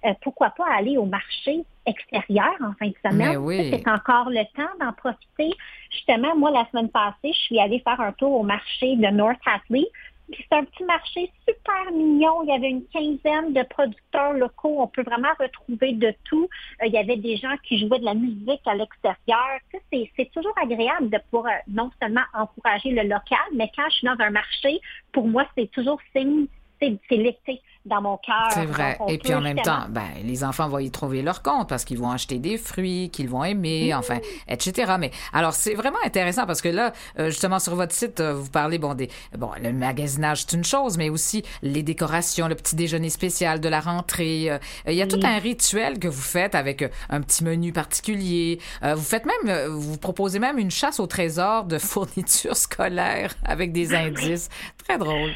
euh, 0.05 0.13
pourquoi 0.23 0.51
pas 0.51 0.67
aller 0.77 0.97
au 0.97 1.05
marché 1.05 1.65
extérieur 1.87 2.55
en 2.61 2.73
fin 2.75 2.89
de 2.89 2.95
semaine? 3.05 3.37
oui. 3.39 3.71
C'est 3.71 3.89
encore 3.89 4.31
le 4.31 4.45
temps 4.55 4.71
d'en 4.81 4.93
profiter? 4.93 5.51
Justement, 5.91 6.37
moi, 6.37 6.51
la 6.51 6.67
semaine 6.71 6.91
passée, 6.91 7.33
je 7.33 7.41
suis 7.45 7.59
allée 7.59 7.81
faire 7.81 8.01
un 8.01 8.13
tour 8.13 8.33
au 8.33 8.43
marché 8.43 8.97
de 8.97 9.07
North 9.09 9.41
Hatley. 9.47 9.87
C'est 10.31 10.57
un 10.57 10.65
petit 10.65 10.85
marché 10.85 11.31
super 11.47 11.93
mignon. 11.93 12.43
Il 12.45 12.49
y 12.49 12.53
avait 12.53 12.71
une 12.71 12.87
quinzaine 12.87 13.53
de 13.53 13.63
producteurs 13.69 14.33
locaux. 14.33 14.77
On 14.81 14.89
peut 14.89 15.03
vraiment 15.03 15.33
retrouver 15.39 15.93
de 15.93 16.15
tout. 16.25 16.49
Euh, 16.83 16.87
il 16.87 16.93
y 16.93 16.99
avait 16.99 17.17
des 17.17 17.37
gens 17.37 17.57
qui 17.63 17.79
jouaient 17.79 17.99
de 17.99 18.05
la 18.05 18.15
musique 18.15 18.63
à 18.67 18.75
l'extérieur. 18.75 19.59
C'est 19.91 20.31
toujours 20.33 20.55
agréable 20.61 21.11
de 21.11 21.19
pouvoir 21.31 21.53
euh, 21.53 21.59
non 21.69 21.91
seulement 22.01 22.25
encourager 22.33 22.91
le 22.91 23.03
local, 23.03 23.39
mais 23.55 23.71
quand 23.77 23.89
je 23.91 23.97
suis 23.97 24.07
dans 24.07 24.19
un 24.19 24.31
marché, 24.31 24.81
pour 25.13 25.27
moi, 25.29 25.47
c'est 25.57 25.71
toujours 25.71 26.01
signe, 26.17 26.47
c'est, 27.09 27.17
l'été 27.17 27.61
dans 27.85 28.01
mon 28.01 28.17
cœur. 28.17 28.49
C'est 28.51 28.65
vrai. 28.65 28.97
Donc, 28.99 29.11
Et 29.11 29.19
puis 29.19 29.35
en 29.35 29.43
même 29.43 29.59
justement- 29.59 29.83
temps, 29.83 29.87
ben, 29.91 30.09
les 30.25 30.43
enfants 30.43 30.69
vont 30.71 30.79
y 30.79 30.91
trouver 30.91 31.21
leur 31.21 31.43
compte 31.43 31.69
parce 31.69 31.85
qu'ils 31.85 31.99
vont 31.99 32.11
acheter 32.11 32.39
des 32.39 32.57
fruits 32.57 33.11
qu'ils 33.13 33.29
vont 33.29 33.45
aimer, 33.45 33.93
enfin, 33.95 34.21
etc. 34.49 34.95
Mais 34.99 35.11
alors, 35.35 35.53
c'est 35.53 35.75
vraiment 35.75 35.99
intéressant 36.03 36.47
parce 36.47 36.63
que 36.63 36.71
là, 36.71 36.95
euh, 37.19 37.27
justement, 37.29 37.59
sur 37.59 37.75
votre 37.77 37.93
site, 37.95 38.21
euh, 38.21 38.33
vous 38.33 38.49
parlez, 38.49 38.79
bon, 38.79 38.95
des, 38.95 39.11
bon, 39.37 39.51
le 39.63 39.71
magasinage, 39.75 40.43
c'est 40.47 40.55
une 40.57 40.65
chose, 40.65 40.97
mais 40.97 41.11
aussi 41.11 41.43
les 41.61 41.83
décorations, 41.83 42.49
le 42.49 42.55
petit 42.55 42.75
déjeuner 42.75 43.11
spécial 43.11 43.61
de 43.61 43.69
la 43.69 43.81
rentrée. 43.81 44.51
euh, 44.51 44.59
Il 44.87 44.95
y 44.95 45.03
a 45.03 45.07
tout 45.07 45.21
un 45.23 45.39
rituel 45.39 45.99
que 45.99 46.09
vous 46.09 46.23
faites 46.23 46.55
avec 46.55 46.91
un 47.11 47.21
petit 47.21 47.45
menu 47.45 47.73
particulier. 47.75 48.61
Vous 48.83 49.03
faites 49.03 49.27
même, 49.27 49.67
vous 49.69 49.99
proposez 49.99 50.39
même 50.39 50.59
une 50.59 50.71
chasse 50.71 51.01
au 51.01 51.07
trésor 51.07 51.65
de 51.65 51.77
fournitures 51.79 52.57
scolaires 52.57 53.35
avec 53.45 53.73
des 53.73 53.95
indices. 53.95 54.49
Très 54.89 54.97
drôle. 54.97 55.33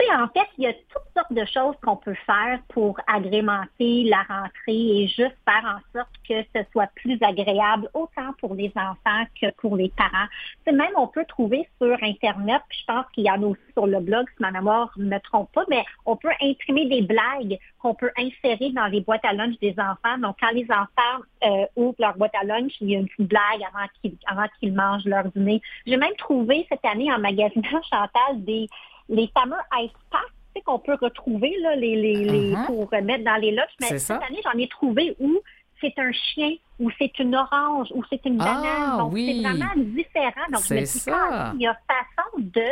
Sais, 0.00 0.14
en 0.14 0.28
fait, 0.28 0.46
il 0.58 0.64
y 0.64 0.66
a 0.68 0.72
toutes 0.72 1.12
sortes 1.16 1.32
de 1.32 1.44
choses 1.44 1.74
qu'on 1.82 1.96
peut 1.96 2.14
faire 2.24 2.60
pour 2.68 3.00
agrémenter 3.08 4.04
la 4.04 4.22
rentrée 4.22 5.02
et 5.02 5.08
juste 5.08 5.36
faire 5.44 5.64
en 5.64 5.98
sorte 5.98 6.12
que 6.28 6.40
ce 6.54 6.62
soit 6.70 6.88
plus 6.94 7.18
agréable 7.20 7.90
autant 7.94 8.32
pour 8.38 8.54
les 8.54 8.72
enfants 8.76 9.24
que 9.40 9.50
pour 9.56 9.76
les 9.76 9.88
parents. 9.96 10.28
Tu 10.64 10.70
sais, 10.70 10.72
même 10.72 10.92
on 10.96 11.08
peut 11.08 11.24
trouver 11.24 11.68
sur 11.82 11.96
Internet, 12.00 12.62
puis 12.68 12.78
je 12.78 12.84
pense 12.92 13.06
qu'il 13.12 13.24
y 13.24 13.30
en 13.30 13.42
a 13.42 13.46
aussi 13.46 13.60
sur 13.72 13.88
le 13.88 13.98
blog, 13.98 14.26
si 14.36 14.40
ma 14.40 14.52
mémoire 14.52 14.88
ne 14.96 15.06
me 15.06 15.18
trompe 15.18 15.50
pas, 15.52 15.64
mais 15.68 15.84
on 16.06 16.14
peut 16.14 16.30
imprimer 16.40 16.86
des 16.86 17.02
blagues 17.02 17.58
qu'on 17.80 17.94
peut 17.94 18.12
insérer 18.16 18.70
dans 18.70 18.86
les 18.86 19.00
boîtes 19.00 19.24
à 19.24 19.32
lunch 19.32 19.58
des 19.58 19.74
enfants. 19.78 20.16
Donc, 20.18 20.36
quand 20.40 20.52
les 20.52 20.66
enfants 20.70 21.24
euh, 21.44 21.66
ouvrent 21.74 21.96
leur 21.98 22.16
boîte 22.16 22.34
à 22.40 22.44
lunch, 22.44 22.72
il 22.80 22.90
y 22.90 22.94
a 22.94 23.00
une 23.00 23.08
petite 23.08 23.28
blague 23.28 23.62
avant 23.74 23.86
qu'ils 24.00 24.16
avant 24.26 24.46
qu'ils 24.60 24.74
mangent 24.74 25.06
leur 25.06 25.24
dîner. 25.24 25.60
J'ai 25.86 25.96
même 25.96 26.14
trouvé 26.18 26.66
cette 26.68 26.84
année 26.84 27.12
en 27.12 27.18
magasinant, 27.18 27.82
Chantal, 27.90 28.44
des 28.44 28.68
les 29.08 29.28
fameux 29.34 29.56
ice 29.80 29.90
packs 30.10 30.20
tu 30.54 30.60
sais, 30.60 30.62
qu'on 30.62 30.78
peut 30.78 30.96
retrouver 31.00 31.54
là, 31.60 31.76
les, 31.76 31.94
les, 31.94 32.14
les- 32.24 32.56
Mhm. 32.56 32.66
pour 32.66 32.88
mettre 33.02 33.24
dans 33.24 33.36
les 33.36 33.50
lunchs. 33.52 33.68
Mais 33.80 33.88
cette 33.88 33.98
ça. 34.00 34.16
année, 34.28 34.40
j'en 34.42 34.58
ai 34.58 34.66
trouvé 34.68 35.14
où 35.20 35.38
c'est 35.80 35.92
un 35.98 36.10
chien, 36.12 36.54
ou 36.80 36.90
c'est 36.98 37.16
une 37.18 37.36
orange, 37.36 37.88
ou 37.94 38.02
c'est 38.10 38.24
une 38.24 38.40
Ah, 38.40 38.44
banane. 38.54 38.98
Donc, 38.98 39.12
oui. 39.12 39.42
c'est 39.42 39.48
vraiment 39.48 39.72
différent. 39.76 40.46
Donc, 40.52 40.62
je 40.68 40.74
me 40.74 40.80
dis, 40.80 40.86
ça. 40.86 41.52
il 41.54 41.60
y 41.60 41.66
a 41.66 41.74
façon 41.86 42.28
de 42.38 42.64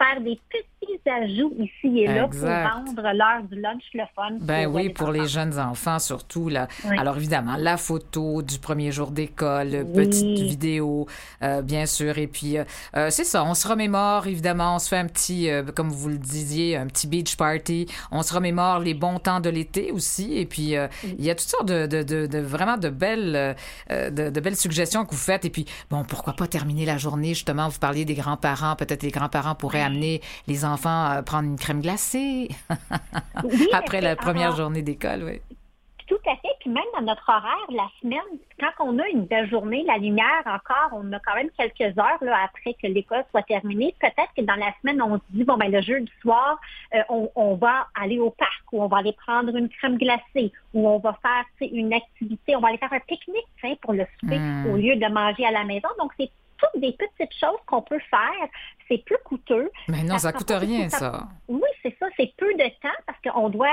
faire 0.00 0.20
des 0.20 0.38
petits 0.48 1.00
ajouts 1.10 1.54
ici 1.58 2.00
et 2.00 2.06
là 2.06 2.24
Exact. 2.26 2.68
pour 2.68 2.76
rendre 3.02 3.02
l'heure 3.14 3.42
du 3.50 3.60
lunch 3.60 3.82
le 3.94 4.04
fun. 4.14 4.36
Ben 4.40 4.66
pour, 4.66 4.74
oui, 4.76 4.82
les 4.84 4.90
pour 4.90 5.10
les 5.10 5.26
jeunes 5.26 5.58
enfants 5.58 5.98
surtout 5.98 6.48
là. 6.48 6.68
Oui. 6.84 6.96
Alors 6.98 7.16
évidemment, 7.16 7.56
la 7.58 7.76
photo 7.76 8.42
du 8.42 8.58
premier 8.58 8.92
jour 8.92 9.10
d'école, 9.10 9.70
Oui. 9.86 9.92
petite 10.06 10.38
vidéo, 10.38 11.06
euh, 11.42 11.62
bien 11.62 11.86
sûr. 11.86 12.16
Et 12.18 12.26
puis 12.28 12.58
euh, 12.58 12.64
euh, 12.96 13.10
c'est 13.10 13.24
ça, 13.24 13.44
on 13.44 13.54
se 13.54 13.66
remémore 13.66 14.26
évidemment, 14.28 14.76
on 14.76 14.78
se 14.78 14.88
fait 14.88 14.98
un 14.98 15.06
petit, 15.06 15.50
euh, 15.50 15.62
comme 15.74 15.88
vous 15.90 16.08
le 16.10 16.18
disiez, 16.18 16.76
un 16.76 16.86
petit 16.86 17.06
beach 17.06 17.36
party. 17.36 17.86
On 18.12 18.22
se 18.22 18.32
remémore 18.32 18.78
les 18.78 18.94
bons 18.94 19.18
temps 19.18 19.40
de 19.40 19.50
l'été 19.50 19.90
aussi. 19.92 20.38
Et 20.38 20.46
puis 20.46 20.74
il 21.18 21.24
y 21.24 21.30
a 21.30 21.34
toutes 21.34 21.48
sortes 21.48 21.68
de, 21.68 21.86
de, 21.86 22.02
de, 22.02 22.26
de- 22.26 22.38
vraiment 22.38 22.76
de 22.76 22.88
belles, 22.88 23.56
de, 23.90 24.30
de 24.30 24.40
belles 24.40 24.56
suggestions 24.56 25.04
que 25.04 25.10
vous 25.10 25.16
faites. 25.16 25.44
Et 25.44 25.50
puis 25.50 25.64
bon, 25.90 26.04
pourquoi 26.04 26.34
pas 26.34 26.46
terminer 26.46 26.84
la 26.86 26.98
journée 26.98 27.30
justement. 27.34 27.68
Vous 27.68 27.78
parliez 27.78 28.04
des 28.04 28.14
grands-parents, 28.14 28.76
peut-être 28.76 29.02
les 29.02 29.10
grands-parents 29.10 29.54
pourraient 29.54 29.87
amener 29.88 30.20
les 30.46 30.64
enfants 30.64 31.04
à 31.04 31.22
prendre 31.22 31.48
une 31.48 31.58
crème 31.58 31.80
glacée 31.82 32.48
Oui, 33.44 33.68
après 33.72 34.00
la 34.00 34.16
première 34.16 34.54
journée 34.56 34.82
d'école, 34.82 35.22
oui. 35.24 35.40
Tout 36.06 36.14
à 36.26 36.36
fait. 36.36 36.48
Puis 36.60 36.70
même 36.70 36.84
dans 36.94 37.02
notre 37.02 37.28
horaire, 37.28 37.66
la 37.68 37.86
semaine, 38.00 38.18
quand 38.58 38.86
on 38.86 38.98
a 38.98 39.06
une 39.08 39.26
belle 39.26 39.46
journée, 39.50 39.84
la 39.86 39.98
lumière 39.98 40.42
encore, 40.46 40.98
on 40.98 41.12
a 41.12 41.18
quand 41.20 41.34
même 41.34 41.50
quelques 41.58 41.98
heures 41.98 42.16
là, 42.22 42.38
après 42.46 42.72
que 42.82 42.86
l'école 42.86 43.24
soit 43.30 43.42
terminée. 43.42 43.94
Peut-être 44.00 44.32
que 44.34 44.40
dans 44.40 44.54
la 44.54 44.72
semaine, 44.80 45.02
on 45.02 45.16
se 45.16 45.22
dit, 45.28 45.44
bon, 45.44 45.58
ben 45.58 45.70
le 45.70 45.82
jeudi 45.82 46.10
soir, 46.22 46.58
euh, 46.94 47.00
on, 47.10 47.30
on 47.34 47.56
va 47.56 47.88
aller 47.94 48.18
au 48.18 48.30
parc 48.30 48.62
ou 48.72 48.82
on 48.82 48.86
va 48.88 48.98
aller 48.98 49.14
prendre 49.26 49.54
une 49.54 49.68
crème 49.68 49.98
glacée 49.98 50.50
ou 50.72 50.88
on 50.88 50.98
va 50.98 51.14
faire 51.20 51.44
une 51.70 51.92
activité, 51.92 52.56
on 52.56 52.60
va 52.60 52.68
aller 52.68 52.78
faire 52.78 52.92
un 52.94 53.00
pique-nique 53.00 53.44
sais, 53.60 53.78
pour 53.82 53.92
le 53.92 54.06
souper 54.18 54.38
Mm. 54.38 54.66
au 54.72 54.76
lieu 54.76 54.96
de 54.96 55.06
manger 55.12 55.44
à 55.44 55.50
la 55.50 55.64
maison. 55.64 55.88
Donc, 55.98 56.12
c'est 56.18 56.30
toutes 56.58 56.80
des 56.80 56.92
petites 56.92 57.34
choses 57.38 57.58
qu'on 57.66 57.82
peut 57.82 58.00
faire. 58.10 58.48
C'est 58.88 59.04
plus 59.04 59.18
coûteux. 59.24 59.70
Mais 59.88 60.02
non, 60.02 60.18
ça 60.18 60.32
coûte 60.32 60.50
rien, 60.50 60.88
temps. 60.88 60.98
ça. 60.98 61.28
Oui, 61.48 61.68
c'est 61.82 61.96
ça. 61.98 62.06
C'est 62.16 62.32
peu 62.36 62.52
de 62.54 62.68
temps 62.80 62.98
parce 63.06 63.18
qu'on 63.22 63.48
doit 63.48 63.68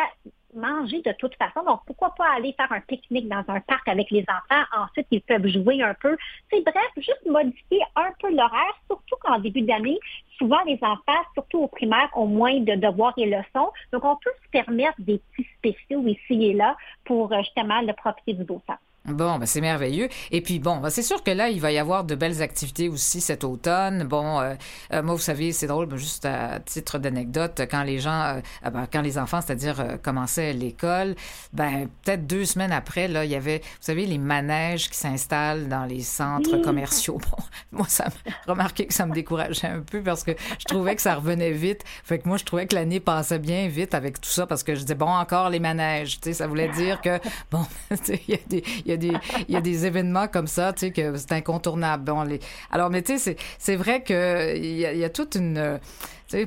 manger 0.55 1.01
de 1.01 1.11
toute 1.13 1.35
façon. 1.35 1.63
Donc, 1.65 1.81
pourquoi 1.85 2.13
pas 2.15 2.33
aller 2.35 2.53
faire 2.53 2.71
un 2.71 2.79
pique-nique 2.81 3.27
dans 3.27 3.43
un 3.47 3.59
parc 3.59 3.87
avec 3.87 4.09
les 4.09 4.23
enfants? 4.23 4.63
Ensuite, 4.75 5.07
ils 5.11 5.21
peuvent 5.21 5.47
jouer 5.47 5.83
un 5.83 5.93
peu. 5.93 6.17
C'est 6.51 6.61
bref, 6.61 6.89
juste 6.97 7.25
modifier 7.25 7.81
un 7.95 8.11
peu 8.19 8.33
l'horaire, 8.33 8.73
surtout 8.87 9.15
qu'en 9.21 9.39
début 9.39 9.61
d'année, 9.61 9.99
souvent 10.37 10.61
les 10.65 10.79
enfants, 10.81 11.23
surtout 11.33 11.59
au 11.59 11.67
primaire, 11.67 12.09
ont 12.15 12.27
moins 12.27 12.59
de 12.59 12.75
devoirs 12.75 13.13
et 13.17 13.25
leçons. 13.25 13.71
Donc, 13.91 14.03
on 14.03 14.15
peut 14.15 14.31
se 14.43 14.49
permettre 14.49 14.99
des 14.99 15.19
petits 15.31 15.47
spéciaux 15.57 16.05
ici 16.07 16.45
et 16.45 16.53
là 16.53 16.75
pour 17.03 17.31
euh, 17.31 17.39
justement 17.39 17.81
le 17.81 17.93
profiter 17.93 18.33
du 18.33 18.43
beau 18.43 18.61
temps. 18.67 18.77
Bon, 19.07 19.37
ben 19.37 19.45
c'est 19.45 19.61
merveilleux. 19.61 20.09
Et 20.31 20.41
puis 20.41 20.57
bon, 20.57 20.77
ben, 20.77 20.89
c'est 20.89 21.03
sûr 21.03 21.21
que 21.23 21.29
là, 21.29 21.49
il 21.49 21.61
va 21.61 21.71
y 21.71 21.77
avoir 21.77 22.05
de 22.05 22.15
belles 22.15 22.41
activités 22.41 22.89
aussi 22.89 23.21
cet 23.21 23.43
automne. 23.43 24.03
Bon, 24.03 24.39
euh, 24.39 24.55
euh, 24.93 25.03
moi, 25.03 25.13
vous 25.13 25.21
savez, 25.21 25.51
c'est 25.51 25.67
drôle, 25.67 25.85
ben, 25.85 25.97
juste 25.97 26.25
à 26.25 26.59
titre 26.59 26.97
d'anecdote, 26.97 27.61
quand 27.69 27.83
les 27.83 27.99
gens, 27.99 28.23
euh, 28.23 28.39
ah 28.63 28.71
ben, 28.71 28.87
quand 28.91 29.01
les 29.01 29.19
enfants, 29.19 29.41
c'est-à-dire 29.41 29.79
euh, 29.79 29.97
commençaient 29.97 30.53
l'école, 30.53 31.15
ben 31.53 31.87
peut-être 32.03 32.25
deux 32.25 32.45
semaines 32.45 32.71
après, 32.71 33.07
là, 33.07 33.25
il 33.25 33.31
y 33.31 33.35
avait, 33.35 33.59
vous 33.59 33.81
savez, 33.81 34.07
les 34.07 34.17
manèges 34.17 34.89
qui 34.89 34.97
s'installent 34.97 35.67
dans 35.67 35.85
les 35.85 36.01
centres 36.01 36.57
commerciaux. 36.57 37.19
Bon, 37.29 37.43
moi, 37.71 37.85
ça 37.87 38.05
me 38.05 38.51
remarqué 38.51 38.87
que 38.87 38.93
ça 38.93 39.05
me 39.05 39.13
décourageait 39.13 39.67
un 39.67 39.81
peu 39.81 40.01
parce 40.01 40.23
que 40.23 40.31
je 40.31 40.65
trouvais 40.65 40.95
que 40.95 41.01
ça 41.01 41.13
revenait 41.15 41.51
vite. 41.51 41.83
Fait 42.03 42.17
que 42.17 42.27
moi, 42.27 42.37
je 42.37 42.43
trouvais 42.43 42.65
que 42.65 42.73
l'année 42.73 42.99
passait 42.99 43.39
bien 43.39 43.67
vite 43.67 43.93
avec 43.93 44.19
tout 44.19 44.29
ça 44.29 44.47
parce 44.47 44.63
que 44.63 44.73
je 44.73 44.81
disais 44.81 44.95
bon, 44.95 45.09
encore 45.09 45.51
les 45.51 45.59
manèges. 45.59 46.19
Tu 46.19 46.29
sais, 46.29 46.33
ça 46.33 46.47
voulait 46.47 46.69
dire 46.69 47.01
que 47.01 47.19
bon, 47.51 47.65
tu 47.89 47.97
sais, 48.03 48.21
il 48.27 48.33
y 48.33 48.37
a 48.37 48.41
des, 48.47 48.63
il 48.85 48.87
y 48.87 48.93
a 48.93 48.94
il 48.95 49.53
y 49.53 49.55
a 49.55 49.61
des 49.61 49.85
événements 49.85 50.27
comme 50.27 50.47
ça, 50.47 50.73
tu 50.73 50.87
sais, 50.87 50.91
que 50.91 51.15
c'est 51.17 51.31
incontournable. 51.33 52.03
Bon, 52.03 52.23
les, 52.23 52.39
alors, 52.71 52.89
mais 52.89 53.01
tu 53.01 53.17
sais, 53.17 53.35
c'est, 53.57 53.75
vrai 53.75 54.03
que 54.03 54.55
il 54.55 54.77
y 54.77 54.81
y 54.81 55.03
a 55.03 55.09
toute 55.09 55.35
une, 55.35 55.79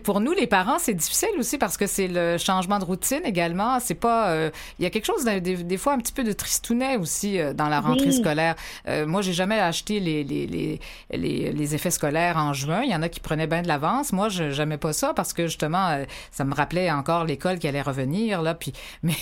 pour 0.03 0.21
nous, 0.21 0.33
les 0.33 0.47
parents, 0.47 0.79
c'est 0.79 0.95
difficile 0.95 1.29
aussi 1.39 1.57
parce 1.59 1.77
que 1.77 1.87
c'est 1.87 2.09
le 2.09 2.37
changement 2.39 2.79
de 2.79 2.85
routine 2.85 3.21
également. 3.25 3.79
C'est 3.81 3.95
pas, 3.95 4.31
euh, 4.31 4.51
il 4.79 4.83
y 4.83 4.87
a 4.87 4.91
quelque 4.91 5.05
chose 5.07 5.25
de- 5.25 5.39
des, 5.39 5.57
des 5.57 5.77
fois 5.79 5.93
un 5.93 5.99
petit 5.99 6.13
peu 6.13 6.25
de 6.25 6.33
tristounet 6.33 6.97
aussi 6.97 7.39
euh, 7.41 7.53
dans 7.55 7.69
la 7.69 7.81
rentrée 7.81 8.07
Oui. 8.09 8.13
scolaire. 8.13 8.57
Euh, 8.89 9.07
moi, 9.07 9.23
j'ai 9.23 9.33
jamais 9.33 9.59
acheté 9.61 10.01
les, 10.01 10.25
les, 10.25 10.47
les, 10.47 10.81
les, 11.13 11.53
les 11.53 11.75
effets 11.75 11.91
scolaires 11.91 12.37
en 12.37 12.53
juin. 12.53 12.83
Il 12.83 12.91
y 12.91 12.95
en 12.95 13.03
a 13.03 13.09
qui 13.09 13.21
prenaient 13.21 13.47
bien 13.47 13.63
de 13.63 13.69
l'avance. 13.69 14.13
Moi, 14.13 14.29
je 14.29 14.51
j'aimais 14.51 14.79
pas 14.79 14.93
ça 14.93 15.15
parce 15.15 15.33
que 15.33 15.47
justement, 15.47 15.89
euh, 15.89 16.05
ça 16.33 16.45
me 16.45 16.55
rappelait 16.55 16.91
encore 16.91 17.25
l'école 17.25 17.59
qui 17.59 17.69
allait 17.69 17.83
revenir 17.83 18.43
là. 18.43 18.55
Puis, 18.55 18.73
mais, 19.03 19.15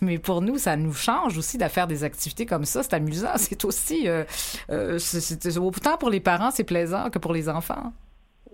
mais 0.00 0.18
pour 0.18 0.42
nous, 0.42 0.58
ça 0.58 0.76
nous 0.76 0.94
change 0.94 1.36
aussi 1.38 1.58
de 1.58 1.66
faire 1.68 1.86
des 1.86 2.04
activités 2.04 2.46
comme 2.46 2.64
ça. 2.64 2.82
C'est 2.82 2.94
amusant. 2.94 3.28
C'est 3.36 3.64
aussi, 3.64 4.08
euh, 4.08 4.24
euh, 4.70 4.98
c'est- 4.98 5.20
c'est- 5.20 5.58
autant 5.58 5.96
pour 5.96 6.10
les 6.10 6.20
parents, 6.20 6.50
c'est 6.50 6.64
plaisant 6.64 7.10
que 7.10 7.18
pour 7.18 7.32
les 7.32 7.48
enfants. 7.48 7.92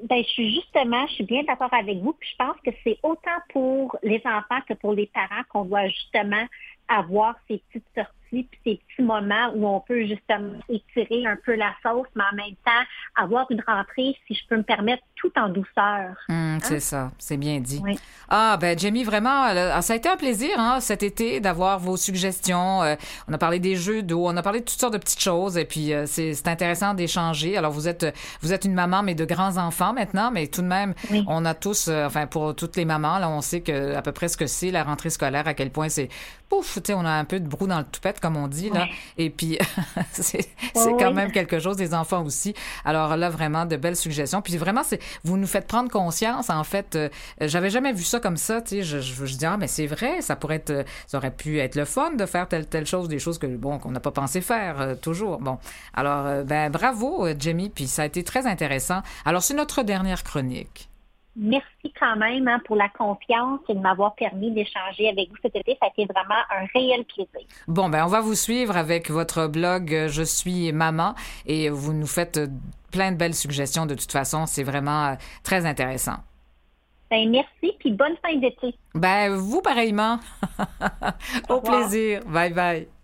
Ben, 0.05 0.23
je 0.23 0.29
suis 0.29 0.55
justement, 0.55 1.07
je 1.09 1.15
suis 1.15 1.25
bien 1.25 1.43
d'accord 1.45 1.73
avec 1.73 1.99
vous. 1.99 2.13
Puis 2.15 2.31
je 2.31 2.37
pense 2.37 2.57
que 2.65 2.71
c'est 2.85 2.99
autant 3.03 3.39
pour 3.51 3.97
les 4.03 4.23
enfants 4.25 4.61
que 4.69 4.75
pour 4.75 4.95
les 4.95 5.07
parents 5.07 5.43
qu'on 5.51 5.65
doit 5.65 5.89
justement 5.89 6.47
avoir 6.89 7.35
ces 7.49 7.59
petites 7.59 7.85
puis 8.31 8.49
ces 8.65 8.81
petits 8.89 9.03
moments 9.03 9.51
où 9.55 9.67
on 9.67 9.81
peut 9.81 10.07
justement 10.07 10.53
étirer 10.69 11.27
un 11.27 11.37
peu 11.45 11.55
la 11.57 11.73
sauce, 11.83 12.07
mais 12.15 12.23
en 12.33 12.37
même 12.37 12.55
temps 12.65 12.85
avoir 13.17 13.47
une 13.51 13.63
rentrée, 13.67 14.17
si 14.27 14.35
je 14.35 14.41
peux 14.49 14.57
me 14.57 14.63
permettre, 14.63 15.03
tout 15.17 15.33
en 15.37 15.49
douceur. 15.49 16.15
Hum, 16.29 16.59
c'est 16.63 16.81
ça, 16.81 17.11
c'est 17.19 17.37
bien 17.37 17.61
dit. 17.61 17.81
Oui. 17.85 17.99
Ah, 18.29 18.57
ben, 18.61 18.79
Jamie, 18.79 19.05
vraiment, 19.05 19.47
euh, 19.47 19.81
ça 19.81 19.93
a 19.93 19.97
été 19.97 20.09
un 20.09 20.17
plaisir 20.17 20.51
hein, 20.59 20.81
cet 20.81 21.03
été 21.03 21.41
d'avoir 21.41 21.79
vos 21.79 21.97
suggestions. 21.97 22.83
Euh, 22.83 22.95
on 23.29 23.33
a 23.33 23.39
parlé 23.39 23.59
des 23.59 23.77
jeux 23.77 24.03
d'eau, 24.03 24.27
on 24.27 24.37
a 24.37 24.43
parlé 24.43 24.61
de 24.61 24.65
toutes 24.65 24.81
sortes 24.81 24.93
de 24.95 24.99
petites 24.99 25.21
choses, 25.21 25.57
et 25.59 25.65
puis 25.65 25.93
euh, 25.93 26.05
c'est 26.07 26.35
c'est 26.35 26.49
intéressant 26.49 26.95
d'échanger. 26.95 27.57
Alors, 27.57 27.73
vous 27.73 27.89
êtes 27.89 28.07
vous 28.41 28.53
êtes 28.53 28.65
une 28.65 28.75
maman, 28.75 29.03
mais 29.03 29.15
de 29.15 29.25
grands 29.25 29.57
enfants 29.59 29.93
maintenant, 29.93 30.31
mais 30.31 30.47
tout 30.47 30.63
de 30.63 30.67
même, 30.67 30.95
Oui. 31.11 31.25
on 31.29 31.45
a 31.45 31.55
tous, 31.55 31.89
euh, 31.89 32.07
enfin, 32.07 32.27
pour 32.27 32.55
toutes 32.55 32.77
les 32.77 32.85
mamans, 32.85 33.19
là, 33.19 33.29
on 33.29 33.41
sait 33.41 33.61
que 33.61 33.95
à 33.95 34.03
peu 34.03 34.13
près 34.13 34.29
ce 34.29 34.37
que 34.37 34.47
c'est 34.47 34.71
la 34.71 34.85
rentrée 34.85 35.11
scolaire, 35.11 35.47
à 35.47 35.55
quel 35.55 35.71
point 35.71 35.89
c'est 35.89 36.09
pouf, 36.51 36.75
tu 36.75 36.89
sais, 36.89 36.95
on 36.95 37.07
a 37.07 37.11
un 37.13 37.25
peu 37.25 37.41
de 37.41 37.49
brou 37.49 37.67
dans 37.67 37.79
le 37.79 37.85
toupette, 37.85 38.21
comme 38.21 38.37
on 38.37 38.49
dit, 38.49 38.69
là. 38.69 38.81
Ouais. 38.83 38.91
Et 39.17 39.31
puis, 39.31 39.59
c'est 40.13 40.47
quand 40.99 41.13
même 41.15 41.33
quelque 41.33 41.59
chose, 41.61 41.77
des 41.77 41.95
enfants 41.95 42.23
aussi. 42.25 42.55
Alors 42.85 43.17
là, 43.17 43.31
vraiment, 43.31 43.65
de 43.65 43.77
belles 43.77 43.97
suggestions. 43.97 44.43
Puis 44.43 44.57
vraiment, 44.59 44.83
c'est 44.83 45.01
vous 45.25 45.37
nous 45.39 45.47
faites 45.47 45.67
prendre 45.67 45.91
conscience, 45.91 46.51
en 46.51 46.65
fait. 46.65 46.97
euh, 46.97 47.09
J'avais 47.41 47.71
jamais 47.71 47.93
vu 47.93 48.03
ça 48.05 48.21
comme 48.21 48.37
ça, 48.37 48.61
tu 48.61 48.69
sais. 48.77 48.83
Je, 48.83 49.01
je, 49.01 49.25
je 49.25 49.37
dis, 49.37 49.47
ah, 49.47 49.57
mais 49.57 49.69
c'est 49.69 49.87
vrai, 49.87 50.21
ça 50.21 50.37
pourrait 50.37 50.57
être, 50.57 50.85
ça 51.07 51.19
aurait 51.19 51.31
pu 51.31 51.59
être 51.61 51.77
le 51.77 51.85
fun 51.85 52.11
de 52.13 52.27
faire 52.27 52.49
telle, 52.49 52.67
telle 52.67 52.87
chose, 52.87 53.09
des 53.09 53.19
choses 53.19 53.39
que, 53.39 53.47
bon, 53.47 53.79
qu'on 53.79 53.93
n'a 53.93 54.01
pas 54.01 54.11
pensé 54.11 54.41
faire, 54.41 54.81
euh, 54.81 54.95
toujours. 54.97 55.39
Bon. 55.39 55.59
Alors, 55.95 56.27
euh, 56.27 56.43
ben, 56.43 56.69
bravo, 56.71 57.27
euh, 57.27 57.35
Jamie, 57.39 57.71
puis 57.71 57.87
ça 57.87 58.03
a 58.03 58.07
été 58.07 58.25
très 58.25 58.47
intéressant. 58.47 59.03
Alors, 59.25 59.43
c'est 59.43 59.55
notre 59.55 59.83
dernière 59.83 60.25
chronique. 60.25 60.90
Merci 61.37 61.93
quand 61.99 62.17
même 62.17 62.49
hein, 62.49 62.61
pour 62.65 62.77
la 62.77 62.89
confiance 62.89 63.61
et 63.69 63.75
de 63.75 63.79
m'avoir 63.79 64.15
permis 64.15 64.51
d'échanger 64.51 65.09
avec 65.09 65.31
vous 65.31 65.37
cet 65.43 65.55
été. 65.55 65.77
Ça 65.81 65.87
a 65.87 65.89
été 65.89 66.13
vraiment 66.13 66.41
un 66.51 66.67
réel 66.75 67.05
plaisir. 67.05 67.47
Bon, 67.69 67.89
ben, 67.89 68.05
on 68.05 68.09
va 68.09 68.21
vous 68.21 68.35
suivre 68.35 68.77
avec 68.77 69.11
votre 69.11 69.47
blog 69.47 69.95
euh, 69.95 70.09
Je 70.09 70.23
suis 70.23 70.73
maman 70.73 71.15
et 71.47 71.69
vous 71.69 71.93
nous 71.93 72.07
faites 72.07 72.39
euh, 72.39 72.49
plein 72.91 73.13
de 73.13 73.17
belles 73.17 73.35
suggestions. 73.35 73.87
De 73.87 73.95
toute 73.95 74.11
façon, 74.11 74.47
c'est 74.47 74.65
vraiment 74.65 75.07
euh, 75.07 75.15
très 75.45 75.67
intéressant. 75.67 76.17
Ben, 77.11 77.31
merci, 77.31 77.77
puis 77.79 77.93
bonne 77.93 78.17
fin 78.25 78.35
d'été. 78.37 78.75
Ben, 78.95 79.35
vous 79.35 79.63
pareillement. 79.63 80.19
Au 81.49 81.61
plaisir. 81.61 82.23
Bye 82.27 82.53
bye. 82.53 83.00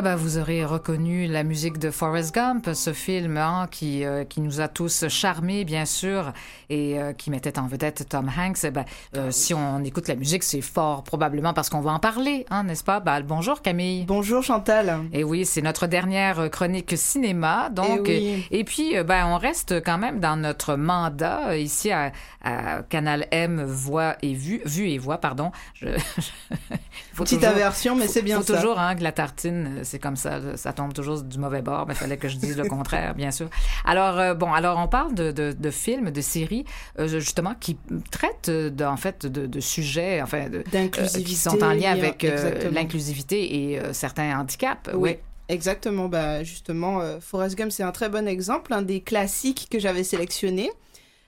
Ah 0.00 0.02
ben, 0.02 0.14
vous 0.14 0.38
aurez 0.38 0.64
reconnu 0.64 1.26
la 1.26 1.42
musique 1.42 1.78
de 1.78 1.90
Forrest 1.90 2.32
Gump, 2.32 2.70
ce 2.72 2.92
film 2.92 3.36
hein, 3.36 3.66
qui, 3.68 4.04
euh, 4.04 4.22
qui 4.22 4.40
nous 4.40 4.60
a 4.60 4.68
tous 4.68 5.08
charmés, 5.08 5.64
bien 5.64 5.86
sûr, 5.86 6.32
et 6.70 7.00
euh, 7.00 7.12
qui 7.12 7.30
mettait 7.30 7.58
en 7.58 7.66
vedette 7.66 8.08
Tom 8.08 8.28
Hanks. 8.38 8.58
Eh 8.62 8.70
ben, 8.70 8.84
euh, 9.16 9.32
si 9.32 9.54
on 9.54 9.82
écoute 9.82 10.06
la 10.06 10.14
musique, 10.14 10.44
c'est 10.44 10.60
fort 10.60 11.02
probablement 11.02 11.52
parce 11.52 11.68
qu'on 11.68 11.80
va 11.80 11.90
en 11.90 11.98
parler, 11.98 12.46
hein, 12.48 12.62
n'est-ce 12.62 12.84
pas? 12.84 13.00
Ben, 13.00 13.22
bonjour 13.22 13.60
Camille. 13.60 14.04
Bonjour 14.04 14.44
Chantal. 14.44 15.00
Et 15.12 15.24
oui, 15.24 15.44
c'est 15.44 15.62
notre 15.62 15.88
dernière 15.88 16.48
chronique 16.48 16.96
cinéma. 16.96 17.68
Donc, 17.68 18.02
Eh 18.06 18.18
oui. 18.36 18.46
et 18.52 18.62
puis, 18.62 18.94
ben, 19.02 19.26
on 19.26 19.36
reste 19.36 19.82
quand 19.84 19.98
même 19.98 20.20
dans 20.20 20.36
notre 20.36 20.76
mandat 20.76 21.56
ici 21.58 21.90
à, 21.90 22.12
à 22.44 22.82
Canal 22.84 23.26
M, 23.32 23.64
Voix 23.64 24.14
et 24.22 24.34
Vue, 24.34 24.60
Vue 24.64 24.90
et 24.90 24.98
Voix, 24.98 25.18
pardon. 25.18 25.50
Je, 25.74 25.86
faut 27.14 27.24
Petite 27.24 27.40
toujours- 27.40 27.52
aversion, 27.52 27.96
mais 27.96 28.06
c'est 28.06 28.22
bien 28.22 28.36
faut 28.36 28.44
ça. 28.44 28.58
toujours 28.58 28.78
hein, 28.78 28.94
que 28.94 29.02
la 29.02 29.10
tartine, 29.10 29.82
c'est 29.88 29.98
comme 29.98 30.16
ça, 30.16 30.56
ça 30.56 30.72
tombe 30.72 30.92
toujours 30.92 31.22
du 31.22 31.38
mauvais 31.38 31.62
bord. 31.62 31.86
Mais 31.86 31.94
il 31.94 31.96
fallait 31.96 32.16
que 32.16 32.28
je 32.28 32.36
dise 32.36 32.56
le 32.56 32.64
contraire, 32.68 33.14
bien 33.14 33.30
sûr. 33.30 33.48
Alors, 33.84 34.18
euh, 34.18 34.34
bon, 34.34 34.52
alors 34.52 34.78
on 34.78 34.86
parle 34.88 35.14
de, 35.14 35.32
de, 35.32 35.52
de 35.58 35.70
films, 35.70 36.10
de 36.10 36.20
séries, 36.20 36.64
euh, 36.98 37.08
justement, 37.08 37.54
qui 37.58 37.76
traitent, 38.10 38.50
de, 38.50 38.84
en 38.84 38.96
fait, 38.96 39.26
de, 39.26 39.46
de 39.46 39.60
sujets, 39.60 40.22
enfin, 40.22 40.48
euh, 40.52 40.62
qui 40.88 41.34
sont 41.34 41.62
en 41.62 41.72
lien 41.72 41.92
avec 41.92 42.22
l'inclusivité 42.72 43.72
et 43.72 43.80
certains 43.92 44.38
handicaps. 44.38 44.90
Oui. 44.94 45.10
Oui. 45.10 45.16
Exactement, 45.50 46.08
bah 46.10 46.44
justement, 46.44 47.00
euh, 47.00 47.20
Forrest 47.20 47.56
Gump, 47.56 47.72
c'est 47.72 47.82
un 47.82 47.90
très 47.90 48.10
bon 48.10 48.28
exemple, 48.28 48.74
un 48.74 48.82
des 48.82 49.00
classiques 49.00 49.68
que 49.70 49.78
j'avais 49.78 50.04
sélectionné, 50.04 50.70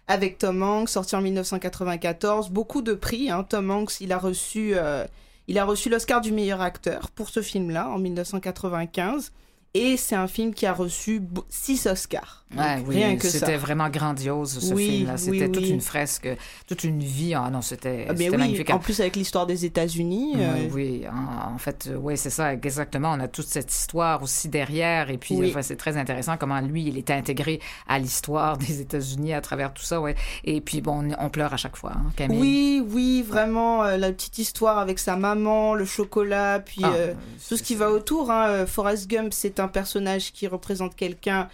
avec 0.08 0.36
Tom 0.36 0.62
Hanks, 0.62 0.90
sorti 0.90 1.16
en 1.16 1.22
1994, 1.22 2.50
beaucoup 2.50 2.82
de 2.82 2.92
prix. 2.92 3.30
hein. 3.30 3.44
Tom 3.48 3.70
Hanks, 3.70 3.98
il 4.02 4.12
a 4.12 4.18
reçu, 4.18 4.72
euh, 4.74 5.06
il 5.48 5.58
a 5.58 5.64
reçu 5.64 5.88
l'Oscar 5.88 6.20
du 6.20 6.32
meilleur 6.32 6.60
acteur 6.60 7.10
pour 7.10 7.28
ce 7.28 7.42
film-là 7.42 7.88
en 7.88 7.98
1995, 7.98 9.32
et 9.74 9.96
c'est 9.96 10.16
un 10.16 10.26
film 10.26 10.52
qui 10.54 10.66
a 10.66 10.72
reçu 10.72 11.22
six 11.48 11.86
Oscars. 11.86 12.38
Donc, 12.50 12.88
oui, 12.88 12.96
rien 12.96 13.16
que 13.16 13.28
ça. 13.28 13.38
c'était 13.38 13.56
vraiment 13.56 13.88
grandiose 13.88 14.58
ce 14.58 14.74
Oui, 14.74 14.88
film-là. 14.90 15.16
C'était 15.16 15.46
oui, 15.46 15.52
toute 15.52 15.68
une 15.68 15.80
fresque, 15.80 16.28
toute 16.66 16.82
une 16.82 16.98
vie. 16.98 17.32
Ah 17.34 17.48
non, 17.48 17.62
c'était 17.62 18.06
Ah, 18.08 18.12
oui, 18.18 18.28
magnifique. 18.30 18.70
en 18.70 18.80
plus 18.80 18.98
avec 18.98 19.14
l'histoire 19.14 19.46
des 19.46 19.64
États-Unis. 19.64 20.32
euh, 20.36 20.68
oui, 20.72 21.04
en, 21.08 21.54
en 21.54 21.58
fait, 21.58 21.86
euh, 21.88 21.94
oui, 21.96 22.16
c'est 22.16 22.30
ça, 22.30 22.52
exactement. 22.52 23.12
On 23.12 23.20
a 23.20 23.28
toute 23.28 23.46
cette 23.46 23.72
histoire 23.72 24.20
aussi 24.24 24.48
derrière. 24.48 25.10
Et 25.10 25.18
puis, 25.18 25.38
enfin, 25.48 25.62
c'est 25.62 25.76
très 25.76 25.96
intéressant 25.96 26.36
comment 26.36 26.60
lui, 26.60 26.86
il 26.88 26.98
était 26.98 27.12
intégré 27.12 27.60
à 27.86 28.00
l'histoire 28.00 28.58
des 28.58 28.80
États-Unis 28.80 29.32
à 29.32 29.40
travers 29.40 29.72
tout 29.72 29.84
ça, 29.84 30.00
ouais. 30.00 30.16
Et 30.42 30.60
puis, 30.60 30.80
bon, 30.80 31.08
on, 31.16 31.24
on 31.24 31.30
pleure 31.30 31.54
à 31.54 31.56
chaque 31.56 31.76
fois, 31.76 31.92
hein, 31.94 32.10
Camille. 32.16 32.40
Oui, 32.40 32.82
oui, 32.90 33.22
vraiment, 33.22 33.84
euh, 33.84 33.96
la 33.96 34.10
petite 34.10 34.38
histoire 34.38 34.78
avec 34.78 34.98
sa 34.98 35.14
maman, 35.14 35.74
le 35.74 35.84
chocolat, 35.84 36.58
puis 36.58 36.80
Ah, 36.82 36.90
euh, 36.96 37.14
tout 37.48 37.56
ce 37.56 37.62
qui 37.62 37.76
va 37.76 37.92
autour. 37.92 38.32
Hein. 38.32 38.66
Forrest 38.66 39.08
Gump, 39.08 39.32
c'est 39.32 39.59
un 39.60 39.68
personnage 39.68 40.32
qui 40.32 40.46
représente 40.46 40.96
quelqu'un 40.96 41.48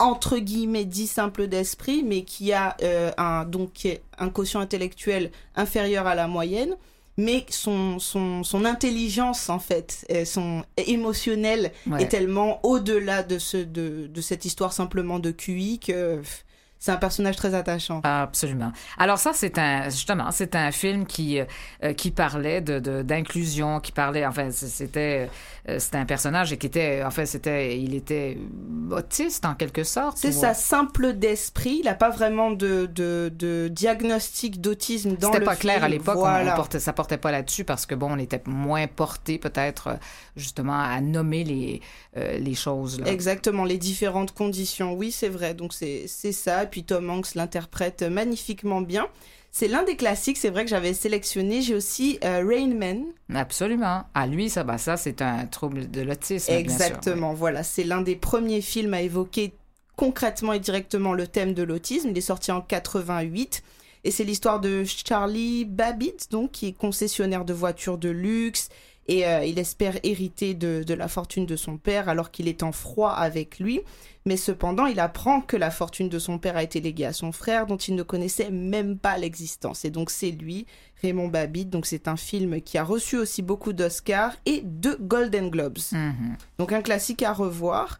entre 0.00 0.38
guillemets 0.38 0.84
dit 0.84 1.08
simple 1.08 1.48
d'esprit, 1.48 2.04
mais 2.04 2.22
qui 2.22 2.52
a 2.52 2.76
euh, 2.82 3.10
un 3.18 3.44
donc 3.44 3.86
un 4.18 4.28
quotient 4.30 4.60
intellectuel 4.60 5.32
inférieur 5.56 6.06
à 6.06 6.14
la 6.14 6.28
moyenne, 6.28 6.76
mais 7.16 7.44
son 7.50 7.98
son, 7.98 8.44
son 8.44 8.64
intelligence 8.64 9.50
en 9.50 9.58
fait, 9.58 10.06
euh, 10.12 10.24
son 10.24 10.62
émotionnel 10.76 11.72
Ouais. 11.86 12.04
est 12.04 12.08
tellement 12.08 12.60
au-delà 12.64 13.22
de 13.24 13.38
ce 13.38 13.56
de, 13.56 14.06
de 14.06 14.20
cette 14.20 14.44
histoire 14.44 14.72
simplement 14.72 15.18
de 15.18 15.30
QI 15.32 15.80
que 15.80 16.20
c'est 16.78 16.92
un 16.92 16.96
personnage 16.96 17.36
très 17.36 17.54
attachant. 17.54 18.00
Absolument. 18.04 18.72
Alors 18.98 19.18
ça, 19.18 19.32
c'est 19.34 19.58
un 19.58 19.88
justement, 19.90 20.30
c'est 20.30 20.54
un 20.54 20.70
film 20.70 21.06
qui 21.06 21.40
euh, 21.40 21.92
qui 21.94 22.10
parlait 22.10 22.60
de 22.60 22.78
d'inclusion, 23.02 23.80
qui 23.80 23.92
parlait, 23.92 24.24
enfin, 24.26 24.50
c'était 24.50 25.28
euh, 25.68 25.78
c'était 25.78 25.98
un 25.98 26.06
personnage 26.06 26.52
et 26.52 26.56
qui 26.56 26.66
était, 26.66 27.02
en 27.04 27.10
fait, 27.10 27.26
c'était, 27.26 27.78
il 27.78 27.94
était 27.94 28.38
autiste 28.90 29.44
en 29.44 29.54
quelque 29.54 29.84
sorte. 29.84 30.16
C'est 30.16 30.34
ou- 30.34 30.40
ça, 30.40 30.54
simple 30.54 31.12
d'esprit. 31.12 31.78
Il 31.80 31.84
n'a 31.84 31.94
pas 31.94 32.08
vraiment 32.10 32.50
de, 32.50 32.86
de, 32.86 33.30
de 33.34 33.68
diagnostic 33.70 34.60
d'autisme 34.60 35.16
dans 35.16 35.28
C'était 35.28 35.40
le 35.40 35.44
pas 35.44 35.56
clair 35.56 35.84
à 35.84 35.88
l'époque, 35.88 36.16
Voilà. 36.16 36.52
on 36.52 36.56
portait, 36.56 36.80
ça 36.80 36.92
portait 36.92 37.18
pas 37.18 37.30
là-dessus 37.32 37.64
parce 37.64 37.84
que 37.86 37.94
bon, 37.94 38.12
on 38.12 38.18
était 38.18 38.42
moins 38.46 38.86
porté 38.86 39.38
peut-être 39.38 39.88
euh, 39.88 39.94
justement 40.36 40.78
à 40.80 41.00
nommer 41.00 41.44
les 41.44 41.80
euh, 42.16 42.38
les 42.38 42.54
choses. 42.54 43.00
Là. 43.00 43.08
Exactement, 43.08 43.64
les 43.64 43.78
différentes 43.78 44.32
conditions. 44.32 44.94
Oui, 44.94 45.10
c'est 45.12 45.28
vrai. 45.28 45.54
Donc 45.54 45.72
c'est 45.74 46.04
c'est 46.06 46.32
ça. 46.32 46.64
Puis 46.68 46.84
Tom 46.84 47.10
Hanks 47.10 47.34
l'interprète 47.34 48.02
magnifiquement 48.02 48.80
bien. 48.80 49.08
C'est 49.50 49.68
l'un 49.68 49.82
des 49.82 49.96
classiques, 49.96 50.36
c'est 50.36 50.50
vrai 50.50 50.64
que 50.64 50.70
j'avais 50.70 50.94
sélectionné. 50.94 51.62
J'ai 51.62 51.74
aussi 51.74 52.18
euh, 52.22 52.44
Rain 52.46 52.74
Man. 52.74 53.04
Absolument. 53.34 54.04
À 54.14 54.26
lui, 54.26 54.50
ça, 54.50 54.62
bah, 54.62 54.78
ça 54.78 54.96
c'est 54.96 55.22
un 55.22 55.46
trouble 55.46 55.90
de 55.90 56.02
l'autisme. 56.02 56.52
bien 56.52 56.60
sûr, 56.60 56.84
Exactement, 56.84 57.34
voilà. 57.34 57.62
C'est 57.62 57.84
l'un 57.84 58.02
des 58.02 58.14
premiers 58.14 58.60
films 58.60 58.94
à 58.94 59.00
évoquer 59.00 59.54
concrètement 59.96 60.52
et 60.52 60.60
directement 60.60 61.12
le 61.12 61.26
thème 61.26 61.54
de 61.54 61.62
l'autisme. 61.62 62.10
Il 62.10 62.18
est 62.18 62.22
sorti 62.22 62.52
en 62.52 62.60
88. 62.60 63.62
Et 64.04 64.10
c'est 64.10 64.24
l'histoire 64.24 64.60
de 64.60 64.84
Charlie 64.84 65.64
Babbitt, 65.64 66.30
donc, 66.30 66.52
qui 66.52 66.68
est 66.68 66.72
concessionnaire 66.72 67.44
de 67.44 67.52
voitures 67.52 67.98
de 67.98 68.08
luxe. 68.08 68.68
Et 69.08 69.26
euh, 69.26 69.44
il 69.44 69.58
espère 69.58 69.98
hériter 70.02 70.54
de, 70.54 70.84
de 70.86 70.94
la 70.94 71.08
fortune 71.08 71.46
de 71.46 71.56
son 71.56 71.78
père 71.78 72.08
alors 72.08 72.30
qu'il 72.30 72.46
est 72.46 72.62
en 72.62 72.72
froid 72.72 73.10
avec 73.10 73.58
lui. 73.58 73.80
Mais 74.26 74.36
cependant, 74.36 74.84
il 74.84 75.00
apprend 75.00 75.40
que 75.40 75.56
la 75.56 75.70
fortune 75.70 76.10
de 76.10 76.18
son 76.18 76.38
père 76.38 76.58
a 76.58 76.62
été 76.62 76.82
léguée 76.82 77.06
à 77.06 77.14
son 77.14 77.32
frère 77.32 77.66
dont 77.66 77.78
il 77.78 77.94
ne 77.94 78.02
connaissait 78.02 78.50
même 78.50 78.98
pas 78.98 79.16
l'existence. 79.16 79.86
Et 79.86 79.90
donc 79.90 80.10
c'est 80.10 80.30
lui, 80.30 80.66
Raymond 81.00 81.28
Babbitt. 81.28 81.70
Donc 81.70 81.86
c'est 81.86 82.08
un 82.08 82.16
film 82.16 82.60
qui 82.60 82.76
a 82.76 82.84
reçu 82.84 83.16
aussi 83.16 83.40
beaucoup 83.40 83.72
d'Oscars 83.72 84.34
et 84.44 84.60
deux 84.62 84.98
Golden 85.00 85.48
Globes. 85.48 85.78
Mhm. 85.92 86.36
Donc 86.58 86.72
un 86.72 86.82
classique 86.82 87.22
à 87.22 87.32
revoir. 87.32 87.98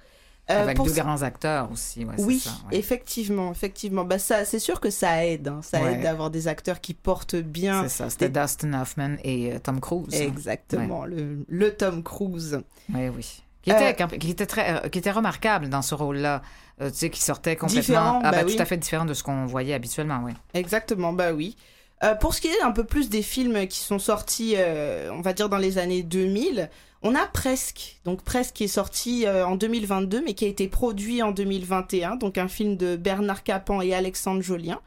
Euh, 0.50 0.62
Avec 0.62 0.76
pour 0.76 0.86
deux 0.86 0.94
ce- 0.94 1.00
grands 1.00 1.20
acteurs 1.22 1.70
aussi. 1.70 2.04
ouais, 2.06 2.14
Oui, 2.18 2.38
ça, 2.38 2.50
ouais. 2.70 2.78
effectivement, 2.78 3.50
effectivement. 3.52 4.04
Bah 4.04 4.18
ça, 4.18 4.44
c'est 4.46 4.58
sûr 4.58 4.80
que 4.80 4.88
ça 4.88 5.26
aide. 5.26 5.48
hein. 5.48 5.60
Ça 5.62 5.80
Ouais. 5.82 5.94
aide 5.94 6.02
d'avoir 6.02 6.30
des 6.30 6.48
acteurs 6.48 6.80
qui 6.80 6.94
portent 6.94 7.36
bien. 7.36 7.82
C'est 7.82 7.88
ça. 8.04 8.10
C'était 8.10 8.30
des- 8.30 8.40
Dustin 8.40 8.72
Hoffman 8.80 9.16
et 9.24 9.52
euh, 9.52 9.58
Tom 9.58 9.78
Cruise. 9.80 10.14
Exactement, 10.14 11.04
le, 11.04 11.44
le 11.48 11.74
Tom 11.74 12.02
Cruise. 12.02 12.60
Oui, 12.94 13.08
oui. 13.14 13.42
Qui 13.62 13.72
Euh, 13.72 13.90
était, 13.90 14.18
qui, 14.18 14.30
était 14.30 14.46
très, 14.46 14.86
euh, 14.86 14.88
qui 14.88 14.98
était 15.00 15.10
remarquable 15.10 15.68
dans 15.68 15.82
ce 15.82 15.94
rôle-là. 15.94 16.40
Euh, 16.80 16.90
tu 16.90 16.96
sais, 16.96 17.10
qui 17.10 17.20
sortait 17.20 17.56
complètement. 17.56 17.80
Différent, 17.82 18.20
ah, 18.22 18.30
bah 18.30 18.38
bah, 18.38 18.42
oui. 18.46 18.56
Tout 18.56 18.62
à 18.62 18.64
fait 18.64 18.76
différent 18.76 19.04
de 19.04 19.12
ce 19.12 19.22
qu'on 19.24 19.44
voyait 19.46 19.74
habituellement, 19.74 20.20
oui. 20.24 20.32
Exactement, 20.54 21.12
bah 21.12 21.32
oui. 21.32 21.56
Euh, 22.04 22.14
pour 22.14 22.32
ce 22.34 22.40
qui 22.40 22.46
est 22.46 22.62
un 22.62 22.70
peu 22.70 22.84
plus 22.84 23.10
des 23.10 23.22
films 23.22 23.66
qui 23.66 23.80
sont 23.80 23.98
sortis, 23.98 24.54
euh, 24.56 25.10
on 25.12 25.20
va 25.20 25.32
dire 25.32 25.48
dans 25.48 25.58
les 25.58 25.76
années 25.78 26.04
2000, 26.04 26.70
on 27.02 27.14
a 27.14 27.26
Presque. 27.26 28.00
Donc 28.04 28.22
Presque 28.22 28.54
qui 28.54 28.64
est 28.64 28.68
sorti 28.68 29.26
euh, 29.26 29.46
en 29.46 29.56
2022, 29.56 30.22
mais 30.24 30.34
qui 30.34 30.44
a 30.44 30.48
été 30.48 30.68
produit 30.68 31.22
en 31.22 31.30
2021. 31.32 32.16
Donc 32.16 32.38
un 32.38 32.48
film 32.48 32.76
de 32.76 32.96
Bernard 32.96 33.42
Capan 33.44 33.80
et 33.80 33.94
Alexandre 33.94 34.42
Jolien, 34.42 34.80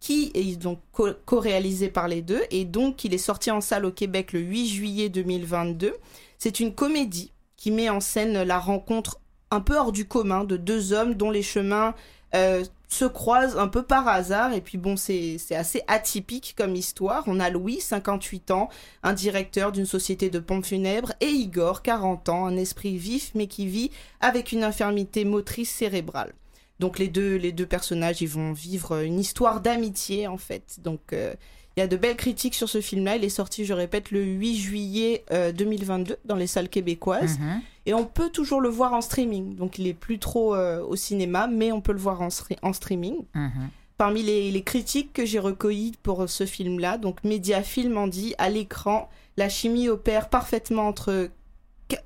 qui 0.00 0.30
est 0.34 0.56
donc 0.56 0.80
co- 0.92 1.14
co-réalisé 1.24 1.88
par 1.88 2.08
les 2.08 2.22
deux. 2.22 2.42
Et 2.50 2.64
donc 2.64 3.04
il 3.04 3.14
est 3.14 3.18
sorti 3.18 3.50
en 3.50 3.60
salle 3.60 3.86
au 3.86 3.92
Québec 3.92 4.32
le 4.32 4.40
8 4.40 4.68
juillet 4.68 5.08
2022. 5.08 5.94
C'est 6.38 6.60
une 6.60 6.74
comédie 6.74 7.32
qui 7.56 7.70
met 7.70 7.88
en 7.88 8.00
scène 8.00 8.42
la 8.42 8.58
rencontre 8.58 9.18
un 9.50 9.60
peu 9.60 9.76
hors 9.78 9.92
du 9.92 10.06
commun 10.06 10.44
de 10.44 10.56
deux 10.56 10.92
hommes 10.92 11.14
dont 11.14 11.30
les 11.30 11.42
chemins 11.42 11.94
euh, 12.34 12.64
se 12.94 13.04
croisent 13.04 13.58
un 13.58 13.68
peu 13.68 13.82
par 13.82 14.08
hasard. 14.08 14.52
Et 14.52 14.60
puis 14.60 14.78
bon, 14.78 14.96
c'est 14.96 15.38
assez 15.50 15.82
atypique 15.88 16.54
comme 16.56 16.74
histoire. 16.74 17.24
On 17.26 17.40
a 17.40 17.50
Louis, 17.50 17.80
58 17.80 18.50
ans, 18.52 18.68
un 19.02 19.12
directeur 19.12 19.72
d'une 19.72 19.86
société 19.86 20.30
de 20.30 20.38
pompes 20.38 20.64
funèbres, 20.64 21.12
et 21.20 21.28
Igor, 21.28 21.82
40 21.82 22.28
ans, 22.28 22.46
un 22.46 22.56
esprit 22.56 22.96
vif 22.96 23.32
mais 23.34 23.46
qui 23.46 23.66
vit 23.66 23.90
avec 24.20 24.52
une 24.52 24.64
infirmité 24.64 25.24
motrice 25.24 25.70
cérébrale. 25.70 26.32
Donc 26.80 26.98
les 26.98 27.08
deux, 27.08 27.36
les 27.36 27.52
deux 27.52 27.66
personnages, 27.66 28.20
ils 28.20 28.28
vont 28.28 28.52
vivre 28.52 29.02
une 29.02 29.18
histoire 29.18 29.60
d'amitié 29.60 30.26
en 30.26 30.38
fait. 30.38 30.80
Donc 30.82 31.12
euh, 31.12 31.34
il 31.76 31.80
y 31.80 31.82
a 31.82 31.86
de 31.88 31.96
belles 31.96 32.16
critiques 32.16 32.54
sur 32.54 32.68
ce 32.68 32.80
film-là. 32.80 33.16
Il 33.16 33.24
est 33.24 33.28
sorti, 33.28 33.64
je 33.64 33.72
répète, 33.72 34.10
le 34.10 34.22
8 34.22 34.56
juillet 34.56 35.24
euh, 35.32 35.50
2022 35.52 36.16
dans 36.24 36.36
les 36.36 36.46
salles 36.46 36.68
québécoises. 36.68 37.38
Mhm. 37.38 37.60
Et 37.86 37.94
on 37.94 38.04
peut 38.06 38.30
toujours 38.30 38.60
le 38.60 38.68
voir 38.68 38.92
en 38.94 39.00
streaming. 39.00 39.56
Donc 39.56 39.78
il 39.78 39.86
est 39.86 39.94
plus 39.94 40.18
trop 40.18 40.54
euh, 40.54 40.82
au 40.82 40.96
cinéma, 40.96 41.46
mais 41.48 41.72
on 41.72 41.80
peut 41.80 41.92
le 41.92 41.98
voir 41.98 42.20
en, 42.22 42.28
stre- 42.28 42.56
en 42.62 42.72
streaming. 42.72 43.16
Mhm. 43.34 43.68
Parmi 43.96 44.22
les, 44.22 44.50
les 44.50 44.62
critiques 44.62 45.12
que 45.12 45.24
j'ai 45.26 45.38
recueillies 45.38 45.92
pour 46.02 46.28
ce 46.28 46.46
film-là, 46.46 46.98
donc 46.98 47.22
Mediafilm 47.24 47.96
en 47.96 48.06
dit 48.08 48.34
à 48.38 48.50
l'écran, 48.50 49.08
la 49.36 49.48
chimie 49.48 49.88
opère 49.88 50.28
parfaitement 50.30 50.88
entre. 50.88 51.28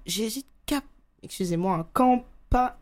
J'hésite 0.07 0.47
cap. 0.67 0.85
Excusez-moi, 1.23 1.75
un 1.77 1.87
campa. 1.93 2.79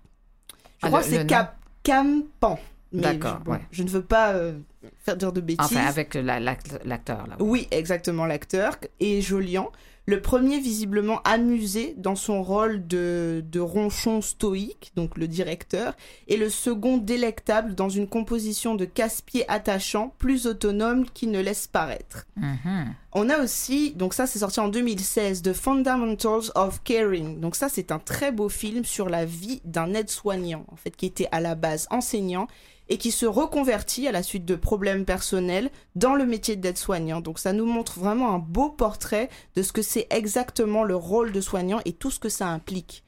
Je 0.50 0.54
Ah, 0.82 0.86
crois 0.88 1.00
que 1.02 1.06
c'est 1.08 1.26
cap. 1.26 1.56
Campan. 1.84 2.58
D'accord, 2.92 3.38
je, 3.40 3.44
bon, 3.44 3.52
ouais. 3.52 3.60
je 3.70 3.82
ne 3.82 3.88
veux 3.88 4.02
pas 4.02 4.32
euh, 4.32 4.58
faire 4.98 5.16
dire 5.16 5.32
de 5.32 5.40
bêtises. 5.40 5.64
Enfin, 5.64 5.86
avec 5.86 6.14
la- 6.14 6.40
l'act- 6.40 6.78
l'acteur. 6.84 7.26
Oui, 7.40 7.68
exactement, 7.70 8.26
l'acteur. 8.26 8.76
Et 9.00 9.20
Jolian, 9.20 9.70
le 10.08 10.20
premier 10.22 10.60
visiblement 10.60 11.20
amusé 11.24 11.94
dans 11.96 12.14
son 12.14 12.40
rôle 12.40 12.86
de, 12.86 13.42
de 13.50 13.58
ronchon 13.58 14.20
stoïque, 14.22 14.92
donc 14.94 15.18
le 15.18 15.26
directeur, 15.26 15.96
et 16.28 16.36
le 16.36 16.48
second 16.48 16.96
délectable 16.98 17.74
dans 17.74 17.88
une 17.88 18.06
composition 18.06 18.76
de 18.76 18.84
casse-pied 18.84 19.44
attachant, 19.50 20.14
plus 20.18 20.46
autonome 20.46 21.06
qui 21.12 21.26
ne 21.26 21.40
laisse 21.40 21.66
paraître. 21.66 22.24
Mhm. 22.36 22.94
On 23.14 23.28
a 23.30 23.38
aussi, 23.42 23.94
donc 23.94 24.14
ça 24.14 24.28
c'est 24.28 24.38
sorti 24.38 24.60
en 24.60 24.68
2016, 24.68 25.42
The 25.42 25.52
Fundamentals 25.52 26.52
of 26.54 26.82
Caring. 26.84 27.40
Donc 27.40 27.56
ça 27.56 27.68
c'est 27.68 27.90
un 27.90 27.98
très 27.98 28.30
beau 28.30 28.48
film 28.48 28.84
sur 28.84 29.08
la 29.08 29.24
vie 29.24 29.60
d'un 29.64 29.92
aide-soignant, 29.94 30.64
en 30.70 30.76
fait, 30.76 30.94
qui 30.94 31.06
était 31.06 31.28
à 31.32 31.40
la 31.40 31.56
base 31.56 31.88
enseignant 31.90 32.46
et 32.88 32.98
qui 32.98 33.10
se 33.10 33.26
reconvertit 33.26 34.06
à 34.06 34.12
la 34.12 34.22
suite 34.22 34.44
de 34.44 34.54
problèmes 34.54 35.04
personnels 35.04 35.70
dans 35.94 36.14
le 36.14 36.26
métier 36.26 36.56
d'aide-soignant. 36.56 37.20
Donc 37.20 37.38
ça 37.38 37.52
nous 37.52 37.66
montre 37.66 37.98
vraiment 37.98 38.32
un 38.32 38.38
beau 38.38 38.70
portrait 38.70 39.28
de 39.54 39.62
ce 39.62 39.72
que 39.72 39.82
c'est 39.82 40.06
exactement 40.10 40.84
le 40.84 40.96
rôle 40.96 41.32
de 41.32 41.40
soignant 41.40 41.80
et 41.84 41.92
tout 41.92 42.10
ce 42.10 42.20
que 42.20 42.28
ça 42.28 42.48
implique. 42.48 43.02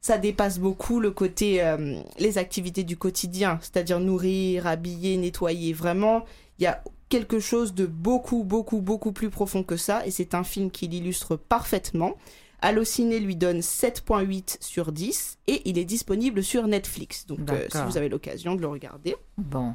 Ça 0.00 0.18
dépasse 0.18 0.58
beaucoup 0.58 0.98
le 0.98 1.12
côté 1.12 1.62
euh, 1.62 2.00
les 2.18 2.36
activités 2.38 2.82
du 2.82 2.96
quotidien, 2.96 3.60
c'est-à-dire 3.62 4.00
nourrir, 4.00 4.66
habiller, 4.66 5.16
nettoyer. 5.16 5.72
Vraiment, 5.72 6.24
il 6.58 6.64
y 6.64 6.66
a 6.66 6.82
quelque 7.08 7.38
chose 7.38 7.74
de 7.74 7.86
beaucoup, 7.86 8.42
beaucoup, 8.42 8.80
beaucoup 8.80 9.12
plus 9.12 9.30
profond 9.30 9.62
que 9.62 9.76
ça 9.76 10.04
et 10.06 10.10
c'est 10.10 10.34
un 10.34 10.42
film 10.42 10.70
qui 10.70 10.88
l'illustre 10.88 11.36
parfaitement. 11.36 12.16
Allociné 12.62 13.18
lui 13.20 13.36
donne 13.36 13.58
7.8 13.60 14.56
sur 14.60 14.92
10 14.92 15.38
et 15.48 15.62
il 15.68 15.78
est 15.78 15.84
disponible 15.84 16.42
sur 16.42 16.66
Netflix. 16.66 17.26
Donc 17.26 17.40
euh, 17.50 17.66
si 17.70 17.78
vous 17.86 17.96
avez 17.98 18.08
l'occasion 18.08 18.54
de 18.54 18.60
le 18.60 18.68
regarder. 18.68 19.16
Bon. 19.36 19.74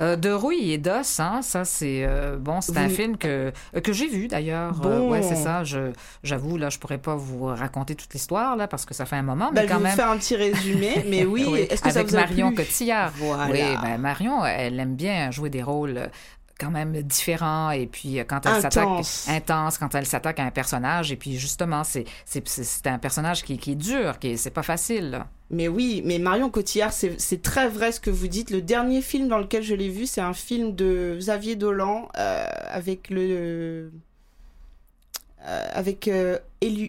Euh, 0.00 0.16
de 0.16 0.30
rouille 0.32 0.72
et 0.72 0.78
d'os, 0.78 1.20
hein, 1.20 1.42
ça 1.42 1.64
c'est 1.64 2.04
euh, 2.04 2.36
bon, 2.36 2.60
c'est 2.60 2.76
un 2.76 2.88
film 2.88 3.16
que 3.18 3.52
que 3.84 3.92
j'ai 3.92 4.08
vu 4.08 4.26
d'ailleurs. 4.26 4.84
Euh, 4.84 4.98
Bon. 4.98 5.10
ouais, 5.10 5.22
c'est 5.22 5.36
ça. 5.36 5.62
Je 5.62 5.92
j'avoue 6.24 6.56
là, 6.56 6.70
je 6.70 6.78
pourrais 6.78 6.98
pas 6.98 7.14
vous 7.14 7.44
raconter 7.44 7.94
toute 7.94 8.12
l'histoire 8.12 8.56
là 8.56 8.66
parce 8.66 8.84
que 8.84 8.94
ça 8.94 9.04
fait 9.04 9.14
un 9.16 9.22
moment, 9.22 9.50
Bah, 9.52 9.60
mais 9.60 9.60
je 9.60 9.66
vais 9.66 9.68
quand 9.68 9.76
vous 9.78 9.84
même. 9.84 9.94
faire 9.94 10.10
un 10.10 10.16
petit 10.16 10.34
résumé, 10.34 11.04
mais 11.08 11.24
oui, 11.24 11.42
est-ce 11.70 11.82
que 11.82 11.90
ça 11.90 12.00
avec 12.00 12.10
vous 12.10 12.16
a 12.16 12.20
Marion 12.20 12.48
plu? 12.52 12.64
Cotillard. 12.64 13.12
Voilà. 13.16 13.52
Oui, 13.52 13.76
ben 13.82 13.98
Marion, 13.98 14.44
elle 14.44 14.80
aime 14.80 14.96
bien 14.96 15.30
jouer 15.30 15.50
des 15.50 15.62
rôles 15.62 16.10
quand 16.58 16.70
même 16.70 16.92
différents 17.02 17.70
et 17.70 17.86
puis 17.86 18.18
euh, 18.20 18.24
quand 18.24 18.46
elle 18.46 18.60
s'attaque 18.62 18.88
Intense. 19.28 19.78
quand 19.78 19.94
elle 19.94 20.06
s'attaque 20.06 20.38
à 20.38 20.44
un 20.44 20.50
personnage 20.50 21.10
et 21.12 21.16
puis 21.16 21.36
justement 21.38 21.82
c'est 21.84 22.04
c'est 22.24 22.86
un 22.86 22.98
personnage 22.98 23.42
qui, 23.42 23.58
qui 23.58 23.72
est 23.72 23.76
dur 23.76 24.18
qui 24.18 24.28
est- 24.32 24.36
c'est 24.36 24.50
pas 24.50 24.62
facile 24.62 25.10
là. 25.10 25.26
Mais 25.50 25.68
oui, 25.68 26.00
mais 26.06 26.18
Marion 26.18 26.48
Cotillard, 26.48 26.92
c'est 26.94 27.20
c'est 27.20 27.42
très 27.42 27.68
vrai 27.68 27.92
ce 27.92 28.00
que 28.00 28.08
vous 28.08 28.26
dites. 28.26 28.50
Le 28.50 28.62
dernier 28.62 29.02
film 29.02 29.28
dans 29.28 29.36
lequel 29.38 29.62
je 29.62 29.74
l'ai 29.74 29.90
vu, 29.90 30.06
c'est 30.06 30.22
un 30.22 30.32
film 30.32 30.74
de 30.74 31.16
Xavier 31.18 31.56
Dolan 31.56 32.08
euh, 32.16 32.46
avec 32.70 33.10
le. 33.10 33.92
Euh, 35.46 35.68
avec 35.74 36.08
euh, 36.08 36.38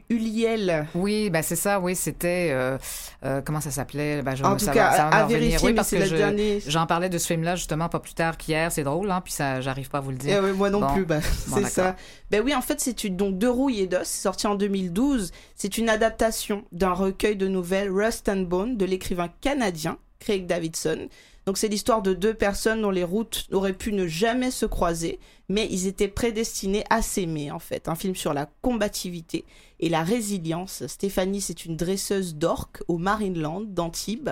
Uliel. 0.09 0.87
Oui, 0.95 1.29
ben 1.29 1.41
c'est 1.41 1.55
ça, 1.55 1.79
oui, 1.79 1.95
c'était 1.95 2.49
euh, 2.51 2.77
euh, 3.25 3.41
comment 3.43 3.61
ça 3.61 3.71
s'appelait? 3.71 4.21
Je- 4.35 4.43
En 4.43 4.53
tout 4.55 4.65
ça 4.65 4.71
cas, 4.73 4.89
va, 4.91 4.97
ça 4.97 5.09
va 5.09 5.15
à- 5.17 5.25
vérifier, 5.25 5.57
oui, 5.63 5.67
mais 5.71 5.73
parce 5.75 5.87
c'est 5.89 5.97
que 5.97 6.01
le 6.03 6.07
je- 6.07 6.15
dernier. 6.15 6.59
j'en 6.67 6.85
parlais 6.85 7.09
de 7.09 7.17
ce 7.17 7.27
film-là 7.27 7.55
justement 7.55 7.89
pas 7.89 7.99
plus 7.99 8.13
tard 8.13 8.37
qu'hier, 8.37 8.71
c'est 8.71 8.83
drôle, 8.83 9.09
hein, 9.11 9.21
puis 9.23 9.33
ça, 9.33 9.61
j'arrive 9.61 9.89
pas 9.89 9.99
à 9.99 10.01
vous 10.01 10.11
le 10.11 10.17
dire. 10.17 10.43
Eh 10.47 10.51
moi 10.53 10.69
non 10.69 10.81
Bon. 10.81 10.93
plus, 10.93 11.05
bah, 11.05 11.19
Bon, 11.47 11.57
c'est 11.57 11.65
ça. 11.69 11.95
Ben 12.31 12.41
oui, 12.43 12.53
en 12.53 12.61
fait, 12.61 12.79
c'est 12.79 13.03
une 13.03 13.15
donc 13.15 13.37
De 13.37 13.47
rouille 13.47 13.81
et 13.81 13.87
d'os, 13.87 14.03
c'est 14.03 14.21
sorti 14.21 14.45
en 14.47 14.55
2012. 14.55 15.31
C'est 15.55 15.77
une 15.77 15.89
adaptation 15.89 16.63
d'un 16.71 16.93
recueil 16.93 17.35
de 17.35 17.47
nouvelles 17.47 17.89
Rust 17.91 18.29
and 18.29 18.41
Bone 18.41 18.77
de 18.77 18.85
l'écrivain 18.85 19.29
canadien 19.41 19.97
Craig 20.19 20.45
Davidson. 20.45 21.07
Donc 21.45 21.57
c'est 21.57 21.67
l'histoire 21.67 22.01
de 22.01 22.13
deux 22.13 22.33
personnes 22.33 22.81
dont 22.81 22.91
les 22.91 23.03
routes 23.03 23.47
auraient 23.51 23.73
pu 23.73 23.91
ne 23.91 24.07
jamais 24.07 24.51
se 24.51 24.65
croiser, 24.65 25.19
mais 25.49 25.67
ils 25.69 25.87
étaient 25.87 26.07
prédestinés 26.07 26.85
à 26.89 27.01
s'aimer 27.01 27.51
en 27.51 27.59
fait. 27.59 27.89
Un 27.89 27.95
film 27.95 28.15
sur 28.15 28.33
la 28.33 28.47
combativité 28.61 29.43
et 29.79 29.89
la 29.89 30.03
résilience. 30.03 30.87
Stéphanie, 30.87 31.41
c'est 31.41 31.65
une 31.65 31.75
dresseuse 31.75 32.35
d'orques 32.35 32.81
au 32.87 32.97
Marineland 32.97 33.61
d'Antibes. 33.61 34.29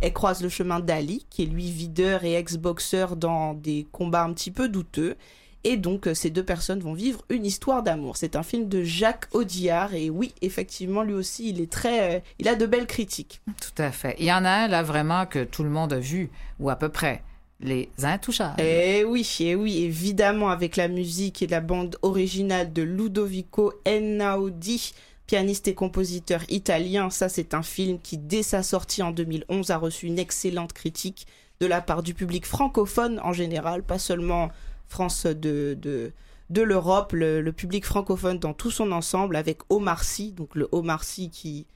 Elle 0.00 0.12
croise 0.12 0.42
le 0.42 0.48
chemin 0.48 0.80
d'Ali, 0.80 1.26
qui 1.30 1.42
est 1.42 1.46
lui 1.46 1.70
videur 1.70 2.24
et 2.24 2.34
ex-boxeur 2.34 3.16
dans 3.16 3.54
des 3.54 3.86
combats 3.90 4.24
un 4.24 4.32
petit 4.32 4.50
peu 4.50 4.68
douteux. 4.68 5.16
Et 5.64 5.78
donc, 5.78 6.06
euh, 6.06 6.14
ces 6.14 6.28
deux 6.28 6.44
personnes 6.44 6.80
vont 6.80 6.92
vivre 6.92 7.24
une 7.30 7.46
histoire 7.46 7.82
d'amour. 7.82 8.18
C'est 8.18 8.36
un 8.36 8.42
film 8.42 8.68
de 8.68 8.84
Jacques 8.84 9.28
Audiard. 9.32 9.94
Et 9.94 10.10
oui, 10.10 10.34
effectivement, 10.42 11.02
lui 11.02 11.14
aussi, 11.14 11.48
il 11.48 11.60
est 11.60 11.72
très, 11.72 12.16
euh, 12.16 12.20
il 12.38 12.48
a 12.48 12.54
de 12.54 12.66
belles 12.66 12.86
critiques. 12.86 13.40
Tout 13.46 13.82
à 13.82 13.90
fait. 13.90 14.14
Il 14.18 14.26
y 14.26 14.32
en 14.32 14.44
a 14.44 14.50
un 14.50 14.68
là 14.68 14.82
vraiment 14.82 15.24
que 15.24 15.42
tout 15.42 15.64
le 15.64 15.70
monde 15.70 15.94
a 15.94 15.98
vu 15.98 16.30
ou 16.60 16.68
à 16.68 16.76
peu 16.76 16.90
près, 16.90 17.22
Les 17.60 17.88
Intouchables. 18.02 18.60
Et 18.60 19.04
oui, 19.04 19.26
et 19.40 19.54
oui, 19.54 19.84
évidemment, 19.84 20.50
avec 20.50 20.76
la 20.76 20.88
musique 20.88 21.42
et 21.42 21.46
la 21.46 21.60
bande 21.60 21.96
originale 22.02 22.72
de 22.72 22.82
Ludovico 22.82 23.72
Einaudi, 23.86 24.92
pianiste 25.26 25.66
et 25.68 25.74
compositeur 25.74 26.42
italien. 26.50 27.08
Ça, 27.08 27.30
c'est 27.30 27.54
un 27.54 27.62
film 27.62 27.98
qui, 28.02 28.18
dès 28.18 28.42
sa 28.42 28.62
sortie 28.62 29.02
en 29.02 29.12
2011, 29.12 29.70
a 29.70 29.78
reçu 29.78 30.06
une 30.06 30.18
excellente 30.18 30.74
critique 30.74 31.26
de 31.60 31.66
la 31.66 31.80
part 31.80 32.02
du 32.02 32.12
public 32.12 32.44
francophone 32.44 33.20
en 33.22 33.32
général, 33.32 33.82
pas 33.82 33.98
seulement 33.98 34.50
France 34.94 35.26
de, 35.26 36.12
l'Europe, 36.54 37.12
le, 37.14 37.50
public 37.50 37.84
francophone 37.84 38.38
dans 38.38 38.54
tout 38.54 38.70
son 38.70 38.92
ensemble, 38.92 39.34
avec 39.34 39.58
Omar 39.70 40.04
Sy, 40.04 40.30
donc 40.30 40.54
le 40.54 40.68
Omar 40.70 41.02
Sy 41.02 41.30
qui 41.30 41.66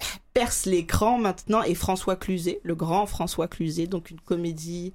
perce 0.32 0.64
l'écran 0.64 1.18
maintenant, 1.18 1.62
et 1.62 1.74
François 1.74 2.16
Cluzet, 2.16 2.60
le 2.62 2.74
grand 2.74 3.04
François 3.04 3.46
Cluzet, 3.46 3.86
donc 3.88 4.10
une 4.10 4.20
comédie 4.20 4.94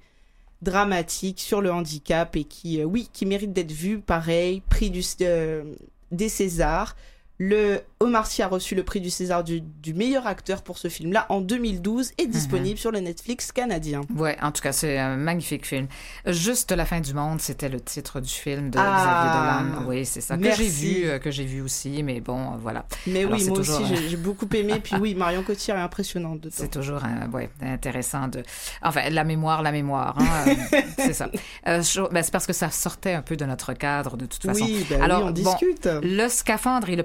dramatique 0.60 1.40
sur 1.40 1.60
le 1.60 1.72
handicap 1.72 2.34
et 2.34 2.44
qui, 2.44 2.80
euh, 2.80 2.84
oui, 2.84 3.08
qui 3.12 3.26
mérite 3.26 3.52
d'être 3.52 3.70
vue, 3.70 4.00
pareil, 4.00 4.60
prix 4.68 4.92
euh, 5.20 5.62
des 6.10 6.28
Césars. 6.28 6.96
Le 7.44 7.80
Omar 7.98 8.26
Sy 8.28 8.42
a 8.42 8.46
reçu 8.46 8.76
le 8.76 8.84
prix 8.84 9.00
du 9.00 9.10
César 9.10 9.42
du, 9.42 9.60
du 9.60 9.94
meilleur 9.94 10.28
acteur 10.28 10.62
pour 10.62 10.78
ce 10.78 10.86
film-là 10.88 11.26
en 11.28 11.40
2012 11.40 12.12
et 12.18 12.26
disponible 12.28 12.78
sur 12.78 12.92
le 12.92 13.00
Netflix 13.00 13.50
canadien. 13.50 14.02
Ouais, 14.14 14.36
en 14.42 14.52
tout 14.52 14.62
cas, 14.62 14.70
c'est 14.70 14.96
un 14.96 15.16
magnifique 15.16 15.66
film. 15.66 15.88
Juste 16.26 16.70
la 16.70 16.84
fin 16.84 17.00
du 17.00 17.14
monde, 17.14 17.40
c'était 17.40 17.68
le 17.68 17.80
titre 17.80 18.20
du 18.20 18.28
film 18.30 18.70
de 18.70 18.78
Ah, 18.78 19.64
Xavier 19.64 19.72
Dolan. 19.80 19.88
Oui, 19.88 20.06
c'est 20.06 20.20
ça 20.20 20.36
que 20.36 20.52
j'ai 20.52 20.68
vu, 20.68 21.04
euh, 21.08 21.18
que 21.18 21.32
j'ai 21.32 21.44
vu 21.44 21.62
aussi, 21.62 22.02
mais 22.04 22.20
bon, 22.20 22.38
euh, 22.40 22.56
voilà. 22.60 22.86
Mais 23.08 23.20
Alors, 23.24 23.32
oui, 23.32 23.44
moi 23.48 23.56
toujours, 23.56 23.80
aussi, 23.80 24.08
j'ai 24.08 24.16
beaucoup 24.16 24.48
aimé. 24.54 24.74
Puis 24.82 24.94
oui, 25.00 25.14
Marion 25.16 25.42
Cotillard 25.42 25.78
est 25.78 25.82
impressionnante. 25.82 26.46
C'est 26.52 26.70
toujours 26.70 27.02
un- 27.04 27.28
ouais, 27.32 27.50
intéressant 27.60 28.28
de. 28.28 28.44
Enfin, 28.82 29.10
la 29.10 29.24
mémoire, 29.24 29.62
la 29.62 29.72
mémoire. 29.72 30.16
hein, 30.20 30.44
euh, 30.74 30.80
c'est 30.96 31.12
ça. 31.12 31.28
Euh, 31.66 31.82
ben, 32.12 32.22
c'est 32.22 32.30
parce 32.32 32.46
que 32.46 32.52
ça 32.52 32.70
sortait 32.70 33.14
un 33.14 33.22
peu 33.22 33.36
de 33.36 33.44
notre 33.44 33.72
cadre, 33.72 34.16
de 34.16 34.26
toute 34.26 34.42
façon. 34.44 34.64
Oui, 34.64 34.86
bah 34.88 34.96
oui, 34.98 35.02
Alors, 35.04 35.22
on 35.24 35.30
bon, 35.30 35.32
discute. 35.32 35.88
le 36.02 36.28
scaphandre 36.28 36.88
et 36.88 36.96
le 36.96 37.02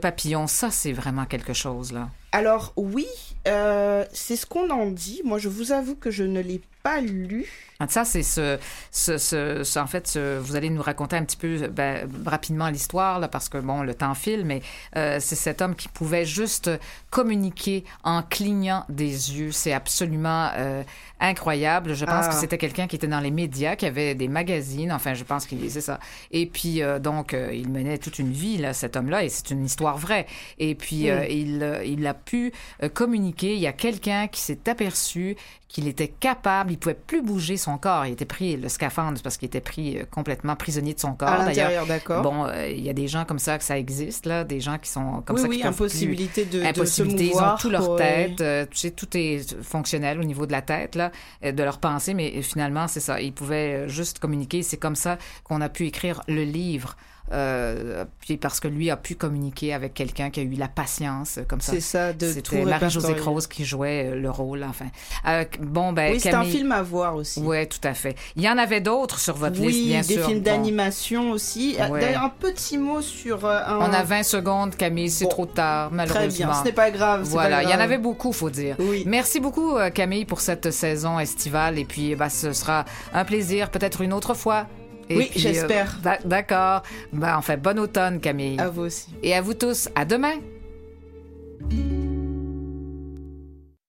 ça, 0.47 0.71
c'est 0.71 0.93
vraiment 0.93 1.25
quelque 1.25 1.53
chose, 1.53 1.91
là. 1.91 2.09
Alors 2.31 2.73
oui, 2.75 3.07
euh, 3.47 4.05
c'est 4.11 4.35
ce 4.35 4.45
qu'on 4.45 4.69
en 4.69 4.87
dit. 4.87 5.21
Moi, 5.23 5.37
je 5.39 5.47
vous 5.49 5.71
avoue 5.71 5.95
que 5.95 6.11
je 6.11 6.23
ne 6.23 6.41
l'ai 6.41 6.61
pas 6.83 6.99
lu. 7.01 7.45
Ah, 7.79 7.87
Ça, 7.87 8.05
c'est 8.05 8.23
ce, 8.23 8.57
ce, 8.91 9.17
ce- 9.17 9.63
ce- 9.63 9.79
en 9.79 9.87
fait, 9.87 10.17
vous 10.17 10.55
allez 10.55 10.69
nous 10.69 10.81
raconter 10.81 11.15
un 11.15 11.23
petit 11.23 11.37
peu 11.37 11.67
ben, 11.67 12.09
rapidement 12.25 12.69
l'histoire, 12.69 13.19
là, 13.19 13.27
parce 13.27 13.49
que, 13.49 13.57
bon, 13.59 13.81
le 13.83 13.93
temps 13.93 14.13
file, 14.15 14.45
mais 14.45 14.61
euh, 14.95 15.17
c'est 15.21 15.35
cet 15.35 15.61
homme 15.61 15.75
qui 15.75 15.87
pouvait 15.87 16.25
juste 16.25 16.69
communiquer 17.11 17.83
en 18.03 18.23
clignant 18.23 18.83
des 18.89 19.37
yeux. 19.37 19.51
C'est 19.51 19.73
absolument 19.73 20.49
euh, 20.57 20.83
incroyable. 21.19 21.93
Je 21.93 22.05
pense 22.05 22.25
Ah. 22.25 22.29
que 22.29 22.35
c'était 22.35 22.57
quelqu'un 22.57 22.87
qui 22.87 22.95
était 22.95 23.07
dans 23.07 23.19
les 23.19 23.31
médias, 23.31 23.75
qui 23.75 23.85
avait 23.85 24.15
des 24.15 24.27
magazines, 24.27 24.91
enfin, 24.91 25.13
je 25.13 25.23
pense 25.23 25.45
qu'il 25.45 25.69
c'est 25.69 25.81
ça. 25.81 25.99
Et 26.31 26.45
puis, 26.47 26.81
euh, 26.81 26.99
donc, 26.99 27.33
euh, 27.33 27.51
il 27.53 27.69
menait 27.69 27.97
toute 27.99 28.17
une 28.19 28.31
vie, 28.31 28.57
là, 28.57 28.73
cet 28.73 28.95
homme-là, 28.95 29.23
et 29.23 29.29
c'est 29.29 29.51
une 29.51 29.63
histoire 29.65 29.97
vraie. 29.97 30.25
Et 30.57 30.73
puis, 30.75 31.09
euh, 31.09 31.25
il, 31.27 31.61
euh, 31.61 31.83
il 31.85 32.05
a 32.07 32.15
pu 32.17 32.51
euh, 32.83 32.89
communiquer. 32.89 33.53
Il 33.53 33.59
y 33.61 33.67
a 33.67 33.71
quelqu'un 33.73 34.27
qui 34.27 34.41
s'est 34.41 34.67
aperçu 34.69 35.37
qu'il 35.69 35.87
était 35.89 36.07
capable, 36.07 36.71
il 36.71 36.77
pouvait 36.77 36.95
plus 36.95 37.21
bouger 37.21 37.57
son 37.57 37.77
corps. 37.77 38.05
Il 38.05 38.13
était 38.13 38.23
pris, 38.25 38.55
le 38.55 38.69
scaphandre, 38.69 39.21
parce 39.21 39.35
qu'il 39.37 39.47
était 39.47 39.59
pris 39.61 39.97
euh, 39.97 40.03
complètement 40.09 40.55
prisonnier 40.55 40.93
de 40.93 40.99
son 40.99 41.13
corps. 41.13 41.27
à 41.27 41.37
D'ailleurs, 41.45 41.69
l'intérieur, 41.69 41.85
d'accord. 41.87 42.21
bon, 42.23 42.45
euh, 42.45 42.67
il 42.69 42.79
y 42.83 42.89
a 42.89 42.93
des 42.93 43.07
gens 43.09 43.25
comme 43.25 43.37
ça 43.39 43.57
que 43.57 43.63
ça 43.65 43.77
existe, 43.77 44.25
là, 44.25 44.43
des 44.45 44.59
gens 44.61 44.77
qui 44.77 44.89
sont 44.89 45.21
comme 45.25 45.35
oui, 45.35 45.41
ça. 45.41 45.47
oui, 45.49 45.57
qui 45.59 45.67
impossibilité 45.67 46.43
plus- 46.45 46.51
de, 46.53 46.59
de 46.59 46.63
se 46.63 46.69
impossibilité, 46.69 47.23
ils 47.25 47.29
mouvoir. 47.31 47.55
ont 47.55 47.57
tout 47.57 47.69
leur 47.69 47.95
tête, 47.97 48.39
euh, 48.41 48.65
tu 48.71 48.77
sais, 48.77 48.91
tout 48.91 49.07
est 49.15 49.61
fonctionnel 49.61 50.19
au 50.19 50.23
niveau 50.23 50.45
de 50.45 50.51
la 50.53 50.61
tête, 50.61 50.95
là, 50.95 51.11
de 51.43 51.63
leur 51.63 51.79
pensée, 51.79 52.13
mais 52.13 52.41
finalement, 52.41 52.87
c'est 52.87 53.01
ça. 53.01 53.19
Ils 53.21 53.33
pouvaient 53.33 53.89
juste 53.89 54.19
communiquer. 54.19 54.63
C'est 54.63 54.77
comme 54.77 54.95
ça 54.95 55.17
qu'on 55.43 55.59
a 55.61 55.67
pu 55.69 55.85
écrire 55.85 56.21
le 56.29 56.43
livre. 56.43 56.95
Euh, 57.33 58.05
puis 58.21 58.37
parce 58.37 58.59
que 58.59 58.67
lui 58.67 58.89
a 58.89 58.95
pu 58.97 59.15
communiquer 59.15 59.73
avec 59.73 59.93
quelqu'un 59.93 60.29
qui 60.29 60.39
a 60.39 60.43
eu 60.43 60.51
la 60.55 60.67
patience, 60.67 61.37
euh, 61.37 61.43
comme 61.47 61.59
ça. 61.61 61.73
C'est 61.73 61.81
ça, 61.81 62.13
de 62.13 62.27
C'était 62.31 62.63
Marie-Josée. 62.63 63.15
Croze 63.15 63.47
qui 63.47 63.65
jouait 63.65 64.11
euh, 64.11 64.15
le 64.15 64.29
rôle, 64.29 64.63
enfin. 64.63 64.85
Euh, 65.27 65.43
bon, 65.59 65.91
ben, 65.91 66.13
Oui, 66.13 66.19
c'est 66.19 66.33
un 66.33 66.43
film 66.43 66.71
à 66.71 66.81
voir 66.81 67.15
aussi. 67.15 67.41
Ouais, 67.41 67.65
tout 67.65 67.79
à 67.83 67.93
fait. 67.93 68.15
Il 68.35 68.43
y 68.43 68.49
en 68.49 68.57
avait 68.57 68.79
d'autres 68.81 69.19
sur 69.19 69.35
votre 69.35 69.59
oui, 69.59 69.67
liste, 69.67 69.85
bien 69.87 70.01
des 70.01 70.13
sûr. 70.13 70.25
films 70.25 70.39
Bon. 70.39 70.43
d'animation 70.51 71.31
aussi. 71.31 71.75
Ouais. 71.89 71.99
D'ailleurs, 71.99 72.23
un 72.23 72.29
petit 72.29 72.77
mot 72.77 73.01
sur 73.01 73.45
un... 73.45 73.79
On 73.79 73.93
a 73.93 74.03
20 74.03 74.23
secondes, 74.23 74.75
Camille, 74.75 75.09
c'est 75.09 75.25
Bon, 75.25 75.31
trop 75.31 75.45
tard, 75.45 75.91
malheureusement. 75.91 76.27
Très 76.27 76.45
bien, 76.45 76.53
ce 76.53 76.63
n'est 76.63 76.71
pas 76.71 76.91
grave. 76.91 77.23
Voilà, 77.23 77.57
pas 77.57 77.63
il 77.63 77.69
y 77.69 77.73
en 77.73 77.79
avait 77.79 77.97
beaucoup, 77.97 78.31
faut 78.31 78.49
dire. 78.49 78.75
Oui. 78.79 79.03
Merci 79.05 79.39
beaucoup, 79.39 79.75
Camille, 79.93 80.25
pour 80.25 80.39
cette 80.41 80.71
saison 80.71 81.19
estivale. 81.19 81.77
Et 81.77 81.85
puis, 81.85 82.15
bah, 82.15 82.29
ce 82.29 82.53
sera 82.53 82.85
un 83.13 83.25
plaisir, 83.25 83.69
peut-être 83.69 84.01
une 84.01 84.13
autre 84.13 84.33
fois. 84.33 84.65
Et 85.09 85.17
Oui, 85.17 85.31
j'espère. 85.35 85.97
euh, 85.99 86.03
d'a- 86.03 86.19
D'accord. 86.25 86.83
Ben, 87.13 87.37
enfin, 87.37 87.57
bon 87.57 87.79
automne, 87.79 88.19
Camille. 88.19 88.59
À 88.59 88.69
vous 88.69 88.83
aussi. 88.83 89.07
Et 89.23 89.33
à 89.33 89.41
vous 89.41 89.53
tous, 89.53 89.89
à 89.95 90.03
demain. 90.05 90.35